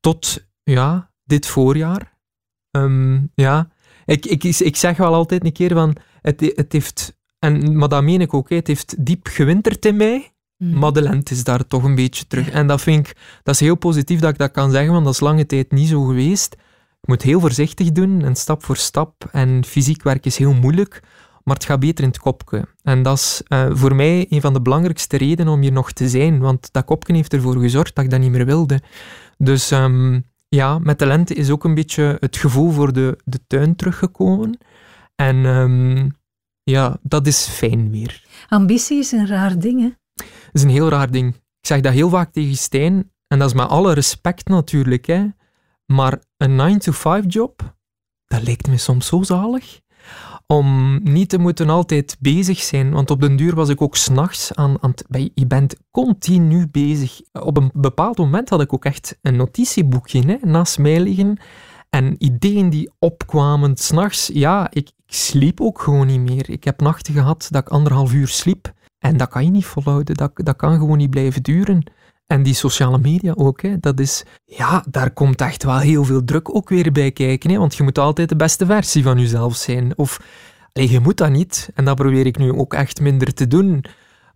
Tot, 0.00 0.46
ja, 0.62 1.12
dit 1.24 1.46
voorjaar. 1.46 2.16
Ehm, 2.70 3.20
ja, 3.34 3.70
ik, 4.04 4.26
ik, 4.26 4.44
ik 4.44 4.76
zeg 4.76 4.96
wel 4.96 5.14
altijd 5.14 5.44
een 5.44 5.52
keer 5.52 5.72
van, 5.72 5.96
het, 6.22 6.40
het 6.40 6.72
heeft, 6.72 7.18
en, 7.38 7.76
maar 7.76 7.88
dat 7.88 8.02
meen 8.02 8.20
ik 8.20 8.34
ook, 8.34 8.50
het 8.50 8.66
heeft 8.66 9.04
diep 9.06 9.26
gewinterd 9.26 9.84
in 9.84 9.96
mij, 9.96 10.32
Mm. 10.58 10.78
Maar 10.78 10.92
de 10.92 11.02
lente 11.02 11.34
is 11.34 11.44
daar 11.44 11.66
toch 11.66 11.82
een 11.82 11.94
beetje 11.94 12.26
terug. 12.26 12.50
En 12.50 12.66
dat 12.66 12.80
vind 12.80 13.08
ik, 13.08 13.16
dat 13.42 13.54
is 13.54 13.60
heel 13.60 13.74
positief 13.74 14.20
dat 14.20 14.30
ik 14.30 14.38
dat 14.38 14.50
kan 14.50 14.70
zeggen, 14.70 14.92
want 14.92 15.04
dat 15.04 15.14
is 15.14 15.20
lange 15.20 15.46
tijd 15.46 15.72
niet 15.72 15.88
zo 15.88 16.04
geweest. 16.04 16.52
Ik 17.00 17.08
moet 17.08 17.22
heel 17.22 17.40
voorzichtig 17.40 17.92
doen 17.92 18.24
en 18.24 18.36
stap 18.36 18.64
voor 18.64 18.76
stap. 18.76 19.28
En 19.32 19.64
fysiek 19.64 20.02
werk 20.02 20.26
is 20.26 20.36
heel 20.36 20.54
moeilijk, 20.54 21.02
maar 21.48 21.56
het 21.56 21.66
gaat 21.66 21.80
beter 21.80 22.04
in 22.04 22.10
het 22.10 22.18
kopje. 22.18 22.64
En 22.82 23.02
dat 23.02 23.16
is 23.16 23.42
uh, 23.48 23.66
voor 23.70 23.94
mij 23.94 24.26
een 24.28 24.40
van 24.40 24.52
de 24.52 24.60
belangrijkste 24.60 25.16
redenen 25.16 25.52
om 25.52 25.60
hier 25.60 25.72
nog 25.72 25.92
te 25.92 26.08
zijn, 26.08 26.38
want 26.38 26.72
dat 26.72 26.84
kopje 26.84 27.14
heeft 27.14 27.32
ervoor 27.32 27.56
gezorgd 27.56 27.94
dat 27.94 28.04
ik 28.04 28.10
dat 28.10 28.20
niet 28.20 28.30
meer 28.30 28.46
wilde. 28.46 28.80
Dus 29.38 29.70
um, 29.70 30.24
ja, 30.48 30.78
met 30.78 30.98
de 30.98 31.06
lente 31.06 31.34
is 31.34 31.50
ook 31.50 31.64
een 31.64 31.74
beetje 31.74 32.16
het 32.20 32.36
gevoel 32.36 32.70
voor 32.70 32.92
de, 32.92 33.18
de 33.24 33.40
tuin 33.46 33.76
teruggekomen. 33.76 34.58
En 35.14 35.36
um, 35.36 36.16
ja, 36.62 36.98
dat 37.02 37.26
is 37.26 37.46
fijn 37.46 37.90
weer. 37.90 38.24
Ambitie 38.48 38.98
is 38.98 39.12
een 39.12 39.26
raar 39.26 39.58
ding, 39.58 39.80
hè? 39.80 39.88
Dat 40.14 40.26
is 40.52 40.62
een 40.62 40.68
heel 40.68 40.88
raar 40.88 41.10
ding. 41.10 41.34
Ik 41.34 41.66
zeg 41.66 41.80
dat 41.80 41.92
heel 41.92 42.08
vaak 42.08 42.32
tegen 42.32 42.56
Stijn, 42.56 43.12
en 43.26 43.38
dat 43.38 43.48
is 43.48 43.54
met 43.54 43.68
alle 43.68 43.92
respect 43.92 44.48
natuurlijk, 44.48 45.06
hè. 45.06 45.26
maar 45.86 46.22
een 46.36 46.80
9-to-5 46.80 47.26
job, 47.26 47.76
dat 48.26 48.42
lijkt 48.42 48.68
me 48.68 48.76
soms 48.76 49.06
zo 49.06 49.22
zalig. 49.22 49.80
Om 50.52 51.00
niet 51.02 51.28
te 51.28 51.38
moeten 51.38 51.68
altijd 51.68 52.16
bezig 52.20 52.58
zijn, 52.58 52.90
want 52.90 53.10
op 53.10 53.20
den 53.20 53.36
duur 53.36 53.54
was 53.54 53.68
ik 53.68 53.82
ook 53.82 53.96
s'nachts 53.96 54.54
aan, 54.54 54.76
aan 54.80 54.90
het, 54.90 55.30
je 55.34 55.46
bent 55.46 55.76
continu 55.90 56.68
bezig. 56.68 57.20
Op 57.32 57.56
een 57.56 57.70
bepaald 57.74 58.18
moment 58.18 58.48
had 58.48 58.60
ik 58.60 58.72
ook 58.72 58.84
echt 58.84 59.18
een 59.22 59.36
notitieboekje 59.36 60.38
naast 60.42 60.78
mij 60.78 61.00
liggen 61.00 61.38
en 61.90 62.14
ideeën 62.18 62.70
die 62.70 62.90
opkwamen 62.98 63.76
s'nachts. 63.76 64.30
Ja, 64.32 64.66
ik, 64.70 64.88
ik 65.06 65.14
sliep 65.14 65.60
ook 65.60 65.80
gewoon 65.80 66.06
niet 66.06 66.20
meer. 66.20 66.50
Ik 66.50 66.64
heb 66.64 66.80
nachten 66.80 67.14
gehad 67.14 67.48
dat 67.50 67.60
ik 67.60 67.68
anderhalf 67.68 68.12
uur 68.12 68.28
sliep. 68.28 68.72
En 68.98 69.16
dat 69.16 69.28
kan 69.28 69.44
je 69.44 69.50
niet 69.50 69.66
volhouden, 69.66 70.14
dat, 70.14 70.30
dat 70.34 70.56
kan 70.56 70.78
gewoon 70.78 70.98
niet 70.98 71.10
blijven 71.10 71.42
duren. 71.42 71.84
En 72.28 72.42
die 72.42 72.54
sociale 72.54 72.98
media 72.98 73.32
ook, 73.36 73.62
hè, 73.62 73.78
dat 73.80 74.00
is, 74.00 74.24
ja, 74.44 74.84
daar 74.90 75.10
komt 75.10 75.40
echt 75.40 75.64
wel 75.64 75.78
heel 75.78 76.04
veel 76.04 76.24
druk 76.24 76.54
ook 76.54 76.68
weer 76.68 76.92
bij 76.92 77.12
kijken. 77.12 77.50
Hè, 77.50 77.58
want 77.58 77.76
je 77.76 77.82
moet 77.82 77.98
altijd 77.98 78.28
de 78.28 78.36
beste 78.36 78.66
versie 78.66 79.02
van 79.02 79.18
jezelf 79.18 79.56
zijn. 79.56 79.98
Of, 79.98 80.20
je 80.72 81.00
moet 81.00 81.16
dat 81.16 81.30
niet. 81.30 81.70
En 81.74 81.84
dat 81.84 81.96
probeer 81.96 82.26
ik 82.26 82.38
nu 82.38 82.52
ook 82.52 82.74
echt 82.74 83.00
minder 83.00 83.34
te 83.34 83.46
doen. 83.46 83.84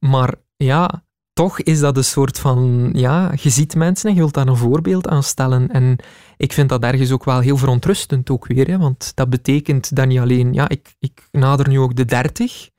Maar 0.01 0.35
ja, 0.57 1.05
toch 1.33 1.61
is 1.61 1.81
dat 1.81 1.97
een 1.97 2.05
soort 2.05 2.39
van, 2.39 2.91
ja, 2.93 3.33
je 3.37 3.51
ziet 3.51 3.75
mensen 3.75 4.09
en 4.09 4.15
je 4.15 4.21
wilt 4.21 4.35
daar 4.35 4.47
een 4.47 4.57
voorbeeld 4.57 5.09
aan 5.09 5.23
stellen. 5.23 5.69
En 5.69 5.97
ik 6.37 6.53
vind 6.53 6.69
dat 6.69 6.83
ergens 6.83 7.11
ook 7.11 7.25
wel 7.25 7.41
heel 7.41 7.57
verontrustend 7.57 8.31
ook 8.31 8.47
weer, 8.47 8.67
hè, 8.67 8.79
want 8.79 9.13
dat 9.15 9.31
betekent 9.31 9.97
dat 9.97 10.07
niet 10.07 10.19
alleen, 10.19 10.53
ja, 10.53 10.69
ik, 10.69 10.95
ik 10.99 11.29
nader 11.31 11.69
nu 11.69 11.79
ook 11.79 11.97
de 11.97 12.05
dertig. 12.05 12.71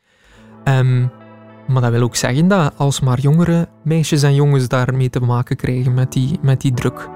Um, 0.64 1.12
maar 1.68 1.82
dat 1.82 1.92
wil 1.92 2.02
ook 2.02 2.16
zeggen 2.16 2.48
dat 2.48 2.74
alsmaar 2.78 3.20
jongere 3.20 3.68
meisjes 3.84 4.24
en 4.24 4.36
jongens 4.36 4.68
daarmee 4.68 5.10
te 5.10 5.20
maken 5.20 5.56
krijgen 5.56 5.94
met 5.94 6.12
die, 6.12 6.40
met 6.42 6.62
die 6.62 6.74
druk. 6.74 7.10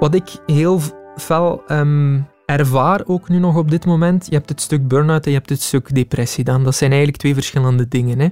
Wat 0.00 0.14
ik 0.14 0.42
heel 0.46 0.80
fel 1.16 1.62
um, 1.68 2.26
ervaar 2.46 3.02
ook 3.06 3.28
nu 3.28 3.38
nog 3.38 3.56
op 3.56 3.70
dit 3.70 3.86
moment, 3.86 4.26
je 4.26 4.34
hebt 4.34 4.48
het 4.48 4.60
stuk 4.60 4.88
burn-out 4.88 5.24
en 5.24 5.30
je 5.30 5.36
hebt 5.36 5.50
het 5.50 5.62
stuk 5.62 5.94
depressie 5.94 6.44
dan. 6.44 6.64
Dat 6.64 6.74
zijn 6.74 6.90
eigenlijk 6.90 7.20
twee 7.20 7.34
verschillende 7.34 7.88
dingen. 7.88 8.18
Hè. 8.18 8.28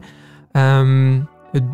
Um, 0.81 1.29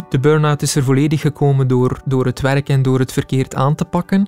de 0.09 0.21
burn-out 0.21 0.63
is 0.63 0.77
er 0.77 0.83
volledig 0.83 1.21
gekomen 1.21 1.69
door, 1.69 2.01
door 2.05 2.27
het 2.27 2.41
werk 2.41 2.69
en 2.69 2.83
door 2.83 2.99
het 2.99 3.13
verkeerd 3.13 3.55
aan 3.55 3.75
te 3.75 3.85
pakken. 3.85 4.27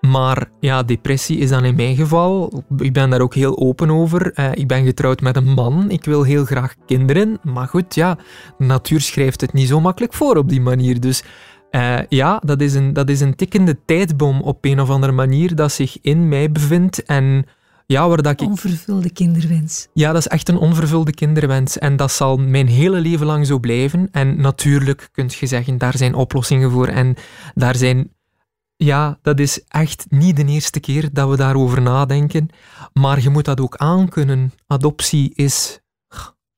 Maar 0.00 0.50
ja, 0.60 0.82
depressie 0.82 1.38
is 1.38 1.48
dan 1.48 1.64
in 1.64 1.74
mijn 1.74 1.96
geval. 1.96 2.62
Ik 2.76 2.92
ben 2.92 3.10
daar 3.10 3.20
ook 3.20 3.34
heel 3.34 3.58
open 3.58 3.90
over. 3.90 4.38
Uh, 4.38 4.50
ik 4.54 4.68
ben 4.68 4.84
getrouwd 4.84 5.20
met 5.20 5.36
een 5.36 5.52
man. 5.54 5.90
Ik 5.90 6.04
wil 6.04 6.22
heel 6.22 6.44
graag 6.44 6.74
kinderen. 6.86 7.38
Maar 7.42 7.66
goed, 7.66 7.94
ja, 7.94 8.18
de 8.58 8.64
natuur 8.64 9.00
schrijft 9.00 9.40
het 9.40 9.52
niet 9.52 9.68
zo 9.68 9.80
makkelijk 9.80 10.14
voor 10.14 10.36
op 10.36 10.48
die 10.48 10.60
manier. 10.60 11.00
Dus 11.00 11.22
uh, 11.70 11.98
ja, 12.08 12.42
dat 12.44 12.60
is, 12.60 12.74
een, 12.74 12.92
dat 12.92 13.08
is 13.08 13.20
een 13.20 13.34
tikkende 13.34 13.78
tijdbom 13.84 14.40
op 14.40 14.64
een 14.64 14.80
of 14.80 14.90
andere 14.90 15.12
manier 15.12 15.54
dat 15.54 15.72
zich 15.72 15.98
in 16.00 16.28
mij 16.28 16.52
bevindt. 16.52 17.02
En 17.02 17.44
ja, 17.86 18.08
waar 18.08 18.22
dat 18.22 18.40
ik... 18.40 18.48
Onvervulde 18.48 19.12
kinderwens. 19.12 19.88
Ja, 19.92 20.12
dat 20.12 20.20
is 20.20 20.28
echt 20.28 20.48
een 20.48 20.56
onvervulde 20.56 21.12
kinderwens. 21.12 21.78
En 21.78 21.96
dat 21.96 22.12
zal 22.12 22.36
mijn 22.36 22.66
hele 22.66 23.00
leven 23.00 23.26
lang 23.26 23.46
zo 23.46 23.58
blijven. 23.58 24.08
En 24.10 24.40
natuurlijk 24.40 25.08
kun 25.12 25.30
je 25.38 25.46
zeggen, 25.46 25.78
daar 25.78 25.96
zijn 25.96 26.14
oplossingen 26.14 26.70
voor. 26.70 26.86
En 26.86 27.14
daar 27.54 27.76
zijn 27.76 28.10
ja, 28.84 29.18
dat 29.22 29.38
is 29.38 29.64
echt 29.68 30.06
niet 30.08 30.36
de 30.36 30.44
eerste 30.44 30.80
keer 30.80 31.08
dat 31.12 31.28
we 31.28 31.36
daarover 31.36 31.82
nadenken. 31.82 32.48
Maar 32.92 33.22
je 33.22 33.30
moet 33.30 33.44
dat 33.44 33.60
ook 33.60 33.76
aankunnen. 33.76 34.52
Adoptie 34.66 35.34
is 35.34 35.80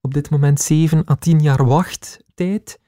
op 0.01 0.15
dit 0.15 0.31
moment 0.31 0.61
7 0.61 1.05
à 1.11 1.15
10 1.15 1.41
jaar 1.41 1.67
wachttijd. 1.67 2.81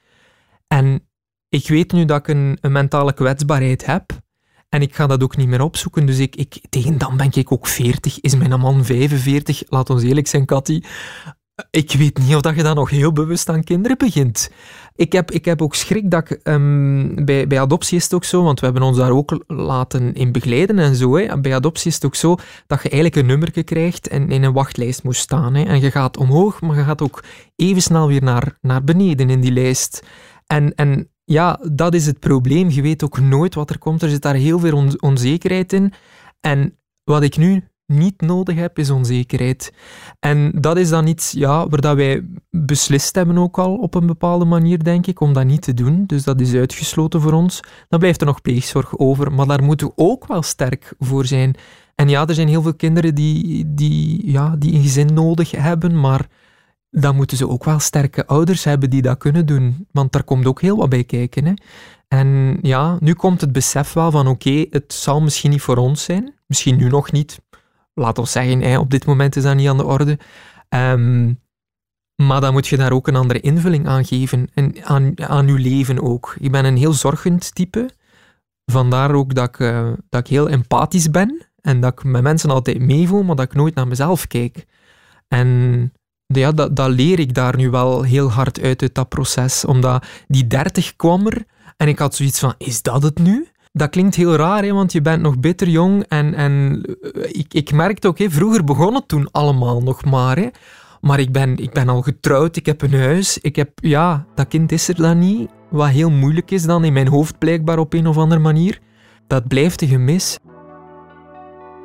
En 0.66 1.08
ik 1.48 1.68
weet 1.68 1.92
nu 1.92 2.04
dat 2.04 2.18
ik 2.18 2.28
een, 2.28 2.58
een, 2.60 2.72
mentale 2.72 3.12
kwetsbaarheid 3.12 3.86
heb. 3.86 4.12
En 4.68 4.82
ik 4.82 4.94
ga 4.94 5.06
dat 5.06 5.22
ook 5.22 5.36
niet 5.36 5.48
meer 5.48 5.62
opzoeken. 5.62 6.06
Dus 6.06 6.18
ik, 6.18 6.36
ik, 6.36 6.60
tegen 6.68 6.98
dan 6.98 7.16
ben 7.16 7.30
ik 7.32 7.52
ook 7.52 7.66
40. 7.66 8.20
Is 8.20 8.34
mijn 8.36 8.60
man 8.60 8.84
45? 8.84 9.62
Laat 9.68 9.90
ons 9.90 10.02
eerlijk 10.02 10.26
zijn, 10.26 10.46
Cathy. 10.46 10.82
Ik 11.70 11.92
weet 11.92 12.18
niet 12.18 12.34
of 12.34 12.40
dat 12.40 12.56
je 12.56 12.62
dan 12.62 12.74
nog 12.74 12.90
heel 12.90 13.12
bewust 13.12 13.48
aan 13.48 13.64
kinderen 13.64 13.98
begint. 13.98 14.50
Ik 14.94 15.12
heb, 15.12 15.30
ik 15.30 15.44
heb 15.44 15.62
ook 15.62 15.74
schrik 15.74 16.10
dat 16.10 16.30
ehm, 16.30 17.24
bij, 17.24 17.46
bij 17.46 17.60
adoptie 17.60 17.96
is 17.96 18.02
het 18.02 18.14
ook 18.14 18.24
zo, 18.24 18.42
want 18.42 18.60
we 18.60 18.64
hebben 18.64 18.82
ons 18.84 18.96
daar 18.96 19.10
ook 19.10 19.44
laten 19.46 20.14
in 20.14 20.32
begeleiden 20.32 20.78
en 20.78 20.94
zo. 20.94 21.16
Hè. 21.16 21.40
Bij 21.40 21.54
adoptie 21.54 21.88
is 21.88 21.94
het 21.94 22.04
ook 22.04 22.14
zo 22.14 22.36
dat 22.66 22.82
je 22.82 22.88
eigenlijk 22.88 23.16
een 23.16 23.26
nummerke 23.26 23.62
krijgt 23.62 24.08
en 24.08 24.30
in 24.30 24.42
een 24.42 24.52
wachtlijst 24.52 25.02
moet 25.02 25.16
staan. 25.16 25.54
Hè. 25.54 25.62
En 25.62 25.80
je 25.80 25.90
gaat 25.90 26.16
omhoog, 26.16 26.60
maar 26.60 26.76
je 26.76 26.84
gaat 26.84 27.02
ook 27.02 27.24
even 27.56 27.82
snel 27.82 28.08
weer 28.08 28.22
naar, 28.22 28.58
naar 28.60 28.84
beneden 28.84 29.30
in 29.30 29.40
die 29.40 29.52
lijst. 29.52 30.02
En, 30.46 30.74
en 30.74 31.08
ja, 31.24 31.60
dat 31.72 31.94
is 31.94 32.06
het 32.06 32.18
probleem. 32.20 32.70
Je 32.70 32.82
weet 32.82 33.04
ook 33.04 33.20
nooit 33.20 33.54
wat 33.54 33.70
er 33.70 33.78
komt. 33.78 34.02
Er 34.02 34.08
zit 34.08 34.22
daar 34.22 34.34
heel 34.34 34.58
veel 34.58 34.76
on- 34.76 35.02
onzekerheid 35.02 35.72
in. 35.72 35.92
En 36.40 36.78
wat 37.04 37.22
ik 37.22 37.36
nu 37.36 37.68
niet 37.86 38.20
nodig 38.20 38.56
heb, 38.56 38.78
is 38.78 38.90
onzekerheid. 38.90 39.72
En 40.20 40.52
dat 40.60 40.76
is 40.76 40.88
dan 40.88 41.06
iets 41.06 41.32
ja, 41.32 41.68
waar 41.68 41.80
dat 41.80 41.96
wij 41.96 42.26
beslist 42.50 43.14
hebben 43.14 43.38
ook 43.38 43.58
al 43.58 43.76
op 43.76 43.94
een 43.94 44.06
bepaalde 44.06 44.44
manier, 44.44 44.84
denk 44.84 45.06
ik, 45.06 45.20
om 45.20 45.32
dat 45.32 45.44
niet 45.44 45.62
te 45.62 45.74
doen. 45.74 46.04
Dus 46.06 46.24
dat 46.24 46.40
is 46.40 46.54
uitgesloten 46.54 47.20
voor 47.20 47.32
ons. 47.32 47.60
Dan 47.88 47.98
blijft 47.98 48.20
er 48.20 48.26
nog 48.26 48.42
pleegzorg 48.42 48.98
over, 48.98 49.32
maar 49.32 49.46
daar 49.46 49.62
moeten 49.62 49.86
we 49.86 49.92
ook 49.96 50.26
wel 50.26 50.42
sterk 50.42 50.94
voor 50.98 51.26
zijn. 51.26 51.54
En 51.94 52.08
ja, 52.08 52.26
er 52.26 52.34
zijn 52.34 52.48
heel 52.48 52.62
veel 52.62 52.74
kinderen 52.74 53.14
die, 53.14 53.64
die, 53.74 54.30
ja, 54.30 54.56
die 54.58 54.74
een 54.74 54.82
gezin 54.82 55.14
nodig 55.14 55.50
hebben, 55.50 56.00
maar 56.00 56.26
dan 56.90 57.16
moeten 57.16 57.36
ze 57.36 57.48
ook 57.48 57.64
wel 57.64 57.78
sterke 57.78 58.26
ouders 58.26 58.64
hebben 58.64 58.90
die 58.90 59.02
dat 59.02 59.18
kunnen 59.18 59.46
doen. 59.46 59.86
Want 59.92 60.12
daar 60.12 60.24
komt 60.24 60.46
ook 60.46 60.60
heel 60.60 60.76
wat 60.76 60.88
bij 60.88 61.04
kijken. 61.04 61.44
Hè. 61.44 61.52
En 62.08 62.58
ja, 62.62 62.96
nu 63.00 63.14
komt 63.14 63.40
het 63.40 63.52
besef 63.52 63.92
wel 63.92 64.10
van 64.10 64.26
oké, 64.26 64.66
het 64.70 64.92
zal 64.92 65.20
misschien 65.20 65.50
niet 65.50 65.62
voor 65.62 65.76
ons 65.76 66.04
zijn. 66.04 66.34
Misschien 66.46 66.76
nu 66.76 66.88
nog 66.88 67.12
niet. 67.12 67.40
Laat 67.94 68.18
ons 68.18 68.32
zeggen, 68.32 68.78
op 68.78 68.90
dit 68.90 69.06
moment 69.06 69.36
is 69.36 69.42
dat 69.42 69.54
niet 69.54 69.68
aan 69.68 69.76
de 69.76 69.84
orde. 69.84 70.18
Ehm, 70.68 71.32
maar 72.22 72.40
dan 72.40 72.52
moet 72.52 72.66
je 72.66 72.76
daar 72.76 72.92
ook 72.92 73.08
een 73.08 73.16
andere 73.16 73.40
invulling 73.40 73.86
aan 73.86 74.04
geven. 74.04 74.48
En 74.54 74.84
aan, 74.84 75.12
aan 75.20 75.46
je 75.46 75.58
leven 75.58 76.02
ook. 76.02 76.36
Ik 76.38 76.50
ben 76.50 76.64
een 76.64 76.76
heel 76.76 76.92
zorgend 76.92 77.54
type. 77.54 77.90
Vandaar 78.64 79.14
ook 79.14 79.34
dat 79.34 79.48
ik, 79.48 79.60
eh, 79.60 79.92
dat 80.08 80.20
ik 80.20 80.26
heel 80.26 80.48
empathisch 80.48 81.10
ben. 81.10 81.46
En 81.60 81.80
dat 81.80 81.92
ik 81.92 82.04
met 82.04 82.22
mensen 82.22 82.50
altijd 82.50 82.78
meevoel, 82.78 83.22
maar 83.22 83.36
dat 83.36 83.44
ik 83.44 83.54
nooit 83.54 83.74
naar 83.74 83.88
mezelf 83.88 84.26
kijk. 84.26 84.66
En 85.28 85.92
ja, 86.26 86.52
dat, 86.52 86.76
dat 86.76 86.90
leer 86.90 87.18
ik 87.18 87.34
daar 87.34 87.56
nu 87.56 87.70
wel 87.70 88.02
heel 88.02 88.30
hard 88.30 88.60
uit, 88.60 88.82
uit 88.82 88.94
dat 88.94 89.08
proces. 89.08 89.64
Omdat 89.64 90.06
die 90.26 90.46
30 90.46 90.96
kwam 90.96 91.26
er 91.26 91.44
en 91.76 91.88
ik 91.88 91.98
had 91.98 92.14
zoiets 92.14 92.38
van, 92.38 92.54
is 92.58 92.82
dat 92.82 93.02
het 93.02 93.18
nu? 93.18 93.48
Dat 93.76 93.90
klinkt 93.90 94.14
heel 94.14 94.36
raar, 94.36 94.62
hè, 94.62 94.72
want 94.72 94.92
je 94.92 95.00
bent 95.00 95.22
nog 95.22 95.38
bitter 95.38 95.68
jong. 95.68 96.04
En, 96.08 96.34
en 96.34 96.82
eh, 96.82 97.22
ik, 97.24 97.54
ik 97.54 97.72
merkte 97.72 98.08
ook, 98.08 98.18
hè, 98.18 98.30
vroeger 98.30 98.64
begon 98.64 98.94
het 98.94 99.08
toen 99.08 99.28
allemaal 99.30 99.82
nog 99.82 100.04
maar. 100.04 100.36
Hè. 100.36 100.48
Maar 101.00 101.20
ik 101.20 101.32
ben, 101.32 101.56
ik 101.56 101.72
ben 101.72 101.88
al 101.88 102.02
getrouwd, 102.02 102.56
ik 102.56 102.66
heb 102.66 102.82
een 102.82 102.94
huis. 102.94 103.38
Ik 103.38 103.56
heb, 103.56 103.70
ja, 103.74 104.26
dat 104.34 104.48
kind 104.48 104.72
is 104.72 104.88
er 104.88 104.94
dan 104.94 105.18
niet. 105.18 105.50
Wat 105.70 105.88
heel 105.88 106.10
moeilijk 106.10 106.50
is 106.50 106.62
dan 106.62 106.84
in 106.84 106.92
mijn 106.92 107.08
hoofd 107.08 107.38
blijkbaar 107.38 107.78
op 107.78 107.92
een 107.92 108.06
of 108.06 108.16
andere 108.16 108.40
manier. 108.40 108.78
Dat 109.26 109.48
blijft 109.48 109.82
een 109.82 109.88
gemis. 109.88 110.38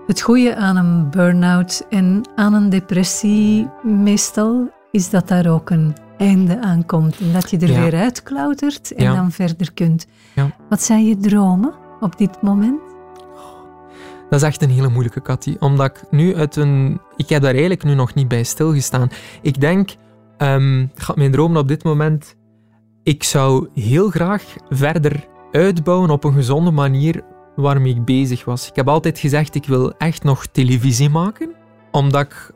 Het 0.07 0.21
goede 0.21 0.55
aan 0.55 0.77
een 0.77 1.09
burn-out 1.09 1.85
en 1.89 2.29
aan 2.35 2.53
een 2.53 2.69
depressie 2.69 3.67
meestal 3.83 4.69
is 4.91 5.09
dat 5.09 5.27
daar 5.27 5.47
ook 5.47 5.69
een 5.69 5.93
einde 6.19 6.61
aan 6.61 6.85
komt. 6.85 7.19
En 7.19 7.31
dat 7.33 7.49
je 7.49 7.57
er 7.57 7.69
Ja. 7.71 7.81
weer 7.81 7.95
uitklautert 7.95 8.91
en 8.93 9.03
Ja. 9.03 9.15
dan 9.15 9.31
verder 9.31 9.73
kunt. 9.73 10.07
Ja. 10.35 10.55
Wat 10.69 10.81
zijn 10.81 11.05
je 11.05 11.17
dromen 11.17 11.73
op 11.99 12.17
dit 12.17 12.41
moment? 12.41 12.79
Dat 14.29 14.41
is 14.41 14.47
echt 14.47 14.61
een 14.61 14.69
hele 14.69 14.89
moeilijke, 14.89 15.21
Cathy. 15.21 15.55
Omdat 15.59 15.85
ik 15.85 16.03
nu 16.11 16.35
uit 16.35 16.55
een... 16.55 17.01
Ik 17.15 17.29
heb 17.29 17.41
daar 17.41 17.51
eigenlijk 17.51 17.83
nu 17.83 17.93
nog 17.93 18.13
niet 18.13 18.27
bij 18.27 18.43
stilgestaan. 18.43 19.09
Ik 19.41 19.59
denk, 19.61 19.95
gaat 20.95 21.15
mijn 21.15 21.31
dromen 21.31 21.61
op 21.61 21.67
dit 21.67 21.83
moment... 21.83 22.35
Ik 23.03 23.23
zou 23.23 23.67
heel 23.73 24.09
graag 24.09 24.43
verder 24.69 25.27
uitbouwen 25.51 26.09
op 26.09 26.23
een 26.23 26.33
gezonde 26.33 26.71
manier 26.71 27.21
waarmee 27.55 27.95
ik 27.95 28.05
bezig 28.05 28.45
was. 28.45 28.67
Ik 28.67 28.75
heb 28.75 28.87
altijd 28.87 29.19
gezegd, 29.19 29.55
ik 29.55 29.65
wil 29.65 29.93
echt 29.97 30.23
nog 30.23 30.45
televisie 30.45 31.09
maken. 31.09 31.49
Omdat 31.91 32.21
ik 32.21 32.51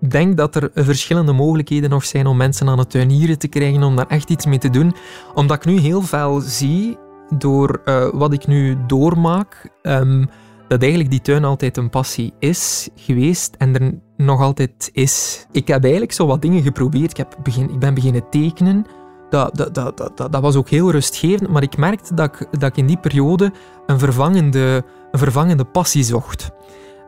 denk 0.00 0.36
dat 0.36 0.54
er 0.54 0.70
verschillende 0.74 1.32
mogelijkheden 1.32 1.90
nog 1.90 2.04
zijn 2.04 2.26
om 2.26 2.36
mensen 2.36 2.68
aan 2.68 2.78
het 2.78 2.90
tuinieren 2.90 3.38
te 3.38 3.48
krijgen, 3.48 3.82
om 3.82 3.96
daar 3.96 4.06
echt 4.06 4.30
iets 4.30 4.46
mee 4.46 4.58
te 4.58 4.70
doen. 4.70 4.94
Omdat 5.34 5.56
ik 5.56 5.64
nu 5.64 5.78
heel 5.78 6.02
veel 6.02 6.40
zie, 6.40 6.96
door 7.38 7.80
eh, 7.84 8.08
wat 8.12 8.32
ik 8.32 8.46
nu 8.46 8.76
doormaak... 8.86 9.70
ehm, 9.82 10.24
dat 10.68 10.80
eigenlijk 10.80 11.10
die 11.10 11.20
tuin 11.20 11.44
altijd 11.44 11.76
een 11.76 11.90
passie 11.90 12.32
is 12.38 12.88
geweest 12.94 13.54
en 13.58 13.74
er 13.74 13.94
nog 14.16 14.40
altijd 14.40 14.90
is. 14.92 15.46
Ik 15.52 15.68
heb 15.68 15.82
eigenlijk 15.82 16.12
zo 16.12 16.26
wat 16.26 16.42
dingen 16.42 16.62
geprobeerd. 16.62 17.10
Ik, 17.10 17.16
heb 17.16 17.36
begin, 17.42 17.70
ik 17.70 17.78
ben 17.78 17.94
beginnen 17.94 18.30
tekenen. 18.30 18.86
Dat, 19.30 19.56
dat, 19.56 19.74
dat, 19.74 19.96
dat, 19.96 20.32
dat, 20.32 20.40
was 20.40 20.56
ook 20.56 20.68
heel 20.68 20.90
rustgevend, 20.90 21.50
maar 21.50 21.62
ik 21.62 21.76
merkte 21.76 22.14
dat 22.14 22.40
ik, 22.40 22.60
dat 22.60 22.76
in 22.76 22.86
die 22.86 22.98
periode 22.98 23.52
een 23.86 23.98
vervangende, 23.98 24.84
een 25.10 25.18
vervangende 25.18 25.64
passie 25.64 26.02
zocht. 26.02 26.50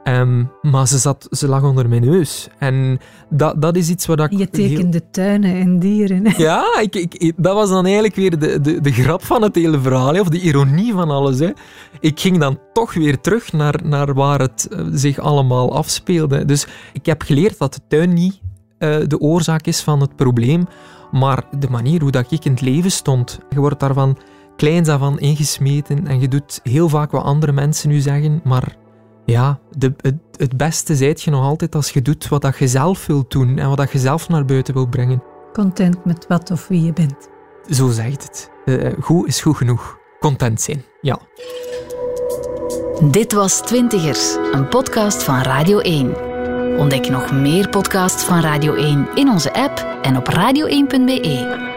Ehm, 0.04 0.44
maar 0.62 0.86
ze, 0.88 0.98
zat, 0.98 1.26
ze 1.30 1.48
lag 1.48 1.62
onder 1.62 1.88
mijn 1.88 2.04
neus. 2.04 2.48
En 2.58 2.98
dat, 3.28 3.62
dat 3.62 3.76
is 3.76 3.88
iets 3.88 4.06
wat 4.06 4.20
ik... 4.20 4.30
Je 4.30 4.36
heel- 4.36 4.46
tekende 4.50 5.10
tuinen 5.10 5.54
en 5.54 5.78
dieren. 5.78 6.24
ja, 6.36 6.64
ik, 6.80 6.94
ik, 6.94 7.32
dat 7.36 7.54
was 7.54 7.68
dan 7.68 7.84
eigenlijk 7.84 8.14
weer 8.14 8.38
de, 8.38 8.60
de, 8.60 8.80
de 8.80 8.92
grap 8.92 9.24
van 9.24 9.42
het 9.42 9.54
hele 9.54 9.80
verhaal, 9.80 10.20
of 10.20 10.28
de 10.28 10.40
ironie 10.40 10.92
van 10.92 11.10
alles. 11.10 11.38
Hè. 11.38 11.50
Ik 12.00 12.20
ging 12.20 12.38
dan 12.38 12.58
toch 12.72 12.94
weer 12.94 13.20
terug 13.20 13.52
naar, 13.52 13.80
naar 13.84 14.14
waar 14.14 14.40
het 14.40 14.68
eh, 14.70 14.84
zich 14.92 15.18
allemaal 15.18 15.74
afspeelde. 15.76 16.44
Dus 16.44 16.66
ik 16.92 17.06
heb 17.06 17.22
geleerd 17.22 17.58
dat 17.58 17.74
de 17.74 17.80
tuin 17.88 18.12
niet 18.14 18.40
eh, 18.78 18.96
de 19.06 19.18
oorzaak 19.20 19.66
is 19.66 19.80
van 19.80 20.00
het 20.00 20.16
probleem, 20.16 20.66
maar 21.10 21.44
de 21.58 21.68
manier 21.70 22.00
hoe 22.00 22.10
dat 22.10 22.32
ik 22.32 22.44
in 22.44 22.50
het 22.52 22.60
leven 22.60 22.90
stond. 22.90 23.38
Je 23.50 23.60
wordt 23.60 23.80
daarvan 23.80 24.16
kleins 24.56 24.88
af 24.88 25.02
aan 25.02 25.18
ingesmeten 25.18 26.06
en 26.06 26.20
je 26.20 26.28
doet 26.28 26.60
heel 26.62 26.88
vaak 26.88 27.10
wat 27.10 27.24
andere 27.24 27.52
mensen 27.52 27.88
nu 27.88 27.98
zeggen, 28.00 28.40
maar 28.44 28.76
ja, 29.30 29.58
de, 29.76 29.94
het, 29.96 30.14
het 30.36 30.56
beste 30.56 30.96
zijt 30.96 31.22
je 31.22 31.30
nog 31.30 31.44
altijd 31.44 31.74
als 31.74 31.90
je 31.90 32.02
doet 32.02 32.28
wat 32.28 32.42
dat 32.42 32.58
je 32.58 32.68
zelf 32.68 33.06
wilt 33.06 33.30
doen 33.30 33.58
en 33.58 33.68
wat 33.68 33.76
dat 33.76 33.92
je 33.92 33.98
zelf 33.98 34.28
naar 34.28 34.44
buiten 34.44 34.74
wilt 34.74 34.90
brengen. 34.90 35.22
Content 35.52 36.04
met 36.04 36.26
wat 36.28 36.50
of 36.50 36.68
wie 36.68 36.82
je 36.82 36.92
bent. 36.92 37.28
Zo 37.70 37.90
zegt 37.90 38.22
het. 38.22 38.50
Eh, 38.64 38.92
goed 39.00 39.26
is 39.26 39.40
goed 39.40 39.56
genoeg. 39.56 39.98
Content 40.20 40.60
zijn, 40.60 40.84
ja. 41.00 41.18
Dit 43.10 43.32
was 43.32 43.60
Twintigers, 43.60 44.36
een 44.52 44.68
podcast 44.68 45.22
van 45.22 45.42
Radio 45.42 45.78
1. 45.78 46.14
Ontdek 46.78 47.08
nog 47.08 47.32
meer 47.32 47.68
podcasts 47.68 48.24
van 48.24 48.40
Radio 48.40 48.74
1 48.74 49.08
in 49.14 49.28
onze 49.28 49.54
app 49.54 49.98
en 50.02 50.16
op 50.16 50.28
radio1.be. 50.28 51.69